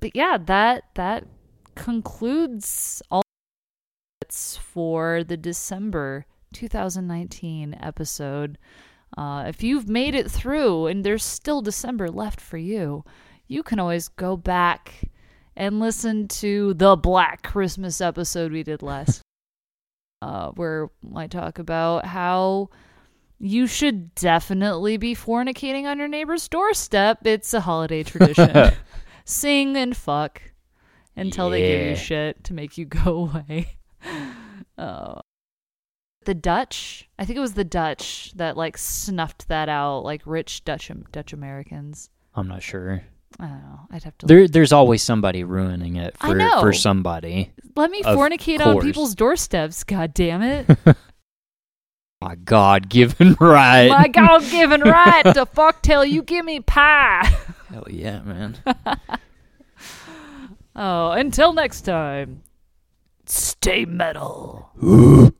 but 0.00 0.14
yeah, 0.14 0.38
that 0.46 0.84
that 0.94 1.24
concludes 1.74 3.02
all 3.10 3.22
for 4.30 5.24
the 5.24 5.36
December 5.36 6.26
2019 6.52 7.76
episode. 7.80 8.58
Uh, 9.16 9.44
if 9.48 9.62
you've 9.62 9.88
made 9.88 10.14
it 10.14 10.30
through 10.30 10.86
and 10.86 11.02
there's 11.02 11.24
still 11.24 11.62
December 11.62 12.08
left 12.10 12.40
for 12.40 12.58
you, 12.58 13.04
you 13.46 13.62
can 13.62 13.78
always 13.78 14.08
go 14.08 14.36
back 14.36 15.10
and 15.58 15.80
listen 15.80 16.28
to 16.28 16.72
the 16.74 16.96
Black 16.96 17.42
Christmas 17.42 18.00
episode 18.00 18.52
we 18.52 18.62
did 18.62 18.80
last, 18.80 19.20
uh, 20.22 20.52
where 20.52 20.88
I 21.14 21.26
talk 21.26 21.58
about 21.58 22.06
how 22.06 22.70
you 23.40 23.66
should 23.66 24.14
definitely 24.14 24.96
be 24.96 25.14
fornicating 25.14 25.84
on 25.84 25.98
your 25.98 26.08
neighbor's 26.08 26.48
doorstep. 26.48 27.26
It's 27.26 27.52
a 27.52 27.60
holiday 27.60 28.04
tradition. 28.04 28.72
Sing 29.24 29.76
and 29.76 29.96
fuck 29.96 30.40
until 31.16 31.50
they 31.50 31.60
give 31.60 31.86
you 31.88 31.96
shit 31.96 32.44
to 32.44 32.54
make 32.54 32.78
you 32.78 32.84
go 32.86 33.28
away. 33.28 33.76
Oh. 34.78 35.20
The 36.24 36.34
Dutch, 36.34 37.08
I 37.18 37.24
think 37.24 37.36
it 37.36 37.40
was 37.40 37.54
the 37.54 37.64
Dutch 37.64 38.32
that 38.36 38.56
like 38.56 38.78
snuffed 38.78 39.48
that 39.48 39.68
out, 39.68 40.04
like 40.04 40.22
rich 40.24 40.64
Dutch 40.64 40.90
Dutch 41.10 41.32
Americans. 41.32 42.10
I'm 42.34 42.46
not 42.46 42.62
sure. 42.62 43.02
I 43.40 43.46
don't 43.46 43.62
know. 43.62 43.80
I'd 43.90 44.02
have 44.04 44.16
to 44.18 44.26
There, 44.26 44.48
there's 44.48 44.72
always 44.72 45.02
somebody 45.02 45.44
ruining 45.44 45.96
it 45.96 46.16
I 46.20 46.28
for 46.30 46.34
know. 46.34 46.60
for 46.60 46.72
somebody. 46.72 47.52
let 47.76 47.90
me 47.90 48.02
fornicate 48.02 48.64
on 48.64 48.80
people's 48.80 49.14
doorsteps. 49.14 49.84
God 49.84 50.12
damn 50.14 50.42
it! 50.42 50.66
My 52.20 52.34
God, 52.34 52.88
given 52.90 53.36
right. 53.40 53.88
My 53.88 54.08
God-given 54.08 54.80
right 54.80 55.22
to 55.34 55.46
fuck 55.46 55.82
till 55.82 56.04
you 56.04 56.22
give 56.22 56.44
me 56.44 56.58
pie. 56.60 57.24
Hell 57.68 57.86
yeah, 57.88 58.22
man. 58.22 58.56
Oh, 60.74 61.10
until 61.12 61.52
next 61.52 61.82
time, 61.82 62.42
stay 63.26 63.84
metal. 63.84 64.70
Ooh. 64.82 65.32